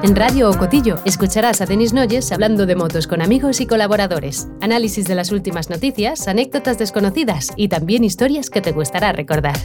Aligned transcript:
En 0.00 0.14
Radio 0.14 0.48
Ocotillo 0.48 1.00
escucharás 1.04 1.60
a 1.60 1.66
Denis 1.66 1.92
Noyes 1.92 2.30
hablando 2.30 2.66
de 2.66 2.76
motos 2.76 3.08
con 3.08 3.20
amigos 3.20 3.60
y 3.60 3.66
colaboradores, 3.66 4.46
análisis 4.60 5.06
de 5.08 5.16
las 5.16 5.32
últimas 5.32 5.70
noticias, 5.70 6.28
anécdotas 6.28 6.78
desconocidas 6.78 7.50
y 7.56 7.66
también 7.66 8.04
historias 8.04 8.48
que 8.48 8.60
te 8.60 8.70
gustará 8.70 9.10
recordar. 9.10 9.56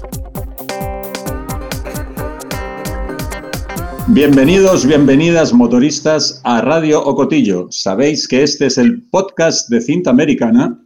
Bienvenidos, 4.07 4.87
bienvenidas 4.87 5.53
motoristas 5.53 6.41
a 6.43 6.61
Radio 6.61 7.05
Ocotillo. 7.05 7.67
Sabéis 7.69 8.27
que 8.27 8.41
este 8.41 8.65
es 8.65 8.79
el 8.79 9.07
podcast 9.11 9.69
de 9.69 9.81
cinta 9.81 10.09
americana 10.09 10.83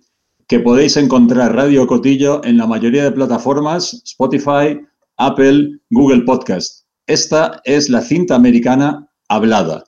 que 0.50 0.60
podéis 0.60 0.98
encontrar 0.98 1.56
Radio 1.56 1.84
Ocotillo 1.84 2.44
en 2.44 2.58
la 2.58 2.68
mayoría 2.68 3.06
de 3.06 3.14
plataformas, 3.14 4.02
Spotify, 4.04 4.78
Apple, 5.16 5.80
Google 5.90 6.24
Podcast. 6.24 6.86
Esta 7.08 7.62
es 7.64 7.90
la 7.90 8.02
cinta 8.02 8.36
americana 8.36 9.07
hablada. 9.28 9.84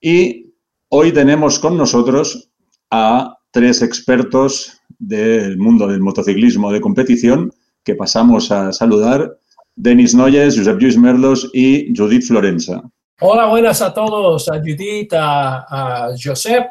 Y 0.00 0.54
hoy 0.88 1.12
tenemos 1.12 1.58
con 1.58 1.76
nosotros 1.76 2.50
a 2.90 3.36
tres 3.50 3.82
expertos 3.82 4.80
del 4.98 5.58
mundo 5.58 5.86
del 5.86 6.00
motociclismo 6.00 6.72
de 6.72 6.80
competición 6.80 7.52
que 7.84 7.94
pasamos 7.94 8.50
a 8.50 8.72
saludar. 8.72 9.38
Denis 9.74 10.14
Noyes, 10.14 10.56
Josep 10.56 10.78
Lluís 10.78 10.96
Merlos 10.96 11.50
y 11.52 11.92
Judith 11.94 12.24
Florenza. 12.24 12.82
Hola, 13.20 13.46
buenas 13.46 13.80
a 13.80 13.94
todos, 13.94 14.46
a 14.50 14.58
Judith, 14.58 15.12
a, 15.14 16.10
Josep. 16.22 16.66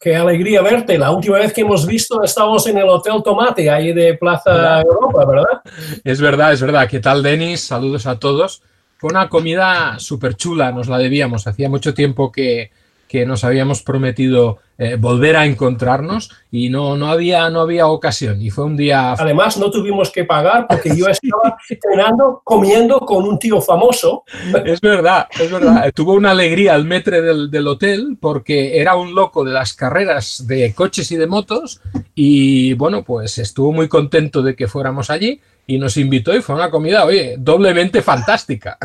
Qué 0.00 0.16
alegría 0.16 0.62
verte. 0.62 0.96
La 0.96 1.10
última 1.10 1.38
vez 1.38 1.52
que 1.52 1.60
hemos 1.60 1.86
visto 1.86 2.22
estábamos 2.22 2.66
en 2.66 2.78
el 2.78 2.88
Hotel 2.88 3.22
Tomate, 3.22 3.70
ahí 3.70 3.92
de 3.92 4.14
Plaza 4.14 4.80
Europa, 4.80 5.24
¿verdad? 5.26 5.60
Es 6.02 6.20
verdad, 6.20 6.52
es 6.54 6.62
verdad. 6.62 6.88
¿Qué 6.88 6.98
tal, 6.98 7.22
Denis? 7.22 7.60
Saludos 7.60 8.06
a 8.06 8.18
todos. 8.18 8.62
Fue 9.02 9.10
una 9.10 9.28
comida 9.28 9.98
súper 9.98 10.36
chula, 10.36 10.70
nos 10.70 10.86
la 10.86 10.96
debíamos. 10.96 11.48
Hacía 11.48 11.68
mucho 11.68 11.92
tiempo 11.92 12.30
que, 12.30 12.70
que 13.08 13.26
nos 13.26 13.42
habíamos 13.42 13.82
prometido 13.82 14.58
eh, 14.78 14.94
volver 14.94 15.34
a 15.34 15.44
encontrarnos 15.44 16.30
y 16.52 16.70
no, 16.70 16.96
no, 16.96 17.08
había, 17.08 17.50
no 17.50 17.62
había 17.62 17.88
ocasión. 17.88 18.40
Y 18.40 18.50
fue 18.50 18.64
un 18.64 18.76
día... 18.76 19.14
Además, 19.14 19.58
no 19.58 19.72
tuvimos 19.72 20.12
que 20.12 20.22
pagar 20.22 20.68
porque 20.68 20.96
yo 20.96 21.06
estaba 21.08 21.58
cenando, 21.66 22.42
comiendo 22.44 23.00
con 23.00 23.24
un 23.24 23.40
tío 23.40 23.60
famoso. 23.60 24.22
Es 24.64 24.80
verdad, 24.80 25.26
es 25.36 25.50
verdad. 25.50 25.90
Tuvo 25.92 26.12
una 26.12 26.30
alegría 26.30 26.76
el 26.76 26.84
metre 26.84 27.22
del, 27.22 27.50
del 27.50 27.66
hotel 27.66 28.16
porque 28.20 28.78
era 28.78 28.94
un 28.94 29.16
loco 29.16 29.42
de 29.42 29.52
las 29.52 29.74
carreras 29.74 30.46
de 30.46 30.72
coches 30.74 31.10
y 31.10 31.16
de 31.16 31.26
motos 31.26 31.80
y 32.14 32.74
bueno, 32.74 33.02
pues 33.02 33.38
estuvo 33.38 33.72
muy 33.72 33.88
contento 33.88 34.42
de 34.42 34.54
que 34.54 34.68
fuéramos 34.68 35.10
allí 35.10 35.40
y 35.72 35.78
nos 35.78 35.96
invitó 35.96 36.34
y 36.36 36.42
fue 36.42 36.54
una 36.54 36.70
comida, 36.70 37.06
oye, 37.06 37.36
doblemente 37.38 38.02
fantástica. 38.02 38.76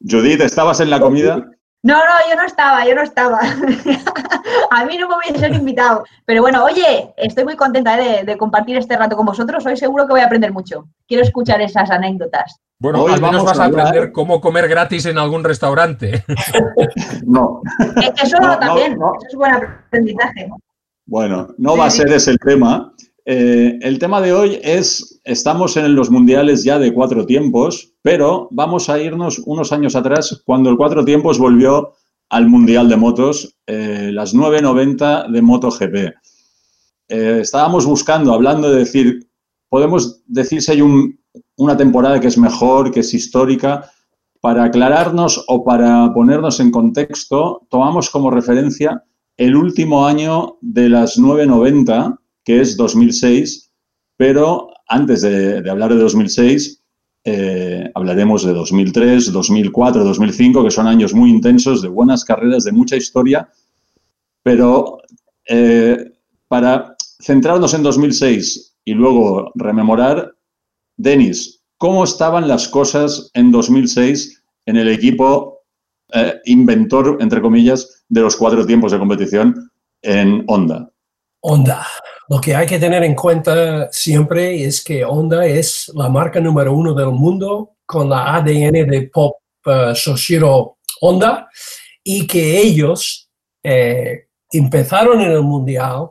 Judith, 0.00 0.40
¿estabas 0.40 0.80
en 0.80 0.88
la 0.88 1.00
comida? 1.00 1.36
No, 1.82 1.96
no, 1.96 2.30
yo 2.30 2.36
no 2.36 2.46
estaba, 2.46 2.86
yo 2.86 2.94
no 2.94 3.02
estaba. 3.02 3.40
a 4.70 4.84
mí 4.86 4.96
no 4.96 5.08
me 5.08 5.16
hubiesen 5.16 5.52
invitado. 5.52 6.04
Pero 6.24 6.40
bueno, 6.40 6.64
oye, 6.64 7.12
estoy 7.18 7.44
muy 7.44 7.56
contenta 7.56 8.00
¿eh? 8.00 8.24
de, 8.24 8.38
compartir 8.38 8.78
este 8.78 8.96
rato 8.96 9.16
con 9.16 9.26
vosotros. 9.26 9.66
Hoy 9.66 9.76
seguro 9.76 10.06
que 10.06 10.12
voy 10.12 10.22
a 10.22 10.26
aprender 10.26 10.50
mucho. 10.50 10.88
Quiero 11.06 11.24
escuchar 11.24 11.60
esas 11.60 11.90
anécdotas. 11.90 12.58
Bueno, 12.78 13.02
hoy 13.02 13.20
vamos 13.20 13.44
vas 13.44 13.58
a, 13.58 13.66
aprender 13.66 14.12
cómo 14.12 14.40
comer 14.40 14.66
gratis 14.66 15.04
en 15.04 15.18
algún 15.18 15.44
restaurante. 15.44 16.24
no. 17.26 17.60
Eso 18.22 18.38
también, 18.60 18.92
eso 18.92 19.26
es 19.28 19.34
buen 19.34 19.52
aprendizaje. 19.52 20.48
Bueno, 21.04 21.48
no 21.58 21.76
va 21.76 21.86
a 21.86 21.90
ser 21.90 22.10
ese 22.12 22.30
el 22.30 22.38
tema. 22.38 22.94
Eh, 23.24 23.78
el 23.82 23.98
tema 24.00 24.20
de 24.20 24.32
hoy 24.32 24.58
es, 24.62 25.20
estamos 25.24 25.76
en 25.76 25.94
los 25.94 26.10
mundiales 26.10 26.64
ya 26.64 26.78
de 26.78 26.92
cuatro 26.92 27.24
tiempos, 27.24 27.94
pero 28.02 28.48
vamos 28.50 28.88
a 28.88 29.00
irnos 29.00 29.38
unos 29.46 29.72
años 29.72 29.94
atrás 29.94 30.42
cuando 30.44 30.70
el 30.70 30.76
cuatro 30.76 31.04
tiempos 31.04 31.38
volvió 31.38 31.92
al 32.30 32.48
Mundial 32.48 32.88
de 32.88 32.96
Motos, 32.96 33.56
eh, 33.66 34.10
las 34.12 34.34
990 34.34 35.28
de 35.28 35.42
MotoGP. 35.42 35.94
Eh, 37.08 37.38
estábamos 37.42 37.86
buscando, 37.86 38.32
hablando 38.32 38.70
de 38.70 38.80
decir, 38.80 39.28
podemos 39.68 40.22
decir 40.26 40.62
si 40.62 40.72
hay 40.72 40.82
una 41.56 41.76
temporada 41.76 42.18
que 42.18 42.28
es 42.28 42.38
mejor, 42.38 42.90
que 42.90 43.00
es 43.00 43.14
histórica. 43.14 43.90
Para 44.40 44.64
aclararnos 44.64 45.44
o 45.46 45.62
para 45.62 46.12
ponernos 46.12 46.58
en 46.58 46.72
contexto, 46.72 47.64
tomamos 47.70 48.10
como 48.10 48.28
referencia 48.28 49.04
el 49.36 49.54
último 49.54 50.04
año 50.06 50.56
de 50.60 50.88
las 50.88 51.16
990 51.16 52.18
que 52.44 52.60
es 52.60 52.76
2006, 52.76 53.70
pero 54.16 54.68
antes 54.88 55.22
de, 55.22 55.68
hablar 55.68 55.92
de 55.92 56.00
2006, 56.00 56.82
eh, 57.24 57.90
hablaremos 57.94 58.44
de 58.44 58.52
2003, 58.52 59.32
2004, 59.32 60.04
2005, 60.04 60.64
que 60.64 60.70
son 60.70 60.86
años 60.86 61.14
muy 61.14 61.30
intensos, 61.30 61.82
de 61.82 61.88
buenas 61.88 62.24
carreras, 62.24 62.64
de 62.64 62.72
mucha 62.72 62.96
historia, 62.96 63.48
pero 64.42 64.98
eh, 65.48 66.12
para 66.48 66.96
centrarnos 67.20 67.74
en 67.74 67.82
2006 67.82 68.76
y 68.84 68.94
luego 68.94 69.52
rememorar, 69.54 70.34
Denis, 70.96 71.62
¿cómo 71.78 72.04
estaban 72.04 72.48
las 72.48 72.68
cosas 72.68 73.30
en 73.34 73.50
2006 73.50 74.42
en 74.66 74.76
el 74.76 74.88
equipo 74.88 75.60
eh, 76.12 76.40
inventor, 76.44 77.18
entre 77.20 77.40
comillas, 77.40 78.04
de 78.08 78.20
los 78.20 78.36
cuatro 78.36 78.66
tiempos 78.66 78.92
de 78.92 78.98
competición 78.98 79.70
en 80.02 80.44
Honda? 80.48 80.91
Honda. 81.42 81.86
Lo 82.28 82.40
que 82.40 82.54
hay 82.54 82.66
que 82.66 82.78
tener 82.78 83.02
en 83.02 83.14
cuenta 83.14 83.90
siempre 83.90 84.64
es 84.64 84.82
que 84.82 85.04
Honda 85.04 85.44
es 85.44 85.90
la 85.94 86.08
marca 86.08 86.40
número 86.40 86.72
uno 86.72 86.94
del 86.94 87.10
mundo 87.10 87.76
con 87.84 88.08
la 88.08 88.36
ADN 88.36 88.88
de 88.88 89.10
Pop 89.12 89.36
uh, 89.66 89.94
Soshiro 89.94 90.78
Honda 91.00 91.48
y 92.04 92.26
que 92.26 92.58
ellos 92.58 93.28
eh, 93.62 94.28
empezaron 94.52 95.20
en 95.20 95.32
el 95.32 95.42
mundial 95.42 96.10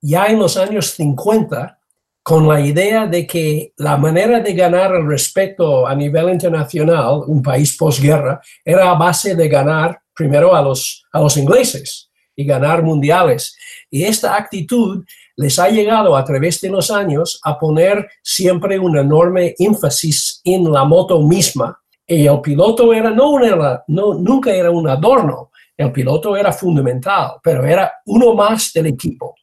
ya 0.00 0.26
en 0.26 0.38
los 0.40 0.56
años 0.56 0.90
50 0.90 1.78
con 2.22 2.48
la 2.48 2.60
idea 2.60 3.06
de 3.06 3.24
que 3.24 3.72
la 3.76 3.96
manera 3.96 4.40
de 4.40 4.52
ganar 4.52 4.92
el 4.96 5.06
respeto 5.06 5.86
a 5.86 5.94
nivel 5.94 6.28
internacional, 6.30 7.22
un 7.28 7.40
país 7.40 7.76
posguerra, 7.76 8.40
era 8.64 8.90
a 8.90 8.94
base 8.94 9.36
de 9.36 9.48
ganar 9.48 10.00
primero 10.12 10.54
a 10.54 10.60
los, 10.60 11.04
a 11.12 11.20
los 11.20 11.36
ingleses 11.36 12.05
y 12.36 12.44
ganar 12.44 12.82
mundiales. 12.82 13.56
Y 13.90 14.04
esta 14.04 14.36
actitud 14.36 15.04
les 15.36 15.58
ha 15.58 15.68
llegado 15.68 16.16
a 16.16 16.24
través 16.24 16.60
de 16.60 16.68
los 16.68 16.90
años 16.90 17.40
a 17.42 17.58
poner 17.58 18.08
siempre 18.22 18.78
un 18.78 18.96
enorme 18.96 19.54
énfasis 19.58 20.40
en 20.44 20.70
la 20.70 20.84
moto 20.84 21.20
misma. 21.22 21.80
Y 22.06 22.26
el 22.26 22.40
piloto 22.40 22.92
era, 22.92 23.10
no, 23.10 23.42
era, 23.42 23.82
no 23.88 24.14
nunca 24.14 24.54
era 24.54 24.70
un 24.70 24.88
adorno, 24.88 25.50
el 25.76 25.90
piloto 25.92 26.36
era 26.36 26.52
fundamental, 26.52 27.32
pero 27.42 27.64
era 27.64 27.92
uno 28.06 28.34
más 28.34 28.72
del 28.72 28.86
equipo. 28.86 29.34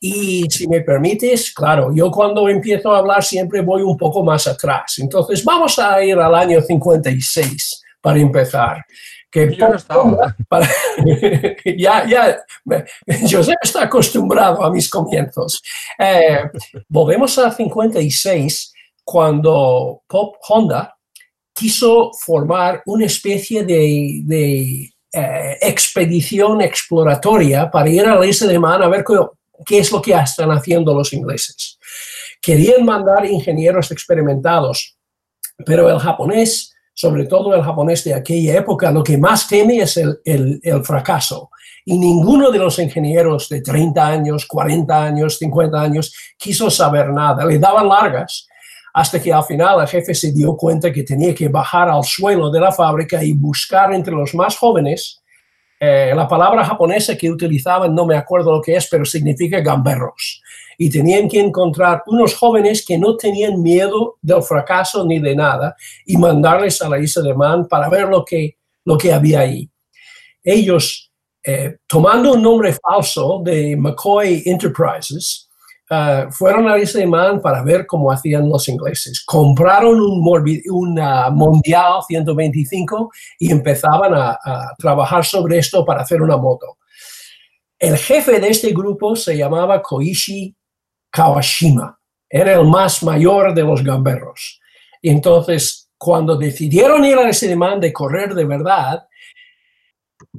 Y 0.00 0.44
si 0.50 0.68
me 0.68 0.82
permites, 0.82 1.52
claro, 1.52 1.90
yo 1.94 2.10
cuando 2.10 2.48
empiezo 2.48 2.92
a 2.92 2.98
hablar 2.98 3.22
siempre 3.22 3.60
voy 3.62 3.82
un 3.82 3.96
poco 3.96 4.22
más 4.22 4.46
atrás. 4.46 4.98
Entonces 4.98 5.44
vamos 5.44 5.78
a 5.78 6.02
ir 6.02 6.18
al 6.18 6.34
año 6.34 6.60
56 6.60 7.82
para 8.00 8.18
empezar 8.18 8.84
que 9.30 9.54
yo 9.54 9.68
no 9.68 9.76
estaba. 9.76 10.36
Para, 10.48 10.68
ya, 11.76 12.06
ya, 12.06 12.38
Josep 13.30 13.56
está 13.62 13.84
acostumbrado 13.84 14.64
a 14.64 14.70
mis 14.70 14.88
comienzos. 14.88 15.62
Eh, 15.98 16.50
volvemos 16.88 17.38
a 17.38 17.50
56, 17.50 18.72
cuando 19.04 20.02
Pop 20.06 20.36
Honda 20.48 20.96
quiso 21.52 22.10
formar 22.12 22.82
una 22.86 23.06
especie 23.06 23.64
de, 23.64 24.20
de 24.24 24.90
eh, 25.12 25.58
expedición 25.62 26.60
exploratoria 26.60 27.70
para 27.70 27.88
ir 27.88 28.04
a 28.04 28.16
la 28.16 28.26
isla 28.26 28.48
de 28.48 28.58
Man 28.58 28.82
a 28.82 28.88
ver 28.88 29.02
qué, 29.02 29.14
qué 29.64 29.78
es 29.78 29.90
lo 29.90 30.02
que 30.02 30.12
están 30.12 30.50
haciendo 30.50 30.92
los 30.92 31.12
ingleses. 31.12 31.78
Querían 32.42 32.84
mandar 32.84 33.24
ingenieros 33.24 33.90
experimentados, 33.90 34.96
pero 35.64 35.88
el 35.88 35.98
japonés 35.98 36.75
sobre 36.96 37.26
todo 37.26 37.54
el 37.54 37.62
japonés 37.62 38.04
de 38.04 38.14
aquella 38.14 38.56
época, 38.56 38.90
lo 38.90 39.04
que 39.04 39.18
más 39.18 39.46
teme 39.46 39.80
es 39.80 39.98
el, 39.98 40.18
el, 40.24 40.82
fracaso. 40.82 41.50
Y 41.84 41.98
ninguno 41.98 42.50
de 42.50 42.58
los 42.58 42.78
ingenieros 42.78 43.50
de 43.50 43.60
30 43.60 44.06
años, 44.06 44.46
40 44.46 45.04
años, 45.04 45.36
50 45.36 45.78
años 45.78 46.14
quiso 46.38 46.70
saber 46.70 47.10
nada. 47.10 47.44
Le 47.44 47.58
daban 47.58 47.86
largas 47.86 48.48
hasta 48.94 49.20
que 49.20 49.30
al 49.30 49.44
final 49.44 49.82
el 49.82 49.86
jefe 49.86 50.14
se 50.14 50.32
dio 50.32 50.56
cuenta 50.56 50.90
que 50.90 51.02
tenía 51.02 51.34
que 51.34 51.48
bajar 51.48 51.90
al 51.90 52.02
suelo 52.02 52.50
de 52.50 52.60
la 52.60 52.72
fábrica 52.72 53.22
y 53.22 53.34
buscar 53.34 53.92
entre 53.92 54.14
los 54.14 54.34
más 54.34 54.56
jóvenes. 54.56 55.22
Eh, 55.78 56.12
la 56.16 56.26
palabra 56.26 56.64
japonesa 56.64 57.14
que 57.14 57.30
utilizaban, 57.30 57.94
no 57.94 58.06
me 58.06 58.16
acuerdo 58.16 58.52
lo 58.52 58.62
que 58.62 58.74
es, 58.74 58.88
pero 58.90 59.04
significa 59.04 59.60
gamberros 59.60 60.42
y 60.78 60.90
tenían 60.90 61.28
que 61.28 61.40
encontrar 61.40 62.02
unos 62.06 62.34
jóvenes 62.34 62.84
que 62.84 62.98
no 62.98 63.16
tenían 63.16 63.62
miedo 63.62 64.16
del 64.20 64.42
fracaso 64.42 65.04
ni 65.04 65.18
de 65.18 65.34
nada 65.34 65.74
y 66.04 66.16
mandarles 66.16 66.80
a 66.82 66.88
la 66.88 66.98
isla 66.98 67.22
de 67.22 67.34
Man 67.34 67.66
para 67.68 67.88
ver 67.88 68.08
lo 68.08 68.24
que, 68.24 68.56
lo 68.84 68.96
que 68.98 69.12
había 69.12 69.40
ahí. 69.40 69.68
Ellos, 70.42 71.10
eh, 71.42 71.78
tomando 71.86 72.34
un 72.34 72.42
nombre 72.42 72.72
falso 72.74 73.40
de 73.44 73.76
McCoy 73.76 74.42
Enterprises, 74.46 75.48
uh, 75.90 76.30
fueron 76.30 76.68
a 76.68 76.76
ese 76.76 77.06
man 77.06 77.40
para 77.40 77.62
ver 77.62 77.86
cómo 77.86 78.12
hacían 78.12 78.48
los 78.48 78.68
ingleses. 78.68 79.24
Compraron 79.24 80.00
un, 80.00 80.22
un 80.70 80.98
uh, 80.98 81.32
Mundial 81.32 82.02
125 82.06 83.10
y 83.40 83.50
empezaban 83.50 84.14
a, 84.14 84.38
a 84.42 84.74
trabajar 84.78 85.24
sobre 85.24 85.58
esto 85.58 85.84
para 85.84 86.02
hacer 86.02 86.22
una 86.22 86.36
moto. 86.36 86.78
El 87.78 87.98
jefe 87.98 88.40
de 88.40 88.48
este 88.48 88.70
grupo 88.70 89.16
se 89.16 89.36
llamaba 89.36 89.82
Koichi 89.82 90.54
Kawashima. 91.16 91.98
Era 92.28 92.52
el 92.52 92.66
más 92.66 93.02
mayor 93.02 93.54
de 93.54 93.62
los 93.62 93.82
gamberros. 93.82 94.60
Entonces, 95.00 95.90
cuando 95.96 96.36
decidieron 96.36 97.06
ir 97.06 97.16
a 97.16 97.30
ese 97.30 97.48
demand 97.48 97.80
de 97.80 97.90
correr 97.90 98.34
de 98.34 98.44
verdad, 98.44 99.08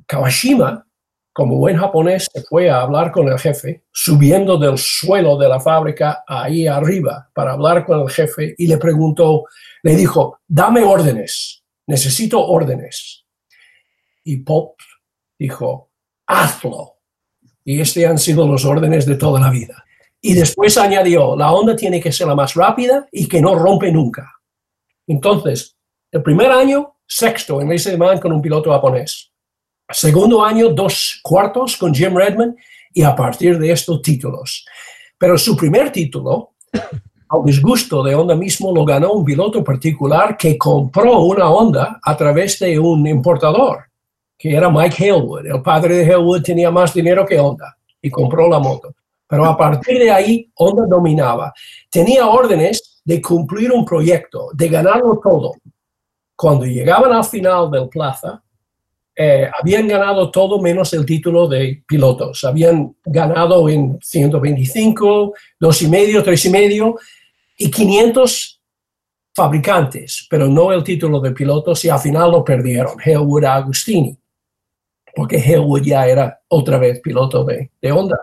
Kawashima, 0.05 0.85
como 1.33 1.57
buen 1.57 1.77
japonés, 1.77 2.27
se 2.31 2.43
fue 2.43 2.69
a 2.69 2.81
hablar 2.81 3.11
con 3.11 3.27
el 3.27 3.39
jefe, 3.39 3.85
subiendo 3.91 4.59
del 4.59 4.77
suelo 4.77 5.35
de 5.35 5.49
la 5.49 5.59
fábrica 5.59 6.23
ahí 6.27 6.67
arriba 6.67 7.27
para 7.33 7.53
hablar 7.53 7.83
con 7.83 8.01
el 8.01 8.09
jefe 8.11 8.53
y 8.55 8.67
le 8.67 8.77
preguntó, 8.77 9.45
le 9.81 9.95
dijo, 9.95 10.41
dame 10.47 10.83
órdenes, 10.83 11.63
necesito 11.87 12.39
órdenes. 12.45 13.25
Y 14.23 14.37
Pop 14.37 14.77
dijo, 15.39 15.89
hazlo. 16.27 16.97
Y 17.63 17.81
estos 17.81 18.03
han 18.03 18.19
sido 18.19 18.47
los 18.47 18.63
órdenes 18.63 19.07
de 19.07 19.15
toda 19.15 19.39
la 19.39 19.49
vida. 19.49 19.83
Y 20.21 20.33
después 20.33 20.77
añadió, 20.77 21.35
la 21.35 21.51
onda 21.51 21.75
tiene 21.75 22.01
que 22.01 22.11
ser 22.11 22.27
la 22.27 22.35
más 22.35 22.53
rápida 22.55 23.07
y 23.11 23.27
que 23.27 23.41
no 23.41 23.55
rompe 23.55 23.91
nunca. 23.91 24.33
Entonces, 25.05 25.75
el 26.11 26.23
primer 26.23 26.51
año, 26.51 26.95
sexto 27.05 27.61
en 27.61 27.71
ese 27.71 27.97
man 27.97 28.19
con 28.19 28.31
un 28.31 28.41
piloto 28.41 28.71
japonés. 28.71 29.31
Segundo 29.89 30.43
año, 30.43 30.69
dos 30.69 31.19
cuartos 31.23 31.77
con 31.77 31.93
Jim 31.93 32.15
Redman 32.15 32.55
y 32.93 33.03
a 33.03 33.15
partir 33.15 33.57
de 33.57 33.71
estos 33.71 34.01
títulos. 34.01 34.65
Pero 35.17 35.37
su 35.37 35.55
primer 35.55 35.91
título, 35.91 36.55
al 37.29 37.45
disgusto 37.45 38.03
de 38.03 38.15
Honda 38.15 38.35
mismo, 38.35 38.73
lo 38.73 38.83
ganó 38.83 39.13
un 39.13 39.23
piloto 39.23 39.63
particular 39.63 40.35
que 40.35 40.57
compró 40.57 41.19
una 41.21 41.49
Honda 41.49 41.99
a 42.03 42.17
través 42.17 42.59
de 42.59 42.77
un 42.77 43.07
importador, 43.07 43.85
que 44.37 44.55
era 44.55 44.69
Mike 44.69 45.11
Halewood. 45.11 45.45
El 45.45 45.61
padre 45.61 45.97
de 45.97 46.05
Halewood 46.05 46.41
tenía 46.41 46.69
más 46.69 46.93
dinero 46.93 47.25
que 47.25 47.39
Honda 47.39 47.77
y 48.01 48.09
compró 48.09 48.49
la 48.49 48.59
moto. 48.59 48.93
Pero 49.27 49.45
a 49.45 49.57
partir 49.57 49.99
de 49.99 50.09
ahí, 50.09 50.49
Honda 50.55 50.85
dominaba. 50.85 51.53
Tenía 51.89 52.27
órdenes 52.27 53.01
de 53.03 53.21
cumplir 53.21 53.71
un 53.71 53.85
proyecto, 53.85 54.49
de 54.53 54.69
ganarlo 54.69 55.19
todo. 55.21 55.53
Cuando 56.35 56.65
llegaban 56.65 57.11
al 57.11 57.25
final 57.25 57.69
del 57.69 57.89
plaza, 57.89 58.41
eh, 59.15 59.49
habían 59.59 59.87
ganado 59.87 60.29
todo 60.29 60.61
menos 60.61 60.93
el 60.93 61.05
título 61.05 61.47
de 61.47 61.83
pilotos. 61.87 62.43
Habían 62.43 62.95
ganado 63.03 63.67
en 63.67 63.97
125, 64.01 65.33
dos 65.59 65.81
y 65.81 65.87
medio, 65.87 66.23
tres 66.23 66.45
y 66.45 66.49
medio 66.49 66.95
y 67.57 67.71
500 67.71 68.61
fabricantes, 69.33 70.27
pero 70.29 70.47
no 70.47 70.71
el 70.71 70.83
título 70.83 71.19
de 71.19 71.31
pilotos 71.31 71.83
y 71.85 71.89
al 71.89 71.99
final 71.99 72.31
lo 72.31 72.43
perdieron, 72.43 72.97
Hellwood 73.03 73.45
Agustini, 73.45 74.17
porque 75.15 75.37
Hellwood 75.37 75.81
ya 75.81 76.07
era 76.07 76.39
otra 76.47 76.77
vez 76.77 76.99
piloto 77.01 77.43
de 77.43 77.91
Honda. 77.91 78.17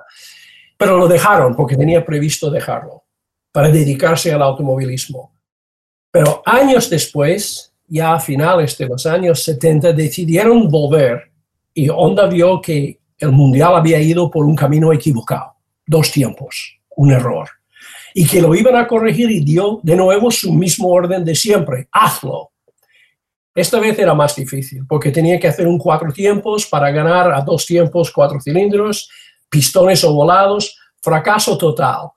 Pero 0.76 0.98
lo 0.98 1.08
dejaron 1.08 1.54
porque 1.54 1.76
tenía 1.76 2.04
previsto 2.04 2.50
dejarlo 2.50 3.04
para 3.52 3.70
dedicarse 3.70 4.32
al 4.32 4.42
automovilismo. 4.42 5.32
Pero 6.10 6.42
años 6.44 6.90
después, 6.90 7.72
ya 7.86 8.14
a 8.14 8.20
finales 8.20 8.76
de 8.78 8.86
los 8.86 9.06
años 9.06 9.42
70 9.42 9.92
decidieron 9.92 10.68
volver 10.68 11.30
y 11.72 11.88
Honda 11.88 12.26
vio 12.26 12.60
que 12.60 13.00
el 13.18 13.32
mundial 13.32 13.76
había 13.76 14.00
ido 14.00 14.30
por 14.30 14.44
un 14.44 14.56
camino 14.56 14.92
equivocado, 14.92 15.54
dos 15.86 16.10
tiempos, 16.10 16.78
un 16.96 17.12
error, 17.12 17.48
y 18.14 18.26
que 18.26 18.40
lo 18.40 18.54
iban 18.54 18.76
a 18.76 18.86
corregir 18.86 19.30
y 19.30 19.40
dio 19.40 19.80
de 19.82 19.96
nuevo 19.96 20.30
su 20.30 20.52
mismo 20.52 20.88
orden 20.88 21.24
de 21.24 21.34
siempre, 21.34 21.88
hazlo. 21.90 22.52
Esta 23.54 23.78
vez 23.78 23.98
era 23.98 24.14
más 24.14 24.34
difícil 24.34 24.84
porque 24.88 25.10
tenía 25.10 25.38
que 25.38 25.48
hacer 25.48 25.66
un 25.66 25.78
cuatro 25.78 26.12
tiempos 26.12 26.66
para 26.66 26.90
ganar 26.90 27.32
a 27.32 27.40
dos 27.40 27.66
tiempos, 27.66 28.10
cuatro 28.10 28.40
cilindros, 28.40 29.08
pistones 29.54 30.02
ovalados, 30.02 30.76
fracaso 31.00 31.56
total. 31.56 32.10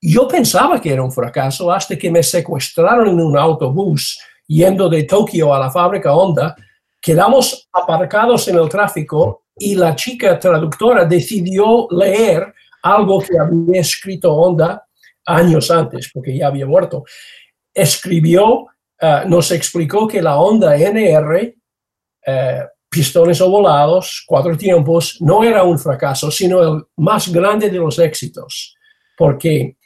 Yo 0.00 0.26
pensaba 0.26 0.80
que 0.80 0.90
era 0.90 1.02
un 1.02 1.12
fracaso 1.12 1.70
hasta 1.70 1.98
que 1.98 2.10
me 2.10 2.22
secuestraron 2.22 3.08
en 3.08 3.20
un 3.20 3.36
autobús 3.36 4.18
yendo 4.46 4.88
de 4.88 5.02
Tokio 5.02 5.52
a 5.52 5.58
la 5.58 5.70
fábrica 5.70 6.14
Honda, 6.14 6.56
quedamos 7.02 7.68
aparcados 7.70 8.48
en 8.48 8.56
el 8.56 8.66
tráfico 8.66 9.44
y 9.58 9.74
la 9.74 9.94
chica 9.94 10.38
traductora 10.38 11.04
decidió 11.04 11.86
leer 11.90 12.54
algo 12.82 13.20
que 13.20 13.38
había 13.38 13.82
escrito 13.82 14.32
Honda 14.32 14.86
años 15.26 15.70
antes, 15.70 16.10
porque 16.14 16.34
ya 16.34 16.46
había 16.46 16.64
muerto. 16.64 17.04
Escribió, 17.74 18.68
eh, 18.98 19.24
nos 19.26 19.50
explicó 19.50 20.08
que 20.08 20.22
la 20.22 20.40
Honda 20.40 20.78
NR, 20.78 21.56
eh, 22.26 22.62
pistones 22.88 23.40
ovalados, 23.40 24.24
cuatro 24.26 24.56
tiempos, 24.56 25.18
no 25.20 25.44
era 25.44 25.62
un 25.62 25.78
fracaso, 25.78 26.30
sino 26.30 26.62
el 26.62 26.84
más 26.96 27.28
grande 27.28 27.70
de 27.70 27.78
los 27.78 27.98
éxitos, 27.98 28.74
porque 29.16 29.76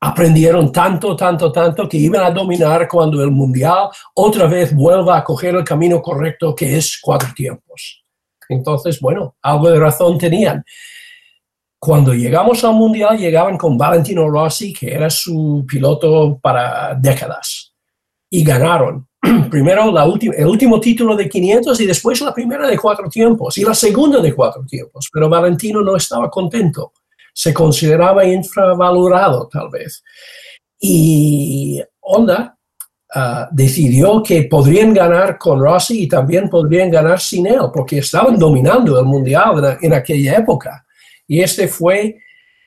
aprendieron 0.00 0.72
tanto, 0.72 1.14
tanto, 1.14 1.52
tanto 1.52 1.88
que 1.88 1.96
iban 1.96 2.24
a 2.24 2.30
dominar 2.30 2.88
cuando 2.88 3.22
el 3.22 3.30
mundial 3.30 3.88
otra 4.14 4.46
vez 4.46 4.74
vuelva 4.74 5.18
a 5.18 5.24
coger 5.24 5.54
el 5.54 5.64
camino 5.64 6.02
correcto 6.02 6.54
que 6.54 6.76
es 6.76 6.98
cuatro 7.00 7.28
tiempos. 7.34 8.04
Entonces, 8.48 9.00
bueno, 9.00 9.36
algo 9.40 9.70
de 9.70 9.78
razón 9.78 10.18
tenían. 10.18 10.64
Cuando 11.78 12.14
llegamos 12.14 12.62
al 12.64 12.74
mundial 12.74 13.16
llegaban 13.16 13.56
con 13.56 13.78
Valentino 13.78 14.28
Rossi, 14.28 14.72
que 14.72 14.92
era 14.92 15.08
su 15.08 15.64
piloto 15.68 16.38
para 16.40 16.94
décadas, 16.94 17.72
y 18.28 18.44
ganaron. 18.44 19.08
Primero 19.50 19.94
el 19.96 20.46
último 20.46 20.80
título 20.80 21.14
de 21.16 21.28
500 21.28 21.80
y 21.80 21.86
después 21.86 22.20
la 22.20 22.34
primera 22.34 22.66
de 22.66 22.76
cuatro 22.76 23.08
tiempos 23.08 23.56
y 23.58 23.64
la 23.64 23.74
segunda 23.74 24.20
de 24.20 24.34
cuatro 24.34 24.64
tiempos, 24.64 25.08
pero 25.12 25.28
Valentino 25.28 25.80
no 25.80 25.96
estaba 25.96 26.28
contento 26.28 26.92
se 27.32 27.54
consideraba 27.54 28.24
infravalorado 28.24 29.48
tal 29.50 29.70
vez. 29.70 30.02
Y 30.78 31.80
Honda 32.00 32.56
ah, 33.14 33.48
decidió 33.52 34.22
que 34.22 34.44
podrían 34.44 34.92
ganar 34.92 35.38
con 35.38 35.60
Rossi 35.60 36.02
y 36.02 36.08
también 36.08 36.48
podrían 36.48 36.90
ganar 36.90 37.20
sin 37.20 37.46
él, 37.46 37.60
porque 37.72 37.98
estaban 37.98 38.38
dominando 38.38 38.98
el 38.98 39.06
mundial 39.06 39.78
en, 39.80 39.94
aquella 39.94 40.36
época. 40.36 40.84
Y 41.26 41.40
este 41.40 41.68
fue 41.68 42.18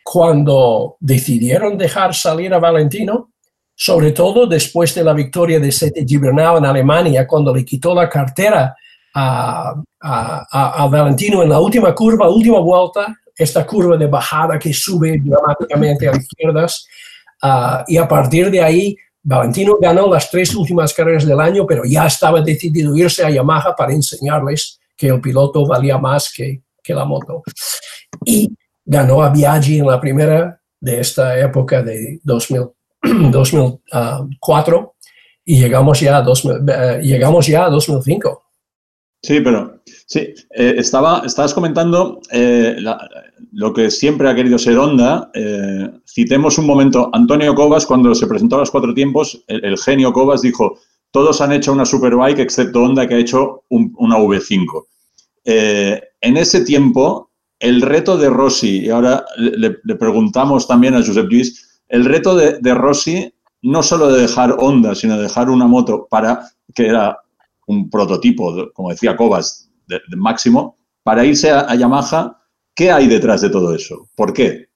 cuando 0.03 0.97
decidieron 0.99 1.77
dejar 1.77 2.13
salir 2.13 2.53
a 2.53 2.59
Valentino, 2.59 3.31
sobre 3.75 4.11
todo 4.11 4.47
después 4.47 4.95
de 4.95 5.03
la 5.03 5.13
victoria 5.13 5.59
de 5.59 5.71
Sete 5.71 6.05
Gibernau 6.07 6.57
en 6.57 6.65
Alemania, 6.65 7.27
cuando 7.27 7.53
le 7.53 7.65
quitó 7.65 7.93
la 7.93 8.07
cartera 8.07 8.73
a, 9.13 9.75
a, 10.01 10.87
Valentino 10.87 11.43
en 11.43 11.49
la 11.49 11.59
última 11.59 11.93
curva, 11.93 12.29
última 12.29 12.59
vuelta, 12.59 13.15
esta 13.37 13.65
curva 13.65 13.97
de 13.97 14.07
bajada 14.07 14.57
que 14.57 14.73
sube 14.73 15.19
dramáticamente 15.21 16.07
a 16.07 16.15
izquierdas. 16.15 16.87
Ah, 17.41 17.83
y 17.87 17.97
a 17.97 18.07
partir 18.07 18.49
de 18.49 18.61
ahí, 18.61 18.95
Valentino 19.21 19.75
ganó 19.81 20.07
las 20.07 20.29
tres 20.29 20.55
últimas 20.55 20.93
carreras 20.93 21.25
del 21.25 21.39
año, 21.39 21.65
pero 21.65 21.83
ya 21.83 22.05
estaba 22.07 22.41
decidido 22.41 22.95
irse 22.95 23.25
a 23.25 23.29
Yamaha 23.29 23.75
para 23.75 23.93
enseñarles 23.93 24.79
que 24.95 25.07
el 25.07 25.19
piloto 25.19 25.65
valía 25.65 25.97
más 25.97 26.31
que, 26.31 26.61
que 26.81 26.93
la 26.93 27.03
moto. 27.03 27.43
Y 28.23 28.55
ganó 28.85 29.23
a 29.23 29.29
Biaggi 29.29 29.79
en 29.79 29.87
la 29.87 29.99
primera 29.99 30.61
de 30.79 30.99
esta 30.99 31.37
época 31.39 31.81
de 31.81 32.19
2000, 32.23 32.69
2004 33.31 34.95
y 35.45 35.59
llegamos 35.59 35.99
ya, 35.99 36.17
a 36.17 36.25
eh, 36.25 37.01
llegamos 37.03 37.47
ya 37.47 37.65
a 37.65 37.69
2005. 37.69 38.45
Sí, 39.25 39.41
pero 39.41 39.81
sí, 40.05 40.19
eh, 40.51 40.75
estaba, 40.77 41.23
estabas 41.25 41.51
comentando 41.55 42.21
eh, 42.31 42.77
lo 43.53 43.73
que 43.73 43.89
siempre 43.89 44.29
ha 44.29 44.35
querido 44.35 44.59
ser 44.59 44.77
Honda. 44.77 45.31
Eh, 45.33 45.89
citemos 46.07 46.59
un 46.59 46.67
momento, 46.67 47.09
Antonio 47.11 47.55
Cobas, 47.55 47.87
cuando 47.87 48.13
se 48.13 48.27
presentó 48.27 48.57
a 48.57 48.59
los 48.59 48.69
cuatro 48.69 48.93
tiempos, 48.93 49.43
el, 49.47 49.79
genio 49.79 50.13
Cobas 50.13 50.43
dijo, 50.43 50.77
todos 51.09 51.41
han 51.41 51.53
hecho 51.53 51.73
una 51.73 51.85
Superbike 51.85 52.37
excepto 52.37 52.83
Honda 52.83 53.07
que 53.07 53.15
ha 53.15 53.19
hecho 53.19 53.63
una 53.69 54.17
V5. 54.19 54.85
en 55.45 56.37
ese 56.37 56.63
tiempo, 56.63 57.31
el 57.59 57.81
reto 57.81 58.17
de 58.17 58.29
Rossi, 58.29 58.85
y 58.85 58.89
ahora 58.89 59.25
le, 59.37 59.71
preguntamos 59.95 60.67
también 60.67 60.93
a 60.93 61.03
Josep 61.03 61.31
Luis, 61.31 61.74
el 61.89 62.05
reto 62.05 62.35
de, 62.35 62.73
Rossi 62.73 63.33
no 63.61 63.83
solo 63.83 64.11
de 64.11 64.21
dejar 64.21 64.55
Honda, 64.59 64.95
sino 64.95 65.17
de 65.17 65.23
dejar 65.23 65.49
una 65.49 65.67
moto 65.67 66.07
para 66.09 66.49
que 66.73 66.87
era 66.87 67.17
un 67.67 67.89
prototipo, 67.89 68.71
como 68.73 68.89
decía 68.89 69.15
Cobas, 69.15 69.69
de, 69.87 69.99
máximo, 70.15 70.77
para 71.03 71.25
irse 71.25 71.51
a, 71.51 71.73
Yamaha. 71.75 72.41
¿Qué 72.75 72.91
hay 72.91 73.07
detrás 73.07 73.41
de 73.41 73.49
todo 73.49 73.73
eso? 73.73 74.09
¿Por 74.15 74.33
qué? 74.33 74.67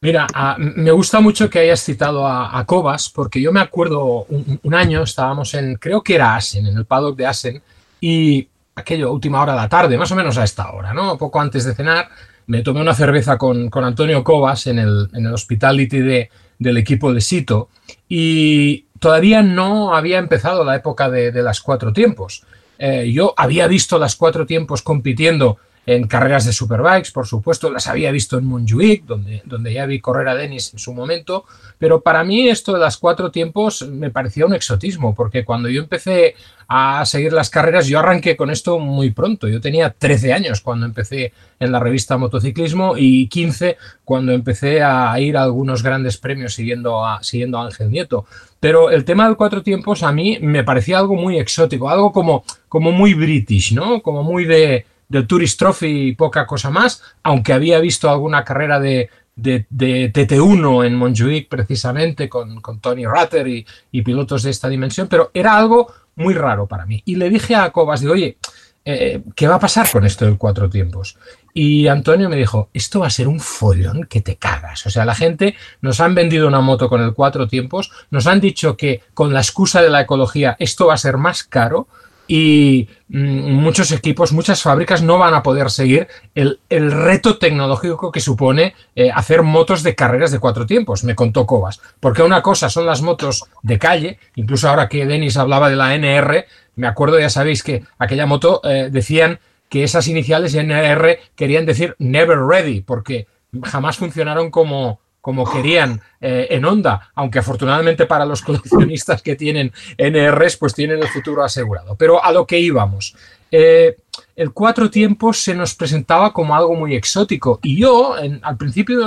Mira, 0.00 0.26
me 0.58 0.90
gusta 0.90 1.20
mucho 1.20 1.48
que 1.48 1.60
hayas 1.60 1.80
citado 1.80 2.26
a, 2.26 2.58
a 2.58 2.66
porque 3.14 3.40
yo 3.40 3.52
me 3.52 3.60
acuerdo 3.60 4.26
un, 4.28 4.74
año, 4.74 5.02
estábamos 5.02 5.54
en, 5.54 5.76
creo 5.76 6.02
que 6.02 6.16
era 6.16 6.34
Asen, 6.34 6.66
en 6.66 6.76
el 6.76 6.84
paddock 6.84 7.16
de 7.16 7.26
Asen, 7.26 7.62
y 8.00 8.46
aquello, 8.74 9.12
última 9.12 9.40
hora 9.40 9.54
de 9.54 9.60
la 9.60 9.68
tarde, 9.68 9.96
más 9.96 10.10
o 10.12 10.16
menos 10.16 10.36
a 10.36 10.44
esta 10.44 10.72
hora, 10.72 10.92
¿no? 10.92 11.16
Poco 11.16 11.40
antes 11.40 11.64
de 11.64 11.74
cenar, 11.74 12.08
me 12.46 12.62
tomé 12.62 12.80
una 12.80 12.94
cerveza 12.94 13.38
con, 13.38 13.70
Antonio 13.72 14.22
Cobas 14.24 14.66
en 14.66 14.78
el, 14.78 15.08
en 15.12 15.26
el 15.26 15.32
hospitality 15.32 15.98
de, 15.98 16.30
del 16.58 16.76
equipo 16.76 17.12
de 17.12 17.20
Sito 17.20 17.68
y 18.08 18.86
todavía 18.98 19.42
no 19.42 19.94
había 19.94 20.18
empezado 20.18 20.64
la 20.64 20.76
época 20.76 21.10
de, 21.10 21.32
las 21.42 21.60
cuatro 21.60 21.92
tiempos. 21.92 22.44
Eh, 22.78 23.12
yo 23.12 23.34
había 23.36 23.66
visto 23.66 23.98
las 23.98 24.16
cuatro 24.16 24.46
tiempos 24.46 24.82
compitiendo 24.82 25.58
en 25.86 26.06
carreras 26.06 26.44
de 26.44 26.52
superbikes, 26.52 27.10
por 27.12 27.26
supuesto, 27.26 27.70
las 27.70 27.86
había 27.86 28.10
visto 28.10 28.38
en 28.38 28.46
Montjuic, 28.46 29.04
donde, 29.04 29.42
donde 29.44 29.72
ya 29.72 29.86
vi 29.86 30.00
correr 30.00 30.28
a 30.28 30.34
Denis 30.34 30.72
en 30.72 30.78
su 30.78 30.94
momento, 30.94 31.44
pero 31.78 32.00
para 32.00 32.24
mí 32.24 32.48
esto 32.48 32.72
de 32.72 32.78
las 32.78 32.96
cuatro 32.96 33.30
tiempos 33.30 33.86
me 33.88 34.10
parecía 34.10 34.46
un 34.46 34.54
exotismo, 34.54 35.14
porque 35.14 35.44
cuando 35.44 35.68
yo 35.68 35.82
empecé 35.82 36.34
a 36.68 37.04
seguir 37.04 37.32
las 37.32 37.50
carreras, 37.50 37.86
yo 37.86 37.98
arranqué 37.98 38.36
con 38.36 38.50
esto 38.50 38.78
muy 38.78 39.10
pronto. 39.10 39.48
Yo 39.48 39.60
tenía 39.60 39.90
13 39.90 40.32
años 40.32 40.60
cuando 40.60 40.86
empecé 40.86 41.32
en 41.60 41.72
la 41.72 41.80
revista 41.80 42.16
Motociclismo 42.16 42.94
y 42.96 43.28
15 43.28 43.76
cuando 44.04 44.32
empecé 44.32 44.82
a 44.82 45.18
ir 45.20 45.36
a 45.36 45.42
algunos 45.42 45.82
grandes 45.82 46.16
premios 46.16 46.54
siguiendo 46.54 47.04
a, 47.04 47.22
siguiendo 47.22 47.58
a 47.58 47.66
Ángel 47.66 47.90
Nieto. 47.90 48.26
Pero 48.60 48.90
el 48.90 49.04
tema 49.04 49.26
del 49.26 49.36
cuatro 49.36 49.62
tiempos 49.62 50.02
a 50.02 50.12
mí 50.12 50.38
me 50.40 50.64
parecía 50.64 50.98
algo 50.98 51.16
muy 51.16 51.38
exótico, 51.38 51.90
algo 51.90 52.12
como, 52.12 52.44
como 52.68 52.92
muy 52.92 53.12
british, 53.12 53.74
¿no? 53.74 54.00
Como 54.00 54.22
muy 54.22 54.46
de, 54.46 54.86
del 55.14 55.28
Tourist 55.28 55.58
Trophy 55.58 56.08
y 56.08 56.14
poca 56.16 56.44
cosa 56.44 56.70
más, 56.70 57.00
aunque 57.22 57.52
había 57.52 57.78
visto 57.78 58.10
alguna 58.10 58.42
carrera 58.42 58.80
de, 58.80 59.10
de, 59.36 59.64
TT1 60.12 60.86
en 60.86 60.96
Montjuic 60.96 61.48
precisamente 61.48 62.28
con, 62.28 62.60
Tony 62.80 63.06
Rutter 63.06 63.46
y, 63.46 64.02
pilotos 64.02 64.42
de 64.42 64.50
esta 64.50 64.68
dimensión, 64.68 65.06
pero 65.06 65.30
era 65.32 65.56
algo 65.56 65.92
muy 66.16 66.34
raro 66.34 66.66
para 66.66 66.84
mí. 66.84 67.00
Y 67.04 67.14
le 67.14 67.30
dije 67.30 67.54
a 67.54 67.70
Cobas, 67.70 68.00
digo, 68.00 68.14
oye, 68.14 68.38
eh, 68.84 69.22
¿qué 69.36 69.46
va 69.46 69.54
a 69.54 69.60
pasar 69.60 69.88
con 69.88 70.04
esto 70.04 70.24
del 70.24 70.36
cuatro 70.36 70.68
tiempos? 70.68 71.16
Y 71.52 71.86
Antonio 71.86 72.28
me 72.28 72.36
dijo, 72.36 72.68
esto 72.74 72.98
va 72.98 73.06
a 73.06 73.10
ser 73.10 73.28
un 73.28 73.38
follón 73.38 74.06
que 74.06 74.20
te 74.20 74.34
cagas. 74.34 74.84
O 74.86 74.90
sea, 74.90 75.04
la 75.04 75.14
gente 75.14 75.54
nos 75.80 76.00
han 76.00 76.16
vendido 76.16 76.48
una 76.48 76.60
moto 76.60 76.88
con 76.88 77.00
el 77.00 77.14
cuatro 77.14 77.46
tiempos, 77.46 77.92
nos 78.10 78.26
han 78.26 78.40
dicho 78.40 78.76
que 78.76 79.02
con 79.14 79.32
la 79.32 79.38
excusa 79.38 79.80
de 79.80 79.90
la 79.90 80.00
ecología 80.00 80.56
esto 80.58 80.86
va 80.86 80.94
a 80.94 80.98
ser 80.98 81.18
más 81.18 81.44
caro, 81.44 81.86
y 82.26 82.88
mm, 83.08 83.52
muchos 83.52 83.92
equipos, 83.92 84.32
muchas 84.32 84.62
fábricas 84.62 85.02
no 85.02 85.18
van 85.18 85.34
a 85.34 85.42
poder 85.42 85.70
seguir 85.70 86.08
el, 86.34 86.58
reto 86.70 87.38
tecnológico 87.38 88.10
que 88.10 88.20
supone 88.20 88.74
eh, 88.94 89.10
hacer 89.14 89.42
motos 89.42 89.82
de 89.82 89.94
carreras 89.94 90.30
de 90.30 90.38
cuatro 90.38 90.66
tiempos, 90.66 91.04
me 91.04 91.14
contó 91.14 91.46
Cobas. 91.46 91.80
Porque 92.00 92.22
una 92.22 92.42
cosa 92.42 92.70
son 92.70 92.86
las 92.86 93.02
motos 93.02 93.44
de 93.62 93.78
calle, 93.78 94.18
incluso 94.36 94.68
ahora 94.68 94.88
que 94.88 95.06
Denis 95.06 95.36
hablaba 95.36 95.68
de 95.68 95.76
la 95.76 95.94
NR, 95.94 96.46
me 96.76 96.86
acuerdo, 96.86 97.18
ya 97.18 97.30
sabéis 97.30 97.62
que 97.62 97.84
aquella 97.98 98.26
moto 98.26 98.60
eh, 98.64 98.88
decían 98.90 99.38
que 99.68 99.84
esas 99.84 100.08
iniciales 100.08 100.54
NR 100.54 101.18
querían 101.34 101.66
decir 101.66 101.94
never 101.98 102.38
ready, 102.38 102.80
porque 102.80 103.26
jamás 103.62 103.96
funcionaron 103.96 104.50
como, 104.50 105.00
como 105.24 105.50
querían 105.50 106.02
eh, 106.20 106.48
en 106.50 106.66
Honda, 106.66 107.10
aunque 107.14 107.38
afortunadamente 107.38 108.04
para 108.04 108.26
los 108.26 108.42
coleccionistas 108.42 109.22
que 109.22 109.36
tienen 109.36 109.72
NRs, 109.96 110.58
pues 110.58 110.74
tienen 110.74 110.98
el 110.98 111.08
futuro 111.08 111.42
asegurado. 111.42 111.96
Pero 111.96 112.22
a 112.22 112.30
lo 112.30 112.46
que 112.46 112.58
íbamos. 112.58 113.16
Eh, 113.50 113.96
el 114.36 114.52
cuatro 114.52 114.90
tiempos 114.90 115.38
se 115.38 115.54
nos 115.54 115.74
presentaba 115.74 116.30
como 116.34 116.54
algo 116.54 116.74
muy 116.74 116.94
exótico 116.94 117.58
y 117.62 117.78
yo, 117.78 118.14
al 118.42 118.56
principio 118.58 118.98
de 119.00 119.06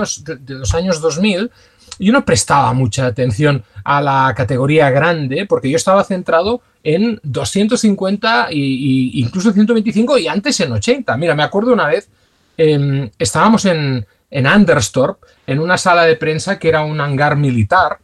los, 0.55 0.73
años 0.73 1.01
2000, 1.01 1.51
yo 1.99 2.13
no 2.13 2.25
prestaba 2.25 2.73
mucha 2.73 3.05
atención 3.05 3.63
a 3.83 4.01
la 4.01 4.33
categoría 4.35 4.89
grande 4.89 5.45
porque 5.45 5.69
yo 5.69 5.77
estaba 5.77 6.03
centrado 6.03 6.61
en 6.83 7.19
250 7.21 8.47
e 8.49 8.55
incluso 8.55 9.51
125 9.51 10.17
y 10.17 10.27
antes 10.27 10.59
en 10.61 10.71
80. 10.71 11.15
Mira, 11.15 11.35
me 11.35 11.43
acuerdo 11.43 11.73
una 11.73 11.85
vez, 11.85 12.09
em, 12.57 13.07
estábamos 13.19 13.65
en, 13.65 14.03
en 14.29 14.47
Anderstorp, 14.47 15.23
en 15.45 15.59
una 15.59 15.77
sala 15.77 16.03
de 16.05 16.15
prensa 16.15 16.59
que 16.59 16.69
era 16.69 16.81
un 16.81 16.99
hangar 16.99 17.37
militar. 17.37 17.99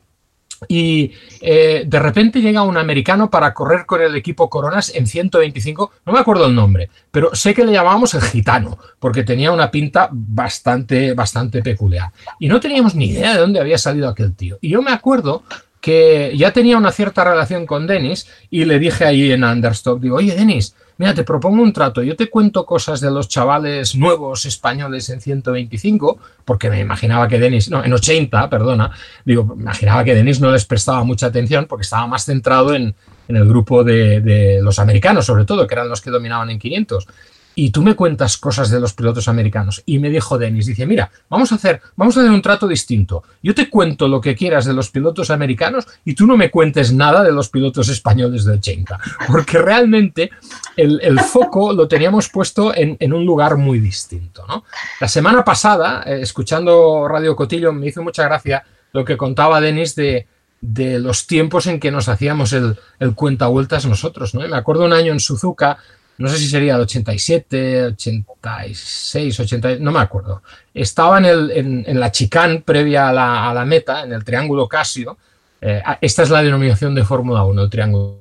Y 0.67 1.11
eh, 1.41 1.83
de 1.85 1.99
repente 1.99 2.41
llega 2.41 2.61
un 2.63 2.77
americano 2.77 3.29
para 3.29 3.53
correr 3.53 3.85
con 3.85 4.01
el 4.01 4.15
equipo 4.15 4.49
Coronas 4.49 4.93
en 4.95 5.07
125, 5.07 5.91
no 6.05 6.13
me 6.13 6.19
acuerdo 6.19 6.45
el 6.45 6.55
nombre, 6.55 6.89
pero 7.11 7.35
sé 7.35 7.53
que 7.53 7.65
le 7.65 7.73
llamábamos 7.73 8.13
el 8.13 8.21
gitano, 8.21 8.77
porque 8.99 9.23
tenía 9.23 9.51
una 9.51 9.69
pinta 9.69 10.07
bastante, 10.11 11.13
bastante 11.13 11.61
peculiar. 11.61 12.11
Y 12.39 12.47
no 12.47 12.59
teníamos 12.59 12.95
ni 12.95 13.07
idea 13.07 13.33
de 13.33 13.39
dónde 13.39 13.59
había 13.59 13.77
salido 13.77 14.07
aquel 14.07 14.35
tío. 14.35 14.57
Y 14.61 14.69
yo 14.69 14.81
me 14.81 14.91
acuerdo 14.91 15.43
que 15.81 16.33
ya 16.37 16.53
tenía 16.53 16.77
una 16.77 16.93
cierta 16.93 17.25
relación 17.25 17.65
con 17.65 17.87
Denis 17.87 18.27
y 18.49 18.63
le 18.63 18.79
dije 18.79 19.03
ahí 19.03 19.33
en 19.33 19.43
Anderstorp, 19.43 20.01
digo, 20.01 20.15
oye 20.15 20.33
Denis, 20.33 20.75
mira, 20.97 21.13
te 21.13 21.23
propongo 21.23 21.61
un 21.61 21.73
trato, 21.73 22.01
yo 22.03 22.15
te 22.15 22.29
cuento 22.29 22.65
cosas 22.65 23.01
de 23.01 23.11
los 23.11 23.27
chavales 23.27 23.95
nuevos 23.95 24.45
españoles 24.45 25.09
en 25.09 25.21
125, 25.21 26.17
porque 26.45 26.69
me 26.69 26.79
imaginaba 26.79 27.27
que 27.27 27.39
Denis, 27.39 27.69
no, 27.69 27.83
en 27.83 27.93
80, 27.93 28.49
perdona, 28.49 28.91
digo, 29.25 29.43
me 29.43 29.63
imaginaba 29.63 30.03
que 30.03 30.15
Denis 30.15 30.39
no 30.39 30.51
les 30.51 30.65
prestaba 30.65 31.03
mucha 31.03 31.27
atención 31.27 31.65
porque 31.67 31.83
estaba 31.83 32.07
más 32.07 32.25
centrado 32.25 32.73
en, 32.73 32.95
el 33.29 33.47
grupo 33.47 33.83
de, 33.83 34.21
de, 34.21 34.61
los 34.61 34.77
americanos, 34.79 35.25
sobre 35.25 35.45
todo, 35.45 35.65
que 35.65 35.73
eran 35.73 35.89
los 35.89 36.01
que 36.01 36.11
dominaban 36.11 36.49
en 36.49 36.59
500 36.59 37.07
y 37.55 37.69
tú 37.69 37.81
me 37.81 37.95
cuentas 37.95 38.37
cosas 38.37 38.69
de 38.69 38.79
los 38.79 38.93
pilotos 38.93 39.27
americanos. 39.27 39.83
Y 39.85 39.99
me 39.99 40.09
dijo 40.09 40.37
Denis, 40.37 40.65
dice, 40.65 40.85
mira, 40.85 41.11
vamos 41.29 41.51
a 41.51 41.55
hacer, 41.55 41.81
vamos 41.95 42.17
a 42.17 42.21
hacer 42.21 42.31
un 42.31 42.41
trato 42.41 42.67
distinto. 42.67 43.23
Yo 43.41 43.53
te 43.53 43.69
cuento 43.69 44.07
lo 44.07 44.21
que 44.21 44.35
quieras 44.35 44.65
de 44.65 44.73
los 44.73 44.89
pilotos 44.89 45.29
americanos 45.29 45.87
y 46.05 46.15
tú 46.15 46.25
no 46.25 46.37
me 46.37 46.49
cuentes 46.49 46.93
nada 46.93 47.23
de 47.23 47.31
los 47.31 47.49
pilotos 47.49 47.89
españoles 47.89 48.45
de 48.45 48.59
Chenka. 48.59 48.99
Porque 49.27 49.59
realmente 49.59 50.31
el, 50.75 51.19
foco 51.19 51.73
lo 51.73 51.87
teníamos 51.87 52.29
puesto 52.29 52.73
en, 52.75 53.13
un 53.13 53.25
lugar 53.25 53.57
muy 53.57 53.79
distinto. 53.79 54.45
¿no? 54.47 54.65
La 54.99 55.07
semana 55.07 55.43
pasada, 55.43 56.03
eh, 56.05 56.19
escuchando 56.21 57.07
Radio 57.07 57.35
Cotillo, 57.35 57.71
me 57.71 57.87
hizo 57.87 58.01
mucha 58.01 58.23
gracia 58.23 58.63
lo 58.91 59.05
que 59.05 59.17
contaba 59.17 59.61
Denis 59.61 59.95
de, 59.95 60.27
de 60.61 60.99
los 60.99 61.27
tiempos 61.27 61.67
en 61.67 61.79
que 61.79 61.91
nos 61.91 62.09
hacíamos 62.09 62.53
el, 62.53 62.77
el 62.99 63.15
cuenta 63.15 63.47
vueltas 63.47 63.85
nosotros. 63.85 64.33
¿no? 64.33 64.47
me 64.47 64.55
acuerdo 64.55 64.85
un 64.85 64.93
año 64.93 65.11
en 65.11 65.19
Suzuka 65.19 65.77
no 66.23 66.29
sé 66.29 66.37
si 66.37 66.47
sería 66.47 66.75
el 66.75 66.81
87, 66.81 67.83
86, 67.87 69.39
80, 69.41 69.75
no 69.81 69.91
me 69.91 69.99
acuerdo. 69.99 70.41
Estaba 70.73 71.17
en, 71.17 71.25
el, 71.25 71.83
en, 71.85 71.99
la 71.99 72.13
chicane 72.13 72.61
previa 72.61 73.09
a 73.09 73.11
la, 73.11 73.49
a 73.49 73.53
la, 73.53 73.65
meta, 73.65 74.03
en 74.03 74.13
el 74.13 74.23
triángulo 74.23 74.69
Casio. 74.69 75.17
Eh, 75.59 75.83
esta 75.99 76.23
es 76.23 76.29
la 76.29 76.41
denominación 76.41 76.95
de 76.95 77.03
Fórmula 77.03 77.43
1, 77.43 77.63
el 77.63 77.69
triángulo. 77.69 78.19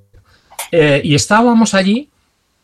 Eh, 0.72 1.00
y 1.04 1.14
estábamos 1.14 1.74
allí, 1.74 2.10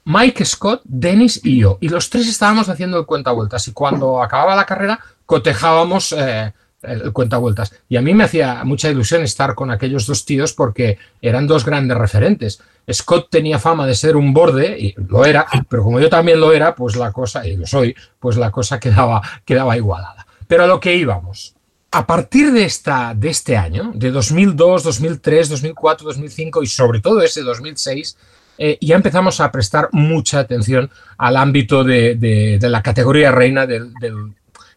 Mike 0.06 0.44
Scott, 0.44 0.82
Dennis 0.82 1.40
y 1.44 1.60
yo. 1.60 1.78
Y 1.80 1.88
los 1.88 2.10
tres 2.10 2.26
estábamos 2.26 2.68
haciendo 2.68 2.98
el 2.98 3.06
cuenta 3.06 3.30
vueltas. 3.30 3.68
Y 3.68 3.72
cuando 3.72 4.20
acababa 4.20 4.56
la 4.56 4.66
carrera, 4.66 4.98
cotejábamos 5.24 6.16
eh, 6.18 6.52
el 6.82 7.12
cuenta 7.12 7.38
vueltas. 7.38 7.74
Y 7.88 7.96
a 7.96 8.02
mí 8.02 8.14
me 8.14 8.24
hacía 8.24 8.62
mucha 8.64 8.90
ilusión 8.90 9.22
estar 9.22 9.54
con 9.54 9.70
aquellos 9.70 10.06
dos 10.06 10.24
tíos 10.24 10.52
porque 10.52 10.98
eran 11.20 11.46
dos 11.46 11.64
grandes 11.64 11.96
referentes. 11.96 12.60
Scott 12.92 13.28
tenía 13.30 13.58
fama 13.58 13.86
de 13.86 13.94
ser 13.94 14.16
un 14.16 14.32
borde, 14.32 14.78
y 14.78 14.94
lo 15.08 15.24
era, 15.24 15.46
pero 15.68 15.82
como 15.82 16.00
yo 16.00 16.08
también 16.08 16.40
lo 16.40 16.52
era, 16.52 16.74
pues 16.74 16.96
la 16.96 17.12
cosa, 17.12 17.46
y 17.46 17.56
lo 17.56 17.66
soy, 17.66 17.94
pues 18.18 18.36
la 18.36 18.50
cosa 18.50 18.80
quedaba, 18.80 19.22
quedaba 19.44 19.76
igualada. 19.76 20.26
Pero 20.46 20.64
a 20.64 20.66
lo 20.66 20.80
que 20.80 20.94
íbamos. 20.94 21.54
A 21.90 22.06
partir 22.06 22.52
de, 22.52 22.64
esta, 22.64 23.14
de 23.14 23.30
este 23.30 23.56
año, 23.56 23.92
de 23.94 24.10
2002, 24.10 24.82
2003, 24.82 25.48
2004, 25.48 26.06
2005 26.06 26.62
y 26.62 26.66
sobre 26.66 27.00
todo 27.00 27.22
ese 27.22 27.42
2006, 27.42 28.16
eh, 28.58 28.76
ya 28.80 28.96
empezamos 28.96 29.40
a 29.40 29.50
prestar 29.52 29.88
mucha 29.92 30.40
atención 30.40 30.90
al 31.16 31.36
ámbito 31.36 31.84
de, 31.84 32.58
la 32.60 32.82
categoría 32.82 33.30
reina 33.30 33.66
del, 33.66 33.92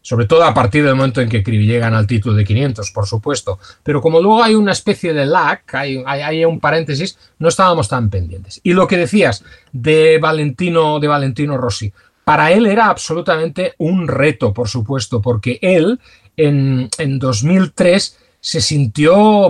sobre 0.01 0.25
todo 0.25 0.43
a 0.43 0.53
partir 0.53 0.83
del 0.83 0.95
momento 0.95 1.21
en 1.21 1.29
que 1.29 1.43
llegan 1.43 1.93
al 1.93 2.07
título 2.07 2.35
de 2.35 2.43
500, 2.43 2.91
por 2.91 3.05
supuesto. 3.05 3.59
Pero 3.83 4.01
como 4.01 4.19
luego 4.19 4.43
hay 4.43 4.55
una 4.55 4.71
especie 4.71 5.13
de 5.13 5.25
lag, 5.25 5.61
hay, 5.73 6.03
hay, 6.05 6.43
un 6.43 6.59
paréntesis, 6.59 7.17
no 7.37 7.47
estábamos 7.47 7.87
tan 7.87 8.09
pendientes. 8.09 8.59
Y 8.63 8.73
lo 8.73 8.87
que 8.87 8.97
decías 8.97 9.43
de 9.71 10.17
Valentino, 10.19 10.99
de 10.99 11.07
Valentino 11.07 11.57
Rossi, 11.57 11.93
para 12.23 12.51
él 12.51 12.65
era 12.65 12.87
absolutamente 12.87 13.75
un 13.77 14.07
reto, 14.07 14.53
por 14.53 14.67
supuesto, 14.67 15.21
porque 15.21 15.59
él 15.61 15.99
en, 16.35 16.89
en 16.97 17.19
2003 17.19 18.17
se 18.39 18.61
sintió 18.61 19.49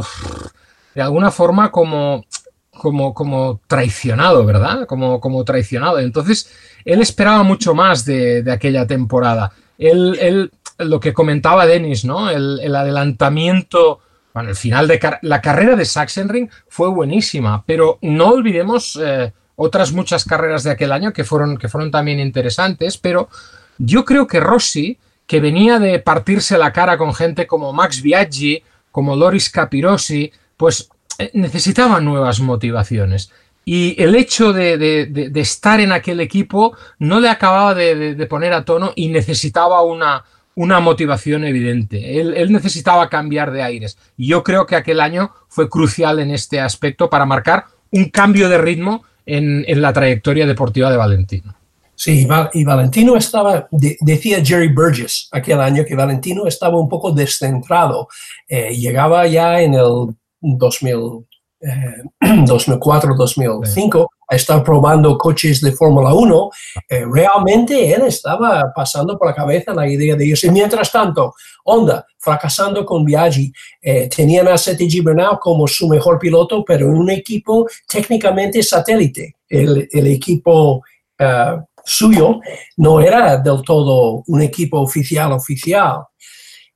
de 0.93 1.01
alguna 1.01 1.31
forma 1.31 1.71
como, 1.71 2.25
como, 2.71 3.13
como 3.13 3.61
traicionado, 3.67 4.45
¿verdad? 4.45 4.85
Como, 4.85 5.21
como 5.21 5.45
traicionado. 5.45 5.99
Entonces, 5.99 6.51
él 6.83 7.01
esperaba 7.01 7.43
mucho 7.43 7.73
más 7.73 8.03
de, 8.03 8.43
de 8.43 8.51
aquella 8.51 8.85
temporada 8.85 9.53
él, 9.81 10.51
lo 10.77 10.99
que 10.99 11.13
comentaba 11.13 11.65
Denis, 11.65 12.05
¿no? 12.05 12.29
El, 12.29 12.75
adelantamiento, 12.75 13.99
bueno, 14.33 14.49
el 14.49 14.55
final 14.55 14.87
de 14.87 14.99
la 15.21 15.41
carrera 15.41 15.75
de 15.75 15.85
Sachsenring 15.85 16.49
fue 16.67 16.89
buenísima, 16.89 17.63
pero 17.65 17.97
no 18.01 18.29
olvidemos 18.29 18.99
eh, 19.01 19.33
otras 19.55 19.91
muchas 19.91 20.25
carreras 20.25 20.63
de 20.63 20.71
aquel 20.71 20.91
año 20.91 21.11
que 21.13 21.23
fueron, 21.23 21.57
que 21.57 21.67
fueron 21.67 21.91
también 21.91 22.19
interesantes, 22.19 22.97
pero 22.97 23.29
yo 23.77 24.05
creo 24.05 24.27
que 24.27 24.39
Rossi, 24.39 24.97
que 25.25 25.39
venía 25.39 25.79
de 25.79 25.99
partirse 25.99 26.57
la 26.57 26.71
cara 26.71 26.97
con 26.97 27.13
gente 27.13 27.47
como 27.47 27.73
Max 27.73 28.01
Biaggi, 28.01 28.63
como 28.91 29.15
Loris 29.15 29.49
Capirossi, 29.49 30.31
pues 30.57 30.89
eh, 31.17 31.31
necesitaba 31.33 31.99
nuevas 31.99 32.39
motivaciones. 32.39 33.31
Y 33.63 34.01
el 34.01 34.15
hecho 34.15 34.53
de, 34.53 35.31
estar 35.35 35.79
en 35.79 35.91
aquel 35.91 36.19
equipo 36.19 36.75
no 36.99 37.19
le 37.19 37.29
acababa 37.29 37.73
de, 37.73 38.27
poner 38.29 38.53
a 38.53 38.65
tono 38.65 38.91
y 38.95 39.09
necesitaba 39.09 39.83
una, 39.83 40.23
una 40.55 40.79
motivación 40.79 41.43
evidente. 41.43 42.19
Él, 42.19 42.51
necesitaba 42.51 43.09
cambiar 43.09 43.51
de 43.51 43.61
aires. 43.61 43.97
Y 44.17 44.27
yo 44.27 44.43
creo 44.43 44.65
que 44.65 44.75
aquel 44.75 44.99
año 44.99 45.31
fue 45.47 45.69
crucial 45.69 46.19
en 46.19 46.31
este 46.31 46.59
aspecto 46.59 47.09
para 47.09 47.25
marcar 47.25 47.65
un 47.91 48.05
cambio 48.05 48.49
de 48.49 48.57
ritmo 48.57 49.03
en, 49.25 49.81
la 49.81 49.93
trayectoria 49.93 50.47
deportiva 50.47 50.89
de 50.89 50.97
Valentino. 50.97 51.55
Sí, 51.93 52.27
y 52.53 52.63
Valentino 52.63 53.15
estaba, 53.15 53.67
decía 53.69 54.43
Jerry 54.43 54.69
Burgess 54.69 55.29
aquel 55.31 55.61
año 55.61 55.85
que 55.85 55.93
Valentino 55.93 56.47
estaba 56.47 56.79
un 56.79 56.89
poco 56.89 57.11
descentrado. 57.11 58.07
Eh, 58.47 58.73
llegaba 58.73 59.27
ya 59.27 59.61
en 59.61 59.75
el 59.75 60.07
2000, 60.39 61.27
2004-2005 62.21 64.07
a 64.27 64.35
estar 64.35 64.63
probando 64.63 65.17
coches 65.17 65.61
de 65.61 65.71
Fórmula 65.73 66.13
1, 66.13 66.49
eh, 66.89 67.05
realmente 67.11 67.93
él 67.93 68.03
estaba 68.03 68.71
pasando 68.73 69.17
por 69.17 69.27
la 69.27 69.35
cabeza 69.35 69.73
la 69.73 69.87
idea 69.87 70.15
de 70.15 70.25
irse. 70.25 70.49
Mientras 70.51 70.91
tanto, 70.91 71.33
Honda, 71.65 72.05
fracasando 72.17 72.85
con 72.85 73.03
Biaggi, 73.03 73.51
eh, 73.81 74.07
tenían 74.07 74.47
a 74.47 74.55
CTG 74.55 75.03
Bernal 75.03 75.37
como 75.39 75.67
su 75.67 75.87
mejor 75.87 76.17
piloto, 76.17 76.63
pero 76.65 76.87
en 76.87 76.95
un 76.95 77.09
equipo 77.09 77.67
técnicamente 77.87 78.63
satélite. 78.63 79.35
El, 79.47 80.07
equipo 80.07 80.81
eh, 81.19 81.57
suyo 81.83 82.39
no 82.77 83.01
era 83.01 83.37
del 83.37 83.61
todo 83.63 84.23
un 84.27 84.41
equipo 84.41 84.79
oficial 84.79 85.33
oficial. 85.33 86.03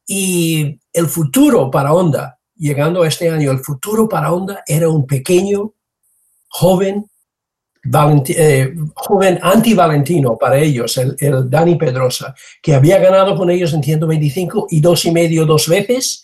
Y 0.05 0.77
el 0.93 1.07
futuro 1.07 1.71
para 1.71 1.93
Honda 1.93 2.34
llegando 2.55 3.03
a 3.03 3.07
este 3.07 3.29
año, 3.29 3.51
el 3.51 3.59
futuro 3.59 4.07
para 4.07 4.31
Honda 4.31 4.63
era 4.65 4.89
un 4.89 5.05
pequeño, 5.05 5.73
joven, 6.47 7.05
eh, 8.29 8.73
joven 8.95 9.39
anti-Valentino 9.41 10.37
para 10.37 10.57
ellos, 10.57 10.97
el, 10.97 11.15
el, 11.19 11.49
Dani 11.49 11.75
Pedrosa, 11.75 12.33
que 12.61 12.73
había 12.73 12.97
ganado 12.97 13.35
con 13.35 13.49
ellos 13.49 13.73
en 13.73 13.83
125 13.83 14.67
y 14.69 14.79
dos 14.79 15.05
y 15.05 15.11
medio 15.11 15.45
dos 15.45 15.67
veces, 15.67 16.23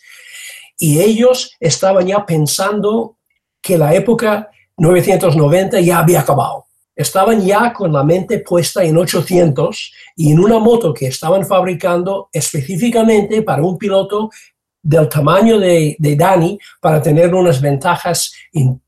y 0.78 1.00
ellos 1.00 1.54
estaban 1.60 2.06
ya 2.06 2.26
pensando 2.26 3.18
que 3.60 3.78
la 3.78 3.94
época 3.94 4.50
990 4.76 5.80
ya 5.80 5.98
había 5.98 6.20
acabado. 6.20 6.66
Estaban 6.94 7.40
ya 7.40 7.72
con 7.72 7.92
la 7.92 8.04
mente 8.04 8.40
puesta 8.40 8.84
en 8.84 8.98
800 8.98 9.92
y 10.16 10.32
en 10.32 10.40
una 10.40 10.58
moto 10.58 10.92
que 10.92 11.06
estaban 11.06 11.46
fabricando 11.46 12.28
específicamente 12.32 13.42
para 13.42 13.62
un 13.62 13.78
piloto 13.78 14.30
del 14.82 15.08
tamaño 15.08 15.58
de, 15.58 15.96
de 15.98 16.16
Dani 16.16 16.58
para 16.80 17.00
tener 17.00 17.32
unas 17.34 17.60
ventajas 17.60 18.32
en, 18.52 18.80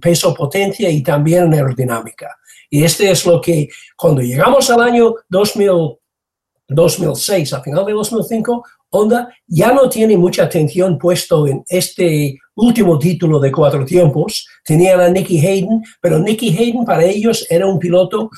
peso 0.00 0.34
potencia 0.34 0.88
y 0.88 1.02
también 1.02 1.44
en 1.44 1.54
aerodinámica. 1.54 2.36
Y 2.70 2.82
este 2.82 3.10
es 3.10 3.26
lo 3.26 3.40
que 3.40 3.68
cuando 3.96 4.22
llegamos 4.22 4.70
al 4.70 4.80
año 4.80 5.14
2000, 5.28 5.98
2006, 6.68 7.52
a 7.52 7.62
final 7.62 7.84
de 7.84 7.92
2005, 7.92 8.64
Honda 8.90 9.28
ya 9.46 9.72
no 9.72 9.88
tiene 9.88 10.16
mucha 10.16 10.44
atención 10.44 10.98
puesto 10.98 11.46
en 11.46 11.62
este 11.68 12.38
último 12.54 12.98
título 12.98 13.38
de 13.40 13.52
cuatro 13.52 13.84
tiempos. 13.84 14.46
Tenían 14.64 15.00
a 15.00 15.08
Nicky 15.08 15.44
Hayden, 15.44 15.82
pero 16.00 16.18
Nicky 16.18 16.56
Hayden 16.56 16.84
para 16.84 17.04
ellos 17.04 17.46
era 17.50 17.66
un 17.66 17.78
piloto 17.78 18.30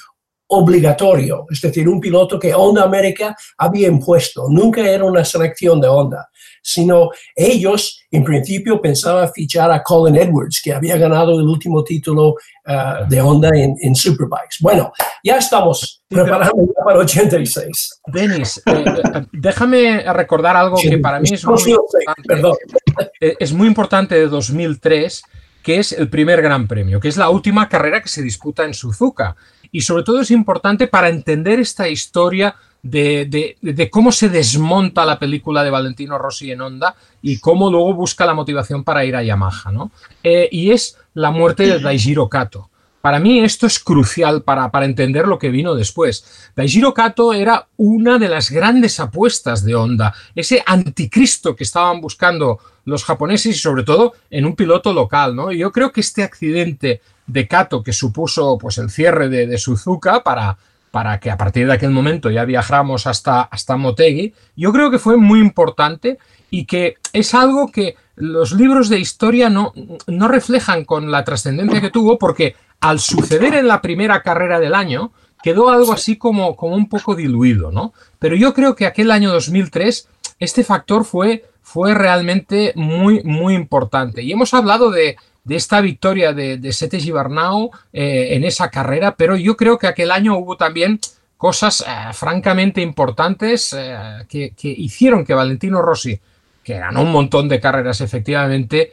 obligatorio, 0.48 1.44
es 1.50 1.60
decir, 1.60 1.88
un 1.88 2.00
piloto 2.00 2.38
que 2.38 2.54
Honda 2.54 2.84
América 2.84 3.36
había 3.58 3.88
impuesto. 3.88 4.48
Nunca 4.48 4.80
era 4.88 5.04
una 5.04 5.24
selección 5.24 5.80
de 5.80 5.88
Honda 5.88 6.28
sino 6.66 7.10
ellos 7.34 8.00
en 8.10 8.24
principio 8.24 8.80
pensaban 8.80 9.30
fichar 9.32 9.70
a 9.70 9.82
Colin 9.84 10.16
Edwards, 10.16 10.60
que 10.60 10.72
había 10.72 10.96
ganado 10.96 11.38
el 11.38 11.46
último 11.46 11.84
título 11.84 12.30
uh, 12.30 13.08
de 13.08 13.20
Honda 13.20 13.50
en, 13.54 13.76
en, 13.80 13.94
Superbikes. 13.94 14.56
Bueno, 14.60 14.92
ya 15.22 15.36
estamos 15.36 16.02
preparando 16.08 16.66
para 16.84 16.98
86. 16.98 18.00
Denis, 18.06 18.62
eh, 18.66 18.84
eh, 18.84 19.26
déjame 19.32 20.12
recordar 20.12 20.56
algo 20.56 20.76
que 20.76 20.98
para 20.98 21.20
mí 21.20 21.28
es 21.32 21.44
muy, 21.44 21.62
importante, 21.70 23.12
eh, 23.20 23.36
es 23.38 23.52
muy 23.52 23.68
importante 23.68 24.14
de 24.16 24.26
2003 24.26 25.22
que 25.62 25.78
es 25.78 25.92
el 25.92 26.08
primer 26.08 26.42
Gran 26.42 26.66
Premio, 26.66 27.00
que 27.00 27.08
es 27.08 27.16
la 27.16 27.28
última 27.28 27.68
carrera 27.68 28.00
que 28.00 28.08
se 28.08 28.22
disputa 28.22 28.64
en 28.64 28.72
Suzuka. 28.72 29.36
Y 29.72 29.80
sobre 29.80 30.04
todo 30.04 30.20
es 30.20 30.30
importante 30.30 30.86
para 30.86 31.08
entender 31.08 31.58
esta 31.58 31.88
historia 31.88 32.54
de, 32.82 33.88
cómo 33.90 34.12
se 34.12 34.28
desmonta 34.28 35.04
la 35.04 35.18
película 35.18 35.64
de 35.64 35.70
Valentino 35.70 36.18
Rossi 36.18 36.50
en 36.50 36.60
Honda 36.60 36.94
y 37.22 37.38
cómo 37.38 37.70
luego 37.70 37.94
busca 37.94 38.26
la 38.26 38.34
motivación 38.34 38.84
para 38.84 39.04
ir 39.04 39.16
a 39.16 39.22
Yamaha. 39.22 39.72
¿no? 39.72 39.90
Eh, 40.22 40.48
y 40.50 40.70
es 40.70 40.98
la 41.14 41.30
muerte 41.30 41.66
de 41.66 41.80
Daijiro 41.80 42.28
Kato. 42.28 42.70
Para 43.00 43.20
mí 43.20 43.38
esto 43.38 43.68
es 43.68 43.78
crucial 43.78 44.42
para, 44.42 44.68
para, 44.72 44.84
entender 44.84 45.28
lo 45.28 45.38
que 45.38 45.50
vino 45.50 45.76
después. 45.76 46.50
Daijiro 46.56 46.92
Kato 46.92 47.32
era 47.32 47.68
una 47.76 48.18
de 48.18 48.28
las 48.28 48.50
grandes 48.50 48.98
apuestas 48.98 49.64
de 49.64 49.76
Honda, 49.76 50.12
ese 50.34 50.60
anticristo 50.66 51.54
que 51.54 51.62
estaban 51.62 52.00
buscando 52.00 52.58
los 52.84 53.04
japoneses 53.04 53.54
y 53.54 53.58
sobre 53.60 53.84
todo 53.84 54.14
en 54.28 54.44
un 54.44 54.56
piloto 54.56 54.92
local. 54.92 55.36
¿no? 55.36 55.52
Y 55.52 55.58
yo 55.58 55.70
creo 55.70 55.92
que 55.92 56.00
este 56.00 56.24
accidente 56.24 57.00
de 57.28 57.46
Kato 57.46 57.82
que 57.82 57.92
supuso 57.92 58.58
pues, 58.58 58.78
el 58.78 58.90
cierre 58.90 59.28
de, 59.28 59.46
de 59.46 59.58
Suzuka 59.58 60.24
para, 60.24 60.58
para 60.96 61.20
que 61.20 61.30
a 61.30 61.36
partir 61.36 61.66
de 61.66 61.74
aquel 61.74 61.90
momento 61.90 62.30
ya 62.30 62.46
viajáramos 62.46 63.06
hasta, 63.06 63.42
hasta 63.42 63.76
Motegi, 63.76 64.32
yo 64.56 64.72
creo 64.72 64.90
que 64.90 64.98
fue 64.98 65.18
muy 65.18 65.40
importante 65.40 66.16
y 66.48 66.64
que 66.64 66.94
es 67.12 67.34
algo 67.34 67.70
que 67.70 67.96
los 68.14 68.52
libros 68.52 68.88
de 68.88 68.98
historia 68.98 69.50
no, 69.50 69.74
no 70.06 70.26
reflejan 70.26 70.86
con 70.86 71.10
la 71.10 71.22
trascendencia 71.22 71.82
que 71.82 71.90
tuvo, 71.90 72.18
porque 72.18 72.56
al 72.80 72.98
suceder 72.98 73.52
en 73.52 73.68
la 73.68 73.82
primera 73.82 74.22
carrera 74.22 74.58
del 74.58 74.74
año, 74.74 75.12
quedó 75.42 75.68
algo 75.68 75.92
así 75.92 76.16
como, 76.16 76.56
como 76.56 76.74
un 76.74 76.88
poco 76.88 77.14
diluido, 77.14 77.70
¿no? 77.70 77.92
Pero 78.18 78.34
yo 78.34 78.54
creo 78.54 78.74
que 78.74 78.86
aquel 78.86 79.10
año 79.10 79.30
2003, 79.32 80.08
este 80.38 80.64
factor 80.64 81.04
fue, 81.04 81.44
fue 81.60 81.92
realmente 81.92 82.72
muy, 82.74 83.22
muy 83.22 83.54
importante. 83.54 84.22
Y 84.22 84.32
hemos 84.32 84.54
hablado 84.54 84.90
de, 84.90 85.18
de 85.46 85.54
esta 85.54 85.80
victoria 85.80 86.32
de, 86.32 86.58
de 86.58 86.72
Sete 86.72 86.98
Gibernau 86.98 87.70
eh, 87.92 88.30
en 88.32 88.42
esa 88.42 88.68
carrera, 88.68 89.14
pero 89.16 89.36
yo 89.36 89.56
creo 89.56 89.78
que 89.78 89.86
aquel 89.86 90.10
año 90.10 90.36
hubo 90.36 90.56
también 90.56 90.98
cosas 91.36 91.82
eh, 91.82 92.12
francamente 92.12 92.82
importantes 92.82 93.72
eh, 93.78 94.24
que, 94.28 94.52
hicieron 94.60 95.24
que 95.24 95.34
Valentino 95.34 95.80
Rossi, 95.82 96.18
que 96.64 96.78
ganó 96.78 97.02
un 97.02 97.12
montón 97.12 97.48
de 97.48 97.60
carreras 97.60 98.00
efectivamente, 98.00 98.90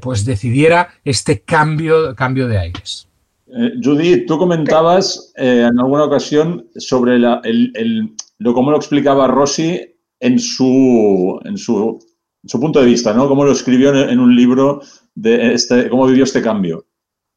pues 0.00 0.24
decidiera 0.24 0.88
este 1.04 1.42
cambio, 1.42 2.14
cambio 2.16 2.48
de 2.48 2.56
aires. 2.56 3.06
Judith, 3.82 4.26
tú 4.26 4.38
comentabas 4.38 5.34
en 5.36 5.78
alguna 5.78 6.04
ocasión 6.04 6.66
sobre 6.76 7.16
el, 7.16 8.14
lo, 8.38 8.54
cómo 8.54 8.70
lo 8.70 8.78
explicaba 8.78 9.26
Rossi 9.26 9.96
en 10.18 10.38
su, 10.38 11.38
en 11.44 11.58
su, 11.58 11.98
su 12.44 12.60
punto 12.60 12.80
de 12.80 12.86
vista, 12.86 13.12
¿no? 13.12 13.28
Cómo 13.28 13.44
lo 13.44 13.52
escribió 13.52 13.94
en, 13.94 14.18
un 14.18 14.34
libro 14.34 14.80
de 15.14 15.54
este, 15.54 15.88
cómo 15.88 16.06
vivió 16.06 16.24
este 16.24 16.42
cambio. 16.42 16.86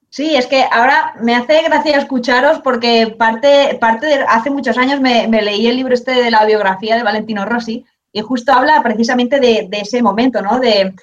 Sí, 0.10 0.36
es 0.36 0.46
que 0.46 0.64
ahora 0.72 1.16
me 1.22 1.36
hace 1.36 1.64
gracia 1.64 1.98
escucharos 1.98 2.60
porque 2.60 3.16
parte, 3.18 3.78
parte 3.82 4.06
de 4.06 4.14
hace 4.28 4.52
muchos 4.52 4.78
años 4.78 5.02
me, 5.02 5.28
leí 5.28 5.68
el 5.68 5.76
libro 5.76 5.94
este 5.94 6.12
de 6.12 6.32
la 6.32 6.46
biografía 6.46 6.96
de 6.96 7.04
Valentino 7.04 7.46
Rossi 7.46 7.84
y 8.12 8.22
justo 8.22 8.54
habla 8.54 8.82
precisamente 8.84 9.40
de, 9.40 9.68
ese 9.72 10.04
momento, 10.04 10.42
¿no? 10.42 10.60
De, 10.60 10.94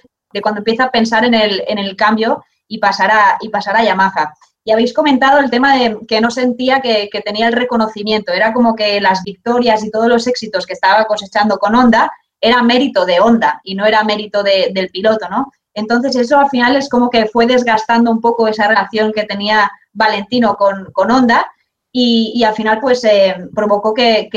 cuando 0.40 0.60
empieza 0.60 0.84
a 0.84 0.90
pensar 0.92 1.24
en 1.24 1.34
el, 1.34 1.64
en 1.66 1.78
el 1.78 1.96
cambio 1.96 2.44
y 2.68 2.78
pasar, 2.78 3.10
a, 3.10 3.38
y 3.40 3.48
pasar 3.48 3.76
a 3.76 3.82
Yamaha. 3.82 4.32
Y 4.62 4.70
habéis 4.70 4.94
comentado 4.94 5.40
el 5.40 5.50
tema 5.50 5.76
de 5.76 5.98
que 6.06 6.20
no 6.20 6.30
sentía 6.30 6.80
que, 6.80 7.08
que, 7.10 7.20
tenía 7.20 7.48
el 7.48 7.54
reconocimiento. 7.54 8.32
Era 8.32 8.52
como 8.52 8.76
que 8.76 9.00
las 9.00 9.24
victorias 9.24 9.82
y 9.84 9.90
todos 9.90 10.06
los 10.06 10.28
éxitos 10.28 10.66
que 10.66 10.74
estaba 10.74 11.06
cosechando 11.06 11.58
con 11.58 11.74
Honda 11.74 12.12
era 12.40 12.62
mérito 12.62 13.04
de 13.04 13.20
Honda 13.20 13.60
y 13.64 13.74
no 13.74 13.86
era 13.86 14.02
mérito 14.04 14.42
del 14.42 14.88
piloto, 14.90 15.28
¿no? 15.28 15.52
Entonces 15.74 16.16
eso 16.16 16.38
al 16.38 16.50
final 16.50 16.76
es 16.76 16.88
como 16.88 17.10
que 17.10 17.26
fue 17.26 17.46
desgastando 17.46 18.10
un 18.10 18.20
poco 18.20 18.48
esa 18.48 18.66
relación 18.66 19.12
que 19.12 19.24
tenía 19.24 19.70
Valentino 19.92 20.56
con, 20.56 20.90
con 20.92 21.10
Honda 21.10 21.46
y, 21.92 22.42
al 22.44 22.54
final 22.54 22.80
pues 22.80 23.04
eh, 23.04 23.36
provocó 23.54 23.92
que, 23.94 24.28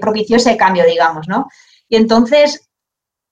propició 0.00 0.36
ese 0.36 0.56
cambio, 0.56 0.84
digamos, 0.84 1.28
¿no? 1.28 1.48
Y 1.88 1.96
entonces, 1.96 2.68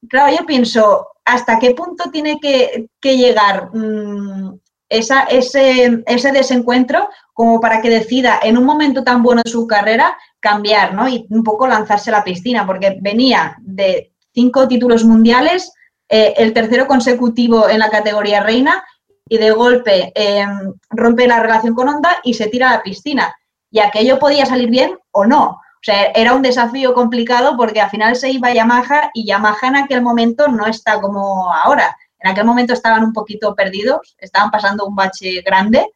claro, 0.09 0.37
yo 0.37 0.47
pienso, 0.47 1.09
¿hasta 1.25 1.59
qué 1.59 1.73
punto 1.73 2.11
tiene 2.11 2.38
que, 2.40 2.88
llegar 3.03 3.71
mm, 3.75 4.59
esa, 4.88 5.25
ese, 5.25 6.03
ese 6.07 6.33
desencuentro 6.33 7.09
como 7.37 7.61
para 7.61 7.83
que 7.83 7.90
decida 7.90 8.40
en 8.42 8.57
un 8.57 8.64
momento 8.64 9.05
tan 9.05 9.22
bueno 9.22 9.42
de 9.44 9.51
su 9.51 9.66
carrera 9.66 10.16
cambiar, 10.40 10.94
¿no? 10.94 11.07
Y 11.07 11.27
un 11.29 11.44
poco 11.44 11.66
lanzarse 11.66 12.09
a 12.09 12.14
la 12.14 12.25
piscina, 12.25 12.66
porque 12.66 12.96
venía 13.03 13.59
de 13.61 14.14
cinco 14.33 14.66
títulos 14.66 15.05
mundiales, 15.05 15.70
eh, 16.09 16.33
el 16.38 16.55
tercero 16.55 16.87
consecutivo 16.87 17.68
en 17.68 17.81
la 17.81 17.90
categoría 17.90 18.42
reina 18.42 18.83
y 19.29 19.37
de 19.37 19.51
golpe 19.51 20.12
em, 20.14 20.72
rompe 20.88 21.29
la 21.29 21.40
relación 21.40 21.75
con 21.75 21.90
Honda 21.90 22.16
y 22.25 22.33
se 22.33 22.46
tira 22.46 22.70
a 22.70 22.77
la 22.77 22.83
piscina. 22.83 23.37
Y 23.70 23.81
aquello 23.81 24.18
podía 24.18 24.46
salir 24.46 24.70
bien 24.70 24.99
o 25.11 25.27
no. 25.27 25.51
O 25.51 25.83
sea, 25.83 26.05
era 26.14 26.33
un 26.33 26.40
desafío 26.40 26.94
complicado 26.94 27.55
porque 27.59 27.83
al 27.83 27.90
final 27.90 28.16
se 28.16 28.31
iba 28.31 28.55
Yamaha 28.55 29.11
y 29.12 29.27
Yamaha 29.27 29.68
en 29.68 29.77
aquel 29.77 30.01
momento 30.01 30.49
no 30.49 30.66
está 30.66 31.03
como 31.03 31.53
ahora. 31.53 31.94
En 32.18 32.31
aquel 32.31 32.46
momento 32.46 32.72
estaban 32.72 33.05
un 33.05 33.12
poquito 33.12 33.55
perdidos, 33.55 34.16
estaban 34.18 34.51
pasando 34.51 34.87
un 34.87 34.96
bache 34.96 35.42
grande 35.42 35.87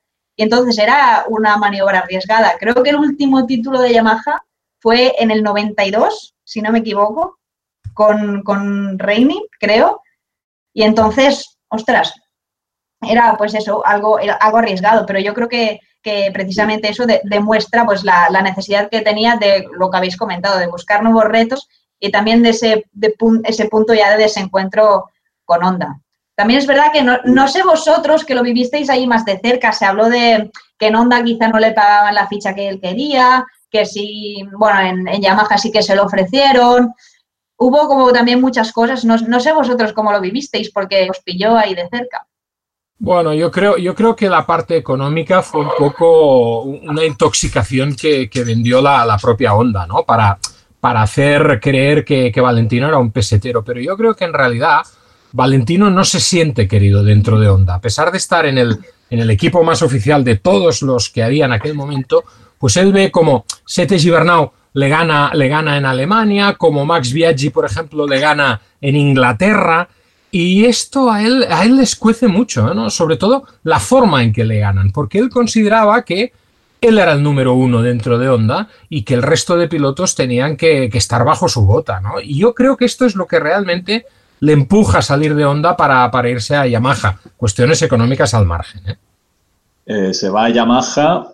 y 0.41 0.43
entonces 0.43 0.79
era 0.79 1.27
una 1.29 1.59
maniobra 1.59 1.99
arriesgada. 1.99 2.57
Creo 2.59 2.83
que 2.83 2.89
el 2.89 2.97
último 2.97 3.45
título 3.45 3.79
de 3.79 3.93
Yamaha 3.93 4.43
fue 4.79 5.15
en 5.19 5.31
el 5.31 5.43
92, 5.43 6.35
si 6.43 6.63
no 6.63 6.73
me 6.73 6.79
equivoco, 6.79 7.39
con, 7.93 8.43
con 8.43 8.99
Reini, 8.99 9.47
creo, 9.59 10.01
y 10.73 10.85
entonces, 10.85 11.59
ostras, 11.69 12.15
era 13.03 13.37
pues 13.37 13.53
eso, 13.53 13.87
algo, 13.87 14.17
algo 14.17 14.57
arriesgado, 14.57 15.05
pero 15.05 15.21
yo 15.21 15.35
creo 15.35 15.47
que, 15.47 15.79
precisamente 16.33 16.89
eso 16.89 17.05
demuestra 17.25 17.85
pues 17.85 18.03
la, 18.03 18.31
necesidad 18.43 18.89
que 18.89 19.03
tenía 19.03 19.37
de 19.37 19.67
lo 19.77 19.91
que 19.91 19.99
habéis 19.99 20.17
comentado, 20.17 20.59
de 20.59 20.69
buscar 20.69 21.03
nuevos 21.03 21.25
retos 21.25 21.69
y 21.99 22.11
también 22.11 22.43
de 22.43 22.51
ese, 22.51 22.87
de 22.93 23.15
ese 23.45 23.67
punto 23.67 23.93
ya 23.93 24.11
de 24.13 24.23
desencuentro 24.23 25.11
con 25.45 25.63
Honda. 25.63 26.01
También 26.41 26.61
es 26.61 26.67
verdad 26.67 26.91
que 26.91 27.03
no, 27.03 27.49
sé 27.49 27.63
vosotros 27.63 28.25
que 28.25 28.35
lo 28.35 28.43
vivisteis 28.43 28.89
ahí 28.89 29.07
más 29.07 29.27
de 29.27 29.39
cerca, 29.41 29.75
se 29.75 29.85
habló 29.85 30.09
de 30.09 30.51
que 30.79 30.87
en 30.87 30.97
Honda 30.97 31.23
quizá 31.23 31.49
no 31.49 31.59
le 31.59 31.73
pagaban 31.73 32.15
la 32.15 32.29
ficha 32.29 32.55
que 32.55 32.67
él 32.67 32.81
quería, 32.81 33.45
que 33.71 33.85
sí, 33.85 34.43
bueno, 34.57 34.81
en, 34.81 35.07
en 35.07 35.21
Yamaha 35.21 35.59
sí 35.59 35.71
que 35.71 35.83
se 35.83 35.95
lo 35.95 36.05
ofrecieron. 36.05 36.95
Hubo 37.59 37.87
como 37.87 38.11
también 38.11 38.41
muchas 38.41 38.73
cosas, 38.73 39.05
no, 39.05 39.19
no 39.19 39.39
sé 39.39 39.53
vosotros 39.53 39.93
cómo 39.93 40.13
lo 40.13 40.21
vivisteis 40.23 40.71
porque 40.71 41.09
os 41.11 41.21
pilló 41.21 41.59
ahí 41.59 41.75
de 41.75 41.87
cerca. 41.91 42.27
Bueno, 42.99 43.35
yo 43.35 43.51
creo, 43.51 43.77
yo 43.77 43.95
creo 43.95 44.17
que 44.17 44.31
la 44.31 44.47
parte 44.47 44.79
económica 44.79 45.43
fue 45.43 45.61
un 45.61 45.73
poco 45.79 46.63
una 46.63 47.05
intoxicación 47.05 47.95
que, 47.95 48.31
vendió 48.47 48.81
la, 48.81 49.19
propia 49.21 49.53
Honda, 49.53 49.87
¿no? 49.87 50.05
Para, 50.05 50.39
para 50.81 51.03
hacer 51.03 51.61
creer 51.61 52.03
que, 52.03 52.33
Valentino 52.41 52.89
era 52.89 52.97
un 52.97 53.13
pesetero. 53.13 53.63
Pero 53.63 53.79
yo 53.79 53.95
creo 53.99 54.15
que 54.15 54.25
en 54.25 54.33
realidad 54.33 54.81
Valentino 55.33 55.91
no 55.91 56.05
se 56.05 56.21
siente 56.21 56.69
querido 56.69 57.05
dentro 57.05 57.39
de 57.39 57.49
Honda. 57.49 57.75
A 57.75 57.81
pesar 57.81 58.11
de 58.11 58.19
estar 58.19 58.47
en 58.47 58.59
el, 58.59 58.79
en 59.11 59.21
el 59.21 59.31
equipo 59.31 59.63
más 59.63 59.83
oficial 59.83 60.25
de 60.25 60.37
todos 60.37 60.83
los 60.83 61.11
que 61.11 61.23
había 61.23 61.45
en 61.45 61.53
aquel 61.53 61.75
momento, 61.75 62.25
pues 62.59 62.77
él 62.77 62.93
ve 62.93 63.11
como 63.11 63.45
Sete 63.65 63.99
Gibernau 63.99 64.53
le 64.73 64.89
gana, 64.89 65.33
le 65.35 65.49
gana 65.49 65.77
en 65.77 65.85
Alemania, 65.85 66.55
como 66.55 66.87
Max 66.87 67.13
Biaggi, 67.13 67.51
por 67.51 67.65
ejemplo, 67.65 68.07
le 68.07 68.21
gana 68.21 68.61
en 68.81 68.97
Inglaterra. 68.97 69.89
Y 70.31 70.65
esto 70.65 71.11
a 71.11 71.23
él, 71.23 71.45
a 71.51 71.65
él 71.65 71.77
les 71.77 71.97
cuece 71.97 72.29
mucho, 72.29 72.73
¿no? 72.73 72.89
sobre 72.89 73.17
todo 73.17 73.45
la 73.65 73.81
forma 73.81 74.23
en 74.23 74.33
que 74.33 74.45
le 74.45 74.61
ganan, 74.61 74.93
porque 74.93 75.19
él 75.19 75.29
consideraba 75.29 76.05
que 76.05 76.33
él 76.81 76.99
era 76.99 77.13
el 77.13 77.23
número 77.23 77.55
uno 77.55 77.83
dentro 77.83 78.17
de 78.17 78.29
Honda 78.29 78.69
y 78.89 79.03
que 79.03 79.15
el 79.15 79.23
resto 79.23 79.57
de 79.57 79.69
pilotos 79.69 80.15
tenían 80.15 80.57
que, 80.57 80.85
estar 80.85 81.25
bajo 81.25 81.49
su 81.49 81.63
bota. 81.63 82.01
¿no? 82.01 82.21
Y 82.21 82.39
yo 82.39 82.55
creo 82.55 82.77
que 82.77 82.85
esto 82.85 83.05
es 83.05 83.17
lo 83.17 83.27
que 83.27 83.41
realmente 83.41 84.07
le 84.41 84.53
empuja 84.53 84.99
a 84.99 85.03
salir 85.03 85.35
de 85.35 85.45
Honda 85.45 85.77
para, 85.77 86.11
para 86.11 86.29
irse 86.29 86.57
a 86.57 86.67
Yamaha. 86.67 87.21
Cuestiones 87.37 87.83
económicas 87.83 88.35
al 88.35 88.47
margen. 88.47 88.89
¿eh? 88.89 88.97
Eh, 89.87 90.15
se 90.15 90.29
va 90.29 90.47
a 90.47 90.51
Yamaha, 90.51 91.29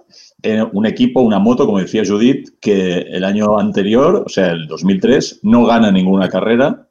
un 0.73 0.87
equipo, 0.87 1.21
una 1.21 1.38
moto, 1.38 1.66
como 1.66 1.79
decía 1.79 2.05
Judith, 2.07 2.51
que 2.61 2.99
el 2.99 3.25
año 3.25 3.59
anterior, 3.59 4.25
o 4.27 4.29
sea, 4.29 4.53
el 4.53 4.66
2003, 4.66 5.40
no 5.42 5.66
gana 5.66 5.90
ninguna 5.90 6.29
carrera 6.29 6.87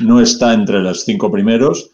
no 0.00 0.20
está 0.20 0.52
entre 0.52 0.80
los 0.80 1.04
cinco 1.04 1.30
primeros. 1.30 1.90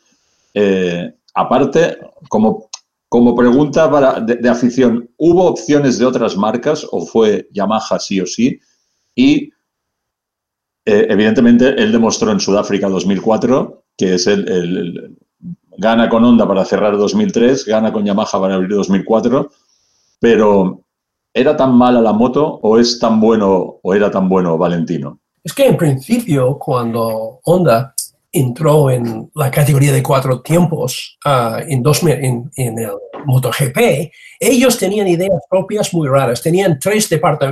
Eh, 0.54 1.12
aparte, 1.34 1.98
como, 2.28 2.68
como 3.08 3.34
pregunta 3.34 3.90
para, 3.90 4.20
de, 4.20 4.48
afición, 4.48 5.10
¿hubo 5.16 5.46
opciones 5.46 5.98
de 5.98 6.06
otras 6.06 6.36
marcas 6.36 6.86
o 6.90 7.04
fue 7.04 7.48
Yamaha 7.52 7.98
sí 7.98 8.20
o 8.20 8.26
sí? 8.26 8.58
Y 9.14 9.50
eh, 10.86 11.06
evidentemente 11.10 11.68
él 11.82 11.92
demostró 11.92 12.30
en 12.30 12.40
Sudáfrica 12.40 12.88
2004 12.88 13.82
que 13.96 14.14
es 14.14 14.26
el, 14.26 15.16
gana 15.78 16.08
con 16.08 16.24
Honda 16.24 16.46
para 16.46 16.64
cerrar 16.64 16.96
2003, 16.96 17.64
gana 17.64 17.92
con 17.92 18.04
Yamaha 18.04 18.40
para 18.40 18.54
abrir 18.54 18.70
2004, 18.70 19.50
pero 20.20 20.80
¿era 21.32 21.56
tan 21.56 21.74
mala 21.76 22.00
la 22.00 22.12
moto 22.12 22.60
o 22.62 22.78
es 22.78 22.98
tan 22.98 23.20
bueno 23.20 23.78
o 23.82 23.94
era 23.94 24.10
tan 24.10 24.28
bueno 24.28 24.58
Valentino? 24.58 25.20
Es 25.42 25.52
que 25.52 25.66
en 25.66 25.76
principio 25.76 26.58
cuando 26.58 27.40
Honda 27.44 27.94
entró 28.32 28.90
en 28.90 29.30
la 29.34 29.50
categoría 29.50 29.92
de 29.92 30.02
cuatro 30.02 30.42
tiempos 30.42 31.18
uh, 31.24 31.58
en, 31.66 31.82
dos, 31.82 32.02
en, 32.02 32.50
en, 32.56 32.78
el 32.78 32.90
MotoGP, 33.26 34.10
ellos 34.40 34.78
tenían 34.78 35.08
ideas 35.08 35.40
propias 35.50 35.92
muy 35.92 36.08
raras. 36.08 36.42
Tenían 36.42 36.78
tres, 36.78 37.08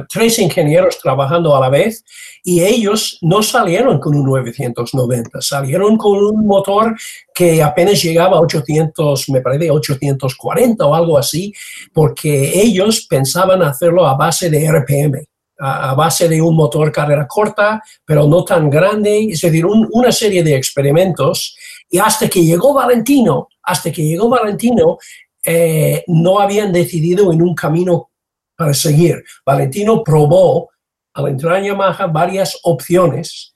tres 0.08 0.38
ingenieros 0.38 0.98
trabajando 0.98 1.54
a 1.56 1.60
la 1.60 1.68
vez 1.68 2.04
y 2.42 2.62
ellos 2.62 3.18
no 3.22 3.42
salieron 3.42 3.98
con 3.98 4.14
un 4.14 4.26
990, 4.26 5.40
salieron 5.40 5.96
con 5.96 6.18
un 6.18 6.46
motor 6.46 6.96
que 7.34 7.62
apenas 7.62 8.02
llegaba 8.02 8.37
a 8.37 8.40
800, 8.40 9.28
me 9.30 9.40
parece 9.40 9.70
840 9.70 10.87
o 10.87 10.94
algo 10.94 11.18
así, 11.18 11.52
porque 11.92 12.60
ellos 12.60 13.06
pensaban 13.08 13.62
hacerlo 13.62 14.06
a 14.06 14.14
base 14.14 14.50
de 14.50 14.70
RPM 14.70 15.26
a, 15.58 15.94
base 15.94 16.28
de 16.28 16.40
un 16.40 16.56
motor 16.56 16.90
carrera 16.90 17.26
corta, 17.26 17.82
pero 18.04 18.26
no 18.26 18.44
tan 18.44 18.68
grande, 18.68 19.28
es 19.30 19.40
decir, 19.40 19.64
una 19.66 20.12
serie 20.12 20.42
de 20.42 20.56
experimentos. 20.56 21.56
Y 21.90 21.98
hasta 21.98 22.28
que 22.28 22.44
llegó 22.44 22.74
Valentino, 22.74 23.48
hasta 23.62 23.92
que 23.92 24.02
llegó 24.02 24.28
Valentino, 24.28 24.98
eh, 25.44 26.04
no 26.07 26.40
habían 26.40 26.72
decidido 26.72 27.33
en 27.33 27.42
un 27.42 27.54
camino 27.54 28.11
para 28.57 28.74
seguir. 28.74 29.22
Valentino 29.44 30.02
probó 30.02 30.70
al 31.14 31.28
entrar 31.28 31.59
en 31.59 31.66
Yamaha 31.66 32.07
varias 32.07 32.59
opciones 32.62 33.54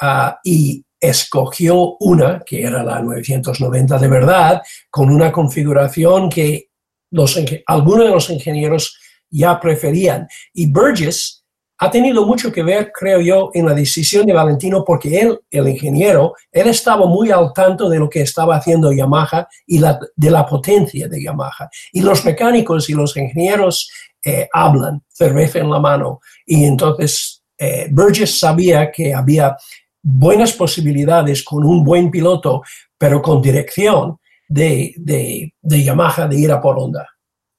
ah, 0.00 0.38
y 0.42 0.84
escogió 1.00 1.96
una, 2.00 2.40
que 2.40 2.62
era 2.62 2.82
la 2.82 3.00
990 3.00 3.98
de 3.98 4.08
verdad, 4.08 4.62
con 4.90 5.10
una 5.10 5.30
configuración 5.30 6.28
que 6.28 6.70
algunos 7.66 8.06
de 8.06 8.10
los 8.10 8.30
ingenieros 8.30 8.98
ya 9.30 9.60
preferían. 9.60 10.26
Y 10.52 10.66
Burgess 10.66 11.37
ha 11.80 11.90
tenido 11.90 12.26
mucho 12.26 12.50
que 12.50 12.62
ver, 12.62 12.90
creo 12.92 13.20
yo, 13.20 13.50
en 13.54 13.66
la 13.66 13.74
decisión 13.74 14.26
de 14.26 14.32
Valentino 14.32 14.84
porque 14.84 15.20
él, 15.20 15.38
el 15.48 15.68
ingeniero, 15.68 16.34
él 16.50 16.66
estaba 16.66 17.06
muy 17.06 17.30
al 17.30 17.52
tanto 17.52 17.88
de 17.88 18.00
lo 18.00 18.10
que 18.10 18.22
estaba 18.22 18.56
haciendo 18.56 18.92
Yamaha 18.92 19.46
y 19.66 19.80
de 19.80 20.30
la 20.30 20.44
potencia 20.44 21.06
de 21.08 21.22
Yamaha. 21.22 21.70
Y 21.92 22.00
los 22.00 22.24
mecánicos 22.24 22.90
y 22.90 22.94
los 22.94 23.16
ingenieros 23.16 23.88
eh, 24.24 24.48
hablan, 24.52 25.02
cerveza 25.08 25.60
en 25.60 25.70
la 25.70 25.78
mano. 25.78 26.20
Y 26.44 26.64
entonces 26.64 27.44
eh, 27.56 27.88
Burgess 27.92 28.40
sabía 28.40 28.90
que 28.90 29.14
había 29.14 29.56
buenas 30.02 30.52
posibilidades 30.52 31.44
con 31.44 31.64
un 31.64 31.84
buen 31.84 32.10
piloto, 32.10 32.62
pero 32.96 33.22
con 33.22 33.40
dirección 33.40 34.18
de, 34.48 34.94
de, 34.96 35.54
de 35.60 35.84
Yamaha 35.84 36.26
de 36.26 36.40
ir 36.40 36.50
a 36.50 36.60
por 36.60 36.76
Honda. 36.76 37.06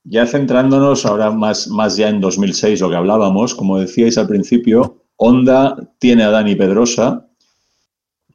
Ya 0.04 0.26
centrándonos 0.26 1.06
ahora 1.06 1.32
más, 1.32 1.68
más 1.68 1.98
ya 1.98 2.10
en 2.10 2.22
2006, 2.22 2.82
lo 2.82 2.90
que 2.90 2.96
hablábamos, 2.96 3.54
como 3.54 3.80
decíais 3.80 4.18
al 4.18 4.28
principio, 4.28 5.04
Honda 5.18 5.76
tiene 6.00 6.24
a 6.24 6.30
Dani 6.30 6.56
Pedrosa. 6.56 7.26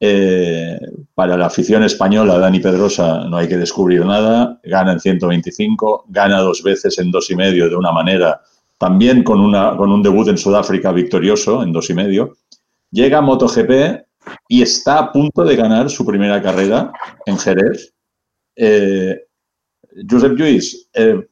Eh, 0.01 0.79
para 1.15 1.37
la 1.37 1.47
afición 1.47 1.83
española, 1.83 2.39
Dani 2.39 2.61
Pedrosa 2.61 3.25
no 3.25 3.39
hay 3.39 3.49
que 3.49 3.57
descubrir 3.57 4.05
nada. 4.05 4.61
Gana 4.63 4.93
en 4.93 5.01
125, 5.01 6.07
gana 6.09 6.41
dos 6.41 6.63
veces 6.63 6.99
en 6.99 7.11
dos 7.11 7.31
y 7.31 7.37
medio 7.37 7.71
de 7.71 7.77
una 7.77 7.93
manera, 7.93 8.43
también 8.79 9.23
con, 9.23 9.41
una, 9.41 9.77
con 9.77 9.91
un 9.91 10.03
debut 10.03 10.29
en 10.29 10.37
Sudáfrica 10.37 10.93
victorioso 10.93 11.63
en 11.63 11.73
dos 11.73 11.89
y 11.89 11.95
medio. 11.95 12.37
Llega 12.91 13.19
a 13.19 13.23
MotoGP 13.23 14.05
y 14.49 14.63
está 14.63 14.99
a 14.99 15.13
punto 15.13 15.45
de 15.45 15.57
ganar 15.57 15.89
su 15.89 16.05
primera 16.05 16.43
carrera 16.43 16.93
en 17.25 17.39
Jerez. 17.39 17.95
Eh, 18.57 19.21
Josep 20.09 20.37
Lluís, 20.37 20.89
eh, 20.93 21.27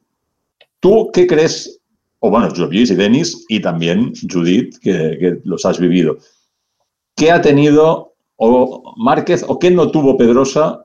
¿Tú 0.82 1.10
qué 1.12 1.28
crees? 1.28 1.80
O 2.18 2.28
bueno, 2.28 2.48
Luis 2.48 2.90
y 2.90 2.96
Denis 2.96 3.44
y 3.48 3.60
también 3.60 4.12
Judith, 4.28 4.78
que, 4.80 5.38
los 5.44 5.64
has 5.64 5.78
vivido. 5.78 6.18
¿Qué 7.16 7.30
ha 7.30 7.40
tenido 7.40 8.14
o 8.36 8.94
Márquez 8.96 9.44
o 9.46 9.60
qué 9.60 9.70
no 9.70 9.92
tuvo 9.92 10.16
Pedrosa 10.16 10.84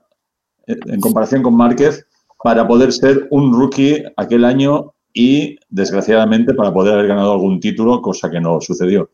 eh, 0.68 0.76
en 0.86 1.00
comparación 1.00 1.42
con 1.42 1.56
Márquez 1.56 2.06
para 2.44 2.68
poder 2.68 2.92
ser 2.92 3.26
un 3.30 3.52
rookie 3.52 4.04
aquel 4.16 4.44
año 4.44 4.94
y, 5.12 5.58
desgraciadamente, 5.68 6.54
para 6.54 6.72
poder 6.72 6.94
haber 6.94 7.08
ganado 7.08 7.32
algún 7.32 7.58
título, 7.58 8.00
cosa 8.00 8.30
que 8.30 8.40
no 8.40 8.60
sucedió? 8.60 9.10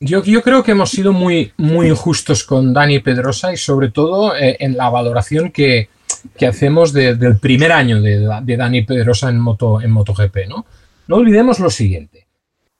Yo, 0.00 0.24
yo, 0.24 0.40
creo 0.40 0.62
que 0.62 0.70
hemos 0.70 0.88
sido 0.88 1.12
muy, 1.12 1.52
muy 1.58 1.88
injustos 1.88 2.44
con 2.44 2.72
Dani 2.72 3.00
Pedrosa 3.00 3.52
y 3.52 3.58
sobre 3.58 3.90
todo 3.90 4.34
eh, 4.34 4.56
en 4.60 4.78
la 4.78 4.88
valoración 4.88 5.50
que, 5.52 5.90
que 6.36 6.46
hacemos 6.46 6.92
del 6.92 7.38
primer 7.38 7.72
año 7.72 8.00
de, 8.00 8.56
Dani 8.56 8.82
Pedrosa 8.82 9.28
en, 9.28 9.38
moto, 9.38 9.80
en 9.80 9.90
MotoGP. 9.90 10.48
¿no? 10.48 10.66
no 11.06 11.16
olvidemos 11.16 11.58
lo 11.58 11.70
siguiente. 11.70 12.28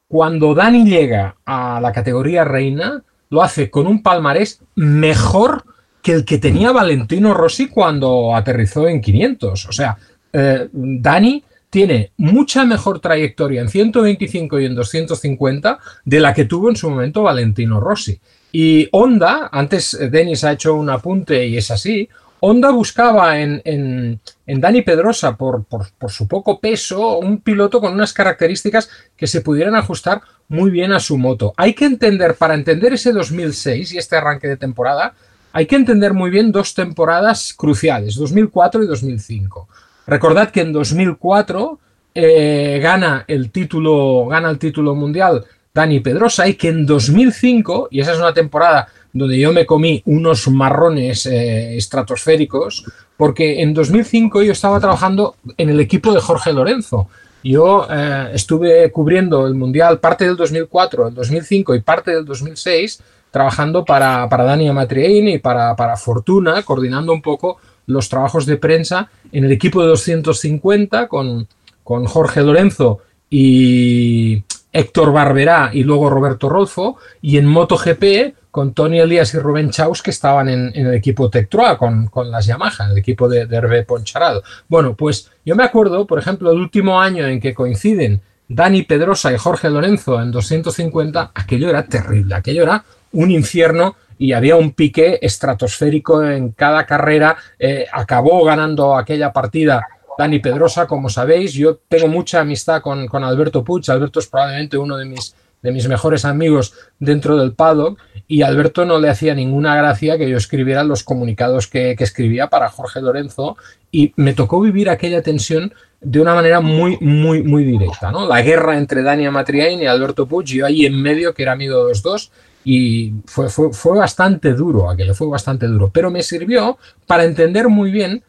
Cuando 0.09 0.55
Dani 0.55 0.85
llega 0.85 1.37
a 1.45 1.81
la 1.81 1.93
categoría 1.93 2.45
reina, 2.45 3.03
lo 3.29 3.43
hace 3.43 3.71
con 3.71 3.87
un 3.87 4.03
palmarés 4.03 4.61
mejor 4.75 5.65
que 6.03 6.13
el 6.13 6.25
que 6.25 6.39
tenía 6.39 6.73
Valentino 6.73 7.35
Rossi 7.35 7.69
cuando 7.69 8.35
aterrizó 8.35 8.89
en 8.89 9.01
500. 9.01 9.67
O 9.67 9.73
sea, 9.73 9.97
eh, 10.33 10.69
Dani 10.73 11.45
tiene 11.71 12.13
mucha 12.17 12.65
mejor 12.65 13.01
trayectoria 13.01 13.61
en 13.61 13.69
125 13.69 14.61
y 14.61 14.65
en 14.65 14.75
250 14.75 15.79
de 16.05 16.21
la 16.21 16.35
que 16.35 16.45
tuvo 16.45 16.69
en 16.69 16.77
su 16.77 16.91
momento 16.91 17.23
Valentino 17.23 17.81
Rossi. 17.81 18.21
Y 18.53 18.89
Honda, 18.91 19.49
antes 19.53 19.97
Denis 20.11 20.43
ha 20.43 20.53
hecho 20.53 20.75
un 20.75 20.91
apunte 20.91 21.47
y 21.47 21.57
es 21.57 21.71
así, 21.71 22.09
Honda 22.41 22.71
buscaba 22.71 23.39
en, 23.39 23.61
en, 23.65 24.21
en 24.47 24.61
Dani 24.61 24.83
Pedrosa, 24.83 25.37
por, 25.37 25.65
por, 25.65 25.91
por, 25.93 26.11
su 26.11 26.27
poco 26.27 26.59
peso, 26.59 27.19
un 27.19 27.41
piloto 27.41 27.81
con 27.81 27.93
unas 27.93 28.13
características 28.13 28.89
que 29.17 29.27
se 29.27 29.43
pudieran 29.43 29.75
ajustar 29.75 30.23
muy 30.49 30.71
bien 30.71 30.93
a 30.93 31.01
su 31.01 31.19
moto. 31.19 31.53
Hay 31.57 31.75
que 31.75 31.85
entender, 31.85 32.35
para 32.35 32.55
entender 32.55 32.95
ese 32.95 33.13
2006 33.13 33.93
y 33.93 33.99
este 33.99 34.17
arranque 34.17 34.49
de 34.49 34.57
temporada, 34.57 35.15
hay 35.53 35.67
que 35.67 35.77
entender 35.77 36.15
muy 36.15 36.31
bien 36.31 36.53
dos 36.53 36.75
temporadas 36.75 37.53
cruciales, 37.55 38.15
2004 38.15 38.85
y 38.85 38.87
2005. 38.87 39.69
Recordad 40.07 40.51
que 40.51 40.63
en 40.63 40.73
2004 40.73 41.79
eh, 42.15 42.81
gana, 42.83 43.25
el 43.29 43.51
título, 43.51 44.27
gana 44.27 44.51
el 44.51 44.59
título 44.59 44.95
mundial 44.95 45.45
Dani 45.73 46.01
Pedrosa 46.01 46.49
y 46.49 46.55
que 46.55 46.69
en 46.69 46.87
2005, 46.87 47.89
y 47.91 48.01
esa 48.01 48.13
es 48.13 48.19
una 48.19 48.35
temporada 48.35 48.89
donde 49.13 49.39
yo 49.39 49.53
me 49.53 49.67
comí 49.67 50.03
unos 50.07 50.49
marrones 50.49 51.27
eh, 51.27 51.77
estratosféricos, 51.77 52.85
porque 53.17 53.63
en 53.63 53.75
2005 53.75 54.43
yo 54.43 54.53
estaba 54.53 54.81
trabajando 54.81 55.37
en 55.57 55.71
el 55.71 55.81
equipo 55.81 56.13
de 56.13 56.21
Jorge 56.21 56.53
Lorenzo. 56.53 57.09
Yo 57.43 57.87
eh, 57.91 58.31
estuve 58.35 58.91
cubriendo 58.93 59.47
el 59.47 59.55
Mundial 59.55 59.99
parte 59.99 60.27
del 60.27 60.37
2004, 60.37 61.09
el 61.09 61.15
2005 61.15 61.75
y 61.75 61.81
parte 61.81 62.11
del 62.13 62.25
2006, 62.25 63.03
trabajando 63.31 63.85
para, 63.85 64.29
para 64.29 64.45
Dani 64.45 64.69
Amatriain 64.69 65.29
y 65.29 65.39
para, 65.39 65.75
para 65.77 65.97
Fortuna, 65.97 66.63
coordinando 66.63 67.13
un 67.13 67.23
poco 67.23 67.59
los 67.87 68.09
trabajos 68.09 68.47
de 68.47 68.57
prensa 68.57 69.11
en 69.33 69.45
el 69.45 69.53
equipo 69.53 69.83
de 69.83 69.89
250 69.89 71.09
con, 71.09 71.49
con 71.83 72.05
Jorge 72.07 72.43
Lorenzo 72.43 73.01
y 73.29 74.43
Héctor 74.73 75.13
Barberá 75.13 75.71
y 75.73 75.83
luego 75.83 76.11
Roberto 76.11 76.49
Rolfo, 76.49 76.97
y 77.21 77.39
en 77.39 77.47
MotoGP 77.47 78.35
con 78.51 78.75
Tony 78.75 79.01
Elías 79.01 79.33
y 79.35 79.39
Rubén 79.39 79.71
Chaus 79.71 80.03
que 80.03 80.11
estaban 80.11 80.49
en, 80.49 80.73
el 80.75 80.95
equipo 80.95 81.31
Tectroa 81.31 81.79
con, 81.79 82.09
con, 82.09 82.31
las 82.31 82.47
Yamaha, 82.47 82.91
el 82.91 82.99
equipo 82.99 83.29
de, 83.29 83.47
de 83.47 83.57
Hervé 83.57 83.85
Poncharado. 83.85 84.43
Bueno, 84.69 84.95
pues 84.95 85.31
yo 85.45 85.55
me 85.55 85.65
acuerdo, 85.65 86.07
por 86.07 86.19
ejemplo, 86.19 86.51
el 86.51 86.59
último 86.59 87.01
año 87.01 87.27
en 87.27 87.41
que 87.41 87.55
coinciden 87.55 88.21
Dani 88.49 88.83
Pedrosa 88.83 89.33
y 89.33 89.39
Jorge 89.39 89.71
Lorenzo 89.71 90.21
en 90.21 90.33
250, 90.33 91.31
aquello 91.35 91.69
era 91.69 91.85
terrible, 91.85 92.35
aquello 92.35 92.65
era 92.65 92.85
un 93.13 93.31
infierno 93.31 93.95
y 94.19 94.33
había 94.33 94.57
un 94.57 94.73
pique 94.73 95.19
estratosférico 95.23 96.23
en 96.23 96.51
cada 96.51 96.85
carrera. 96.85 97.37
Eh, 97.59 97.87
acabó 97.91 98.45
ganando 98.45 98.97
aquella 98.97 99.33
partida 99.33 99.87
Dani 100.21 100.39
Pedrosa, 100.39 100.87
como 100.87 101.09
sabéis. 101.09 101.55
Yo 101.55 101.79
tengo 101.89 102.07
mucha 102.07 102.41
amistad 102.41 102.83
con, 102.83 103.07
con 103.07 103.25
Alberto 103.25 103.65
Puig. 103.65 103.91
Alberto 103.91 104.21
es 104.21 104.27
probablemente 104.27 104.77
uno 104.77 104.99
de 104.99 105.07
mis, 105.07 105.35
de 105.63 105.73
mis 105.73 105.89
mejores 105.89 106.27
amigos 106.27 106.75
dentro 106.99 107.39
del 107.39 107.55
paddock 107.55 107.99
y 108.29 108.43
Alberto 108.43 108.85
no 108.85 108.99
le 108.99 109.09
hacía 109.09 109.35
ninguna 109.35 109.75
gracia 109.77 110.19
que 110.19 110.29
yo 110.29 110.37
escribiera 110.37 110.85
los 110.85 111.05
comunicados 111.05 111.69
que, 111.69 111.97
que, 111.97 112.05
escribía 112.05 112.49
para 112.51 112.69
Jorge 112.69 113.01
Lorenzo 113.01 113.57
y 113.91 114.13
me 114.17 114.35
tocó 114.35 114.61
vivir 114.61 114.91
aquella 114.91 115.23
tensión 115.23 115.73
de 116.03 116.21
una 116.21 116.35
manera 116.35 116.61
muy, 116.61 116.99
muy, 117.01 117.43
muy 117.43 117.65
directa. 117.65 118.13
¿no? 118.13 118.29
La 118.29 118.43
guerra 118.43 118.77
entre 118.77 119.03
Dani 119.03 119.25
Amatriain 119.25 119.81
y 119.81 119.87
Alberto 119.87 120.27
Puig, 120.27 120.45
yo 120.45 120.67
ahí 120.67 120.85
en 120.85 121.01
medio, 121.01 121.33
que 121.33 121.45
era 121.45 121.53
amigo 121.53 121.83
de 121.83 121.89
los 121.89 122.03
dos, 122.03 122.31
y 122.63 123.15
fue, 123.25 123.49
fue, 123.49 123.73
fue 123.73 123.97
bastante 123.97 124.53
duro, 124.53 124.91
aquello 124.91 125.15
fue 125.15 125.29
bastante 125.29 125.67
duro, 125.67 125.89
pero 125.91 126.11
me 126.11 126.23
sirvió 126.23 126.77
para 127.07 127.25
entender 127.25 127.69
muy 127.71 127.91
bien 127.91 128.23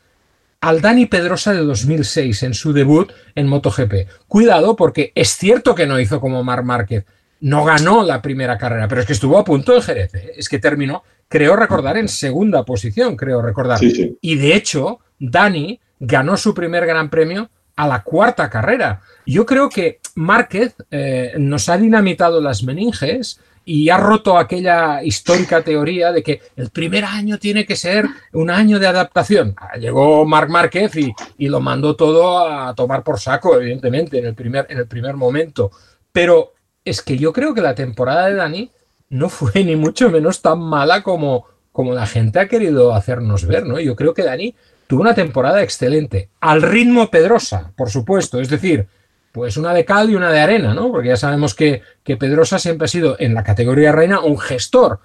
al 0.62 0.80
Dani 0.80 1.08
Pedrosa 1.08 1.54
de 1.54 1.64
2006 1.64 2.44
en 2.44 2.54
su 2.54 2.72
debut 2.72 3.12
en 3.36 3.48
MotoGP. 3.48 4.08
Cuidado 4.28 4.76
porque 4.76 5.12
es 5.16 5.36
cierto 5.36 5.76
que 5.76 5.88
no 5.88 6.00
hizo 6.00 6.22
como 6.22 6.44
Marc 6.44 6.64
Márquez, 6.64 7.06
no 7.42 7.66
ganó 7.66 8.04
la 8.04 8.22
primera 8.22 8.58
carrera, 8.60 8.88
pero 8.88 9.02
es 9.02 9.08
que 9.08 9.14
estuvo 9.14 9.40
a 9.40 9.44
punto 9.44 9.76
en 9.76 9.82
Jerez, 9.82 10.14
¿eh? 10.14 10.34
es 10.38 10.48
que 10.48 10.60
terminó, 10.60 11.04
creo 11.28 11.56
recordar, 11.56 11.98
en 11.98 12.08
segunda 12.08 12.64
posición, 12.64 13.18
creo 13.18 13.42
recordar. 13.42 13.80
Sí, 13.80 13.90
sí. 13.90 14.18
Y 14.22 14.36
de 14.36 14.56
hecho, 14.56 15.00
Dani 15.18 15.80
ganó 16.00 16.38
su 16.38 16.54
primer 16.54 16.86
gran 16.86 17.10
premio 17.10 17.50
a 17.76 17.88
la 17.88 18.04
cuarta 18.04 18.48
carrera. 18.50 19.02
Yo 19.26 19.48
creo 19.48 19.70
que 19.70 20.00
Márquez 20.14 20.76
eh, 20.92 21.34
nos 21.40 21.70
ha 21.70 21.78
dinamitado 21.78 22.40
las 22.40 22.64
meninges 22.64 23.40
y 23.66 23.90
ha 23.90 23.98
roto 23.98 24.38
aquella 24.38 25.04
histórica 25.04 25.62
teoría 25.62 26.12
de 26.12 26.24
que 26.24 26.42
el 26.56 26.70
primer 26.70 27.06
año 27.06 27.38
tiene 27.38 27.66
que 27.66 27.76
ser 27.76 28.06
un 28.34 28.50
año 28.50 28.80
de 28.80 28.88
adaptación. 28.88 29.56
Llegó 29.80 30.26
Marc 30.26 30.50
Márquez 30.50 30.96
y, 30.96 31.14
y, 31.38 31.48
lo 31.48 31.60
mandó 31.60 31.96
todo 31.96 32.40
a 32.40 32.74
tomar 32.74 33.04
por 33.04 33.20
saco, 33.20 33.56
evidentemente, 33.56 34.20
en 34.20 34.26
el, 34.26 34.36
primer, 34.36 34.66
en 34.70 34.80
el 34.80 34.88
primer 34.88 35.16
momento. 35.16 35.72
Pero 36.12 36.54
es 36.84 37.02
que 37.02 37.18
yo 37.18 37.32
creo 37.32 37.54
que 37.54 37.62
la 37.62 37.76
temporada 37.76 38.28
de 38.28 38.36
Dani 38.36 38.72
no 39.10 39.30
fue 39.30 39.64
ni 39.64 39.76
mucho 39.76 40.10
menos 40.10 40.42
tan 40.42 40.60
mala 40.60 41.04
como, 41.04 41.46
como 41.72 41.94
la 41.94 42.08
gente 42.08 42.40
ha 42.40 42.48
querido 42.48 42.94
hacernos 42.94 43.46
ver, 43.46 43.66
¿no? 43.66 43.80
Yo 43.80 43.96
creo 43.96 44.14
que 44.14 44.24
Dani 44.24 44.56
tuvo 44.88 45.02
una 45.02 45.14
temporada 45.14 45.62
excelente, 45.64 46.30
al 46.42 46.62
ritmo 46.62 47.10
Pedrosa, 47.10 47.72
por 47.78 47.90
supuesto, 47.90 48.42
es 48.42 48.50
decir, 48.50 48.88
pues 49.32 49.58
una 49.58 49.74
de 49.74 49.86
cal 49.86 50.10
y 50.10 50.16
una 50.16 50.32
de 50.32 50.40
arena, 50.40 50.74
¿no? 50.74 50.92
Porque 50.92 51.10
ya 51.10 51.18
sabemos 51.18 51.56
que, 51.56 51.82
que, 52.04 52.18
Pedrosa 52.18 52.60
siempre 52.60 52.86
ha 52.86 52.88
sido 52.88 53.16
en 53.20 53.34
la 53.34 53.44
categoría 53.44 53.92
reina 53.92 54.20
un 54.20 54.38
gestor. 54.38 55.00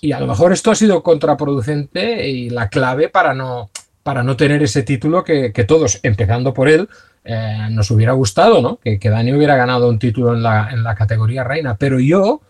Y 0.00 0.12
a 0.12 0.20
lo 0.20 0.26
mejor 0.26 0.52
esto 0.52 0.70
ha 0.70 0.74
sido 0.74 1.02
contraproducente 1.02 2.28
y 2.28 2.50
la 2.50 2.68
clave 2.68 3.08
para 3.08 3.34
no, 3.34 3.70
para 4.02 4.22
no 4.22 4.36
tener 4.36 4.62
ese 4.62 4.82
título 4.82 5.22
que, 5.24 5.52
que 5.52 5.64
todos, 5.64 6.00
empezando 6.02 6.52
por 6.52 6.68
él, 6.68 6.88
eh, 7.24 7.68
nos 7.70 7.90
hubiera 7.90 8.12
gustado, 8.12 8.60
¿no? 8.60 8.78
Que, 8.82 8.98
Dani 8.98 9.32
hubiera 9.32 9.56
ganado 9.56 9.88
un 9.88 9.98
título 9.98 10.34
en 10.34 10.42
la, 10.42 10.70
en 10.72 10.82
la 10.82 10.94
categoría 10.94 11.44
reina. 11.44 11.76
Pero 11.76 12.00
yo 12.00 12.40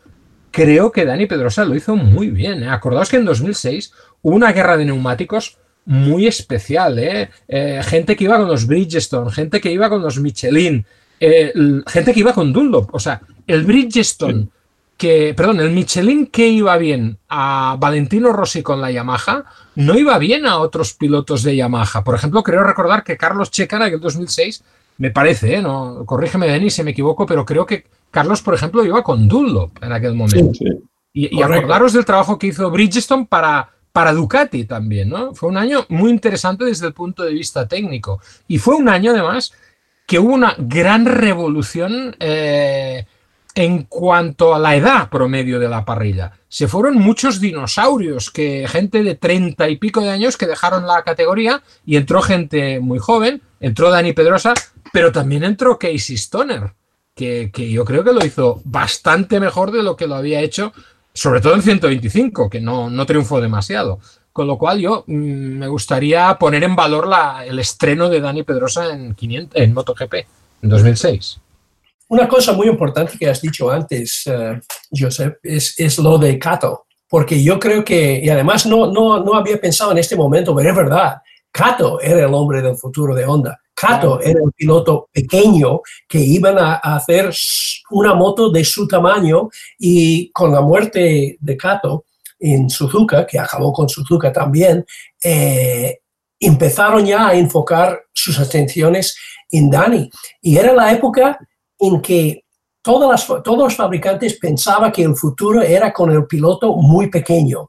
creo 0.51 0.93
que 0.93 1.05
Dani 1.05 1.27
Pedrosa 1.27 1.65
lo 1.65 1.75
hizo 1.75 1.97
muy 1.97 2.31
bien. 2.31 2.63
¿eh? 2.63 2.69
Acordaos 2.69 3.11
que 3.11 3.17
en 3.17 3.25
2006 3.25 3.93
hubo 4.23 4.37
una 4.37 4.53
guerra 4.53 4.77
de 4.77 4.85
neumáticos 4.85 5.59
muy 5.85 6.27
especial, 6.27 6.99
¿eh? 6.99 7.31
¿eh? 7.49 7.81
gente 7.83 8.15
que 8.15 8.25
iba 8.25 8.39
con 8.39 8.49
los 8.49 8.67
Bridgestone, 8.67 9.33
gente 9.33 9.61
que 9.61 9.73
iba 9.73 9.89
con 9.89 10.03
los 10.03 10.19
Michelin, 10.19 10.87
eh, 11.25 11.53
gente 11.87 12.13
que 12.13 12.21
iba 12.21 12.33
con 12.33 12.53
Dunlop. 12.53 12.93
O 12.93 12.99
sea, 12.99 13.21
el 13.47 13.65
Bridgestone, 13.65 14.43
sí. 14.43 14.49
que, 14.97 15.35
perdón, 15.37 15.61
el 15.61 15.71
Michelin 15.71 16.27
que 16.27 16.49
iba 16.49 16.77
bien 16.77 17.19
a 17.29 17.77
Valentino 17.79 18.33
Rossi 18.33 18.63
con 18.63 18.81
la 18.81 18.91
Yamaha, 18.91 19.45
no 19.77 19.97
iba 19.97 20.19
bien 20.19 20.47
a 20.47 20.59
otros 20.59 20.95
pilotos 20.95 21.45
de 21.45 21.55
Yamaha. 21.55 22.03
Por 22.03 22.17
ejemplo, 22.17 22.43
creo 22.43 22.65
recordar 22.65 23.05
que 23.05 23.17
Carlos 23.17 23.53
Checa 23.53 23.77
en 23.77 23.95
el 23.95 24.01
2006, 24.01 24.65
me 24.99 25.13
parece, 25.13 25.55
¿eh? 25.55 25.63
no, 25.63 26.05
corrígeme 26.05 26.49
Denis 26.49 26.75
si 26.75 26.83
me 26.83 26.91
equivoco, 26.91 27.25
pero 27.25 27.45
creo 27.45 27.65
que 27.67 27.87
Carlos, 28.11 28.43
por 28.43 28.55
ejemplo, 28.55 28.85
iba 28.85 29.05
con 29.05 29.29
Dunlop 29.29 29.81
en 29.81 29.93
aquel 29.93 30.15
momento. 30.15 30.55
Sí, 30.55 30.67
sí. 30.67 30.83
Y, 31.13 31.39
y 31.39 31.43
acordaros 31.43 31.93
del 31.93 32.05
trabajo 32.05 32.37
que 32.37 32.49
hizo 32.49 32.69
Bridgestone 32.69 33.27
para, 33.27 33.71
para 33.93 34.13
Ducati 34.13 34.65
también, 34.65 35.11
¿no? 35.11 35.35
Fue 35.35 35.49
un 35.49 35.57
año 35.57 35.87
muy 35.89 36.11
interesante 36.11 36.65
desde 36.65 36.89
el 36.89 36.95
punto 36.95 37.23
de 37.23 37.33
vista 37.33 37.69
técnico. 37.69 38.21
Y 38.49 38.59
fue 38.59 38.75
un 38.75 38.89
año, 38.89 39.13
además, 39.13 39.53
que 40.13 40.19
hubo 40.19 40.35
una 40.35 40.55
gran 40.59 41.07
revolución 41.07 42.15
eh, 42.21 43.07
en 43.55 43.85
cuanto 43.85 44.55
a 44.55 44.59
la 44.59 44.77
edad 44.77 45.09
promedio 45.09 45.59
de 45.59 45.71
la 45.71 45.87
parrilla. 45.87 46.33
Se 46.51 46.69
fueron 46.69 46.99
muchos 46.99 47.41
dinosaurios, 47.41 48.31
que 48.31 48.69
gente 48.69 49.03
de 49.05 49.15
treinta 49.15 49.71
y 49.71 49.79
pico 49.79 50.03
de 50.03 50.11
años 50.11 50.37
que 50.37 50.47
dejaron 50.47 50.87
la 50.87 51.03
categoría 51.03 51.63
y 51.87 51.97
entró 51.97 52.21
gente 52.21 52.79
muy 52.79 52.99
joven, 52.99 53.41
entró 53.59 53.91
Dani 53.91 54.13
Pedrosa, 54.13 54.53
pero 54.93 55.13
también 55.13 55.45
entró 55.45 55.79
Casey 55.79 56.17
Stoner, 56.17 56.75
que, 57.15 57.51
que 57.51 57.71
yo 57.71 57.87
creo 57.87 58.05
que 58.05 58.13
lo 58.13 58.23
hizo 58.23 58.61
bastante 58.67 59.41
mejor 59.41 59.73
de 59.73 59.83
lo 59.83 59.97
que 59.97 60.07
lo 60.07 60.17
había 60.17 60.43
hecho, 60.43 60.75
sobre 61.15 61.41
todo 61.41 61.55
en 61.55 61.63
125, 61.63 62.51
que 62.51 62.61
no, 62.61 62.91
no 62.91 63.07
triunfó 63.07 63.41
demasiado. 63.41 63.99
Con 64.33 64.47
lo 64.47 64.57
cual 64.57 64.81
yo 64.81 65.05
mmm, 65.07 65.59
me 65.59 65.69
gustaría 65.69 66.37
poner 66.39 66.65
en 66.65 66.75
valor 66.75 67.07
la, 67.07 67.45
el 67.45 67.59
estreno 67.59 68.09
de 68.09 68.21
Dani 68.21 68.43
Pedrosa 68.43 68.93
en, 68.93 69.15
500, 69.15 69.61
en 69.61 69.75
MotoGP 69.75 70.15
en 70.63 70.69
2006. 70.69 71.39
Una 72.09 72.29
cosa 72.29 72.53
muy 72.53 72.69
importante 72.69 73.17
que 73.19 73.29
has 73.29 73.41
dicho 73.41 73.71
antes, 73.71 74.25
uh, 74.27 74.59
Joseph, 74.91 75.37
es, 75.43 75.79
es, 75.79 75.99
lo 75.99 76.19
de 76.19 76.39
Kato, 76.39 76.85
porque 77.09 77.43
yo 77.43 77.59
creo 77.59 77.85
que, 77.85 78.21
y 78.23 78.29
además 78.29 78.67
no, 78.67 78.93
no, 78.93 79.23
no 79.25 79.35
había 79.35 79.59
pensado 79.59 79.93
en 79.93 79.99
este 79.99 80.15
momento, 80.15 80.55
pero 80.55 80.69
es 80.69 80.77
verdad, 80.77 81.23
Kato 81.51 82.01
era 82.01 82.27
el 82.27 82.35
hombre 82.35 82.61
del 82.61 82.77
futuro 82.77 83.15
de 83.15 83.25
Honda. 83.25 83.59
Kato 83.75 84.21
era 84.21 84.41
el 84.45 84.53
piloto 84.53 85.09
pequeño 85.11 85.81
que 86.07 86.19
iban 86.19 86.59
a, 86.59 86.75
a, 86.75 86.97
hacer 86.97 87.33
una 87.91 88.15
moto 88.15 88.51
de 88.51 88.65
su 88.65 88.87
tamaño 88.87 89.49
y 89.79 90.31
con 90.33 90.53
la 90.53 90.61
muerte 90.61 91.37
de 91.41 91.57
Kato 91.57 92.05
en 92.43 92.69
Suzuka, 92.69 93.25
que 93.25 93.39
acabó 93.39 93.73
con 93.73 93.89
Suzuka 93.89 94.33
también, 94.33 94.85
eh, 95.23 96.01
empezaron 96.41 97.07
ya 97.07 97.29
a 97.29 97.35
enfocar 97.35 98.03
sus 98.13 98.39
atenciones 98.41 99.17
en 99.51 99.71
Dani. 99.71 100.11
Y 100.41 100.57
era 100.57 100.73
la 100.73 100.93
época 100.93 101.39
en 101.79 102.03
que 102.03 102.45
todos 102.83 103.29
los 103.29 103.77
fabricantes 103.77 104.39
pensaban 104.39 104.91
que 104.91 105.03
el 105.03 105.15
futuro 105.15 105.63
era 105.63 105.93
con 105.93 106.11
el 106.11 106.27
piloto 106.27 106.75
muy 106.75 107.09
pequeño. 107.09 107.69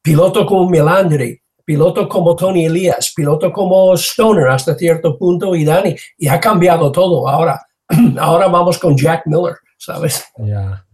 Piloto 0.00 0.46
como 0.46 0.70
Melandri, 0.70 1.38
piloto 1.62 2.08
como 2.08 2.34
Tony 2.34 2.64
Elias, 2.64 3.12
piloto 3.14 3.52
como 3.52 3.94
Stoner 3.94 4.48
hasta 4.48 4.74
cierto 4.74 5.18
punto 5.18 5.54
y 5.54 5.64
Dani. 5.64 5.94
Y 6.16 6.28
ha 6.28 6.40
cambiado 6.40 6.90
todo 6.90 7.28
ahora. 7.28 7.60
Ahora 8.18 8.48
vamos 8.48 8.78
con 8.78 8.96
Jack 8.96 9.26
Miller, 9.26 9.56
¿sabes? 9.76 10.24
Yeah. 10.38 10.86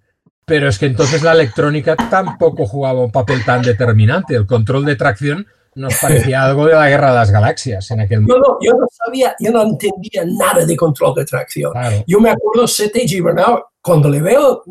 Pero 0.51 0.69
es 0.69 0.81
que 0.81 0.87
entonces 0.87 1.23
la 1.23 1.31
electrónica 1.31 1.95
tampoco 1.95 2.67
jugaba 2.67 3.05
un 3.05 3.13
papel 3.13 3.45
tan 3.45 3.63
determinante. 3.63 4.35
El 4.35 4.49
control 4.49 4.85
de 4.85 4.97
tracción 4.97 5.47
nos 5.77 5.95
parecía 6.01 6.45
algo 6.45 6.67
de 6.67 6.75
la 6.75 6.89
guerra 6.89 7.11
de 7.11 7.19
las 7.19 7.31
galaxias 7.31 7.89
en 7.93 8.01
aquel 8.01 8.23
momento. 8.23 8.41
No, 8.41 8.55
no, 8.55 8.59
yo 8.61 8.73
no 8.73 8.85
sabía, 8.91 9.37
yo 9.39 9.53
no 9.53 9.63
entendía 9.63 10.25
nada 10.27 10.67
de 10.67 10.77
control 10.77 11.15
de 11.15 11.25
tracción. 11.25 11.73
Yo 12.05 12.19
me 12.19 12.31
acuerdo 12.31 12.67
Sete 12.67 13.07
Gibernau, 13.07 13.63
cuando 13.81 14.09
le 14.09 14.21
veo, 14.21 14.65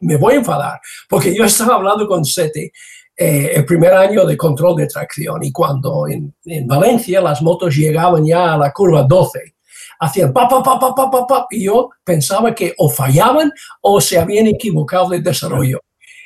me 0.00 0.14
voy 0.14 0.34
a 0.34 0.36
enfadar, 0.36 0.80
porque 1.08 1.34
yo 1.34 1.44
estaba 1.44 1.74
hablando 1.74 2.06
con 2.06 2.24
Sete 2.24 2.70
eh, 3.16 3.50
el 3.56 3.64
primer 3.64 3.92
año 3.92 4.24
de 4.24 4.36
control 4.36 4.76
de 4.76 4.86
tracción 4.86 5.42
y 5.42 5.50
cuando 5.50 6.06
en, 6.06 6.32
en, 6.44 6.68
Valencia 6.68 7.20
las 7.20 7.42
motos 7.42 7.74
llegaban 7.74 8.24
ya 8.24 8.54
a 8.54 8.58
la 8.58 8.70
curva 8.70 9.02
12, 9.02 9.54
hacían 10.00 10.32
pa, 10.32 10.48
pa, 10.48 10.62
pa, 10.62 10.78
pa, 10.80 10.94
pa, 10.94 11.10
pa, 11.10 11.26
pa, 11.26 11.46
y 11.50 11.64
yo 11.64 11.90
pensaba 12.02 12.54
que 12.54 12.74
o 12.78 12.88
fallaban 12.88 13.52
o 13.82 14.00
se 14.00 14.18
habían 14.18 14.46
equivocado 14.46 15.10
de 15.10 15.20
desarrollo. 15.20 15.80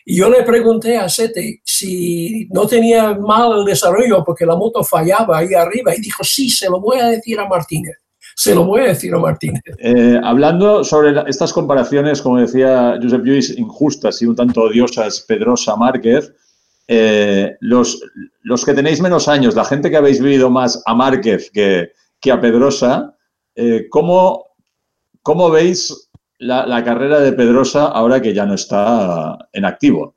Y 0.06 0.18
yo 0.18 0.28
le 0.28 0.42
pregunté 0.42 0.96
a 0.96 1.08
Sete 1.08 1.60
si 1.64 2.46
no 2.50 2.66
tenía 2.66 3.14
mal 3.14 3.58
el 3.58 3.64
desarrollo 3.64 4.22
porque 4.24 4.46
la 4.46 4.54
moto 4.54 4.84
fallaba 4.84 5.38
ahí 5.38 5.54
arriba 5.54 5.94
y 5.94 6.00
dijo, 6.00 6.22
sí, 6.22 6.50
se 6.50 6.68
lo 6.68 6.80
voy 6.80 6.98
a 7.00 7.08
decir 7.08 7.40
a 7.40 7.48
Martínez. 7.48 7.96
Se 8.36 8.54
lo 8.54 8.64
voy 8.64 8.82
a 8.82 8.88
decir 8.88 9.14
a 9.14 9.18
Martínez. 9.18 9.62
Eh, 9.78 10.20
hablando 10.22 10.84
sobre 10.84 11.14
estas 11.28 11.52
comparaciones, 11.52 12.20
como 12.20 12.38
decía 12.38 12.98
Josep 13.00 13.24
Lluís, 13.24 13.56
injustas 13.56 14.20
y 14.20 14.26
un 14.26 14.36
tanto 14.36 14.62
odiosas, 14.62 15.20
Pedrosa 15.26 15.74
Márquez, 15.76 16.32
eh, 16.86 17.56
los, 17.60 18.02
los 18.42 18.64
que 18.64 18.74
tenéis 18.74 19.00
menos 19.00 19.26
años, 19.26 19.54
la 19.54 19.64
gente 19.64 19.90
que 19.90 19.96
habéis 19.96 20.20
vivido 20.20 20.50
más 20.50 20.82
a 20.84 20.94
Márquez 20.94 21.50
que, 21.50 21.92
que 22.20 22.30
a 22.30 22.40
Pedrosa, 22.40 23.13
eh, 23.54 23.86
¿cómo, 23.90 24.46
¿cómo 25.22 25.50
veis 25.50 26.10
la, 26.38 26.84
carrera 26.84 27.20
de 27.20 27.32
Pedrosa 27.32 27.86
ahora 27.86 28.20
que 28.20 28.34
ya 28.34 28.44
no 28.46 28.54
está 28.54 29.38
en 29.52 29.64
activo. 29.64 30.14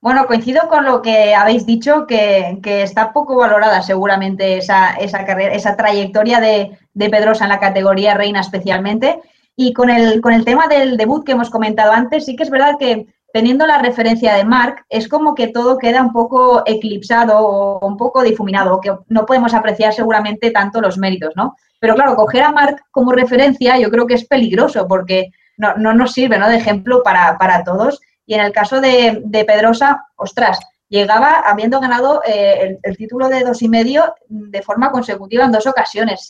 Bueno, 0.00 0.26
coincido 0.26 0.68
con 0.68 0.84
lo 0.84 1.02
que 1.02 1.34
habéis 1.34 1.66
dicho, 1.66 2.06
que, 2.06 2.58
está 2.64 3.12
poco 3.12 3.36
valorada 3.36 3.82
seguramente 3.82 4.58
esa, 4.58 4.94
esa 4.94 5.24
carrera, 5.24 5.54
esa 5.54 5.76
trayectoria 5.76 6.40
de, 6.40 6.78
Pedrosa 6.94 7.44
en 7.44 7.50
la 7.50 7.60
categoría 7.60 8.14
reina 8.14 8.40
especialmente. 8.40 9.20
Y 9.56 9.72
con 9.72 9.90
el, 9.90 10.20
con 10.20 10.32
el 10.32 10.44
tema 10.44 10.68
del 10.68 10.96
debut 10.96 11.24
que 11.24 11.32
hemos 11.32 11.50
comentado 11.50 11.92
antes, 11.92 12.24
sí 12.24 12.36
que 12.36 12.44
es 12.44 12.50
verdad 12.50 12.76
que 12.78 13.06
teniendo 13.32 13.66
la 13.66 13.78
referencia 13.78 14.34
de 14.34 14.44
Mark, 14.44 14.84
es 14.88 15.08
como 15.08 15.34
que 15.34 15.48
todo 15.48 15.78
queda 15.78 16.02
un 16.02 16.12
poco 16.12 16.62
eclipsado 16.66 17.38
o 17.38 17.86
un 17.86 17.96
poco 17.96 18.22
difuminado, 18.22 18.80
que 18.80 18.96
no 19.08 19.26
podemos 19.26 19.54
apreciar 19.54 19.92
seguramente 19.92 20.50
tanto 20.50 20.80
los 20.80 20.98
méritos, 20.98 21.34
¿no? 21.36 21.56
Pero 21.80 21.94
claro, 21.94 22.16
coger 22.16 22.42
a 22.42 22.52
Mark 22.52 22.84
como 22.90 23.12
referencia 23.12 23.78
yo 23.78 23.90
creo 23.90 24.06
que 24.06 24.14
es 24.14 24.26
peligroso 24.26 24.86
porque 24.88 25.30
no, 25.56 25.74
no 25.76 25.92
nos 25.92 26.12
sirve 26.12 26.38
¿no? 26.38 26.48
de 26.48 26.56
ejemplo 26.56 27.02
para, 27.02 27.64
todos. 27.64 28.00
Y 28.26 28.34
en 28.34 28.40
el 28.40 28.52
caso 28.52 28.80
de, 28.80 29.22
Pedrosa, 29.46 30.06
ostras, 30.16 30.58
llegaba 30.88 31.40
habiendo 31.40 31.80
ganado 31.80 32.22
eh, 32.26 32.78
el, 32.82 32.96
título 32.96 33.28
de 33.28 33.42
dos 33.42 33.62
y 33.62 33.68
medio 33.68 34.14
de 34.28 34.62
forma 34.62 34.90
consecutiva 34.90 35.44
en 35.44 35.52
dos 35.52 35.66
ocasiones. 35.66 36.28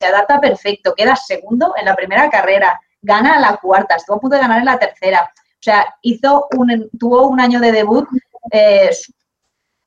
Se 0.00 0.06
adapta 0.06 0.40
perfecto, 0.40 0.94
queda 0.94 1.16
segundo 1.16 1.74
en 1.78 1.86
la 1.86 1.94
primera 1.94 2.28
carrera, 2.28 2.78
gana 3.00 3.38
la 3.38 3.56
cuarta, 3.56 3.96
estuvo 3.96 4.16
a 4.16 4.20
punto 4.20 4.36
de 4.36 4.42
ganar 4.42 4.58
en 4.58 4.66
la 4.66 4.78
tercera. 4.78 5.30
O 5.64 5.70
sea, 5.70 5.94
hizo 6.02 6.46
un, 6.58 6.90
tuvo 6.98 7.26
un 7.26 7.40
año 7.40 7.58
de 7.58 7.72
debut 7.72 8.06
eh, 8.50 8.90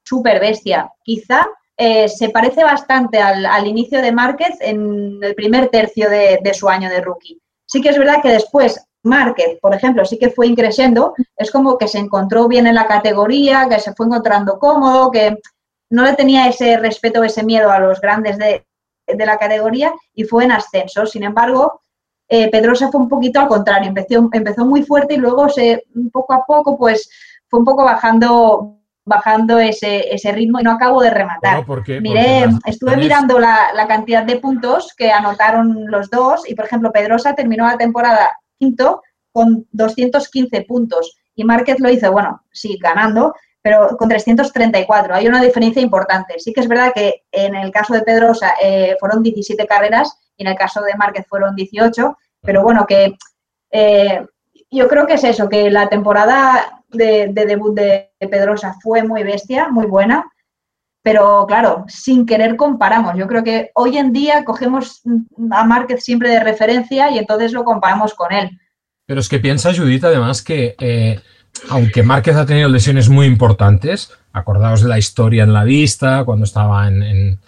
súper 0.03 0.39
bestia. 0.39 0.91
Quizá 1.03 1.47
eh, 1.77 2.09
se 2.09 2.29
parece 2.29 2.63
bastante 2.63 3.19
al, 3.19 3.67
inicio 3.67 4.01
de 4.01 4.11
Márquez 4.11 4.57
en 4.59 5.19
el 5.21 5.35
primer 5.35 5.69
tercio 5.69 6.09
de, 6.09 6.39
de 6.41 6.53
su 6.55 6.67
año 6.67 6.89
de 6.89 7.01
rookie. 7.01 7.39
Sí 7.67 7.79
que 7.79 7.89
es 7.89 7.97
verdad 7.99 8.23
que 8.23 8.29
después 8.29 8.83
Márquez, 9.03 9.59
por 9.61 9.75
ejemplo, 9.75 10.03
sí 10.03 10.17
que 10.17 10.31
fue 10.31 10.47
increciendo, 10.47 11.13
es 11.35 11.51
como 11.51 11.77
que 11.77 11.87
se 11.87 11.99
encontró 11.99 12.47
bien 12.47 12.65
en 12.65 12.73
la 12.73 12.87
categoría, 12.87 13.67
que 13.69 13.79
se 13.79 13.93
fue 13.93 14.07
encontrando 14.07 14.57
cómodo, 14.57 15.11
que 15.11 15.37
no 15.91 16.03
le 16.03 16.13
tenía 16.13 16.47
ese 16.47 16.77
respeto, 16.77 17.23
ese 17.23 17.43
miedo 17.43 17.71
a 17.71 17.79
los 17.79 18.01
grandes 18.01 18.39
de, 18.39 18.65
la 19.07 19.37
categoría 19.37 19.93
y 20.15 20.23
fue 20.23 20.43
en 20.43 20.51
ascenso. 20.51 21.05
Sin 21.05 21.23
embargo, 21.23 21.81
eh, 22.29 22.49
Pedrosa 22.49 22.91
fue 22.91 23.01
un 23.01 23.09
poquito 23.09 23.39
al 23.39 23.47
contrario, 23.47 23.89
empezó, 23.89 24.29
empezó 24.31 24.65
muy 24.65 24.83
fuerte 24.83 25.13
y 25.13 25.17
luego 25.17 25.49
se, 25.49 25.85
poco 26.11 26.33
a 26.33 26.45
poco 26.45 26.77
pues 26.77 27.09
fue 27.47 27.59
un 27.59 27.65
poco 27.65 27.83
bajando 27.83 28.73
bajando 29.07 29.57
ese, 29.57 30.13
ese 30.13 30.33
ritmo 30.33 30.59
y 30.59 30.63
no 30.63 30.73
acabo 30.73 31.01
de 31.01 31.09
rematar. 31.09 31.65
Miré, 32.01 32.45
estuve 32.65 32.97
mirando 32.97 33.39
la, 33.39 33.69
la, 33.73 33.87
cantidad 33.87 34.23
de 34.23 34.35
puntos 34.35 34.93
que 34.97 35.11
anotaron 35.11 35.89
los 35.89 36.09
dos 36.09 36.43
y, 36.45 36.55
por 36.55 36.65
ejemplo, 36.65 36.91
Pedrosa 36.91 37.33
terminó 37.33 37.65
la 37.65 37.77
temporada 37.77 38.37
quinto 38.59 39.01
con 39.31 39.65
215 39.71 40.61
puntos 40.63 41.17
y 41.35 41.45
Márquez 41.45 41.79
lo 41.79 41.89
hizo, 41.89 42.11
bueno, 42.11 42.43
sí, 42.51 42.77
ganando, 42.81 43.33
pero 43.61 43.95
con 43.97 44.09
334. 44.09 45.15
Hay 45.15 45.27
una 45.27 45.41
diferencia 45.41 45.81
importante. 45.81 46.39
Sí 46.39 46.51
que 46.51 46.61
es 46.61 46.67
verdad 46.67 46.91
que 46.93 47.23
en 47.31 47.55
el 47.55 47.71
caso 47.71 47.93
de 47.93 48.01
Pedrosa 48.01 48.55
eh, 48.61 48.97
fueron 48.99 49.23
17 49.23 49.65
carreras 49.67 50.19
y 50.37 50.43
en 50.43 50.49
el 50.49 50.55
caso 50.55 50.81
de 50.81 50.95
Márquez 50.95 51.25
fueron 51.27 51.55
18, 51.55 52.17
pero 52.41 52.63
bueno, 52.63 52.85
que 52.87 53.17
eh, 53.71 54.25
yo 54.69 54.87
creo 54.87 55.07
que 55.07 55.15
es 55.15 55.23
eso, 55.23 55.49
que 55.49 55.69
la 55.71 55.89
temporada 55.89 56.83
de, 56.89 57.31
debut 57.33 57.75
de 57.75 58.11
Pedrosa 58.19 58.75
fue 58.81 59.03
muy 59.03 59.23
bestia, 59.23 59.69
muy 59.69 59.87
buena, 59.87 60.25
pero 61.01 61.45
claro, 61.47 61.85
sin 61.87 62.25
querer 62.25 62.55
comparamos. 62.55 63.15
Yo 63.17 63.27
creo 63.27 63.43
que 63.43 63.71
hoy 63.75 63.97
en 63.97 64.11
día 64.11 64.43
cogemos 64.43 65.01
a 65.51 65.63
Márquez 65.63 66.03
siempre 66.03 66.29
de 66.29 66.43
referencia 66.43 67.09
y 67.11 67.17
entonces 67.17 67.53
lo 67.53 67.63
comparamos 67.63 68.13
con 68.13 68.33
él. 68.33 68.49
Pero 69.05 69.21
es 69.21 69.29
que 69.29 69.39
piensa 69.39 69.73
Judith 69.73 70.03
además 70.03 70.41
que 70.41 70.75
eh, 70.79 71.21
aunque 71.69 72.03
Márquez 72.03 72.35
ha 72.35 72.45
tenido 72.45 72.69
lesiones 72.69 73.09
muy 73.09 73.25
importantes, 73.25 74.11
acordaos 74.33 74.81
de 74.81 74.89
la 74.89 74.97
historia 74.97 75.43
en 75.43 75.53
la 75.53 75.63
vista, 75.63 76.23
cuando 76.23 76.45
estaba 76.45 76.87
en, 76.87 77.39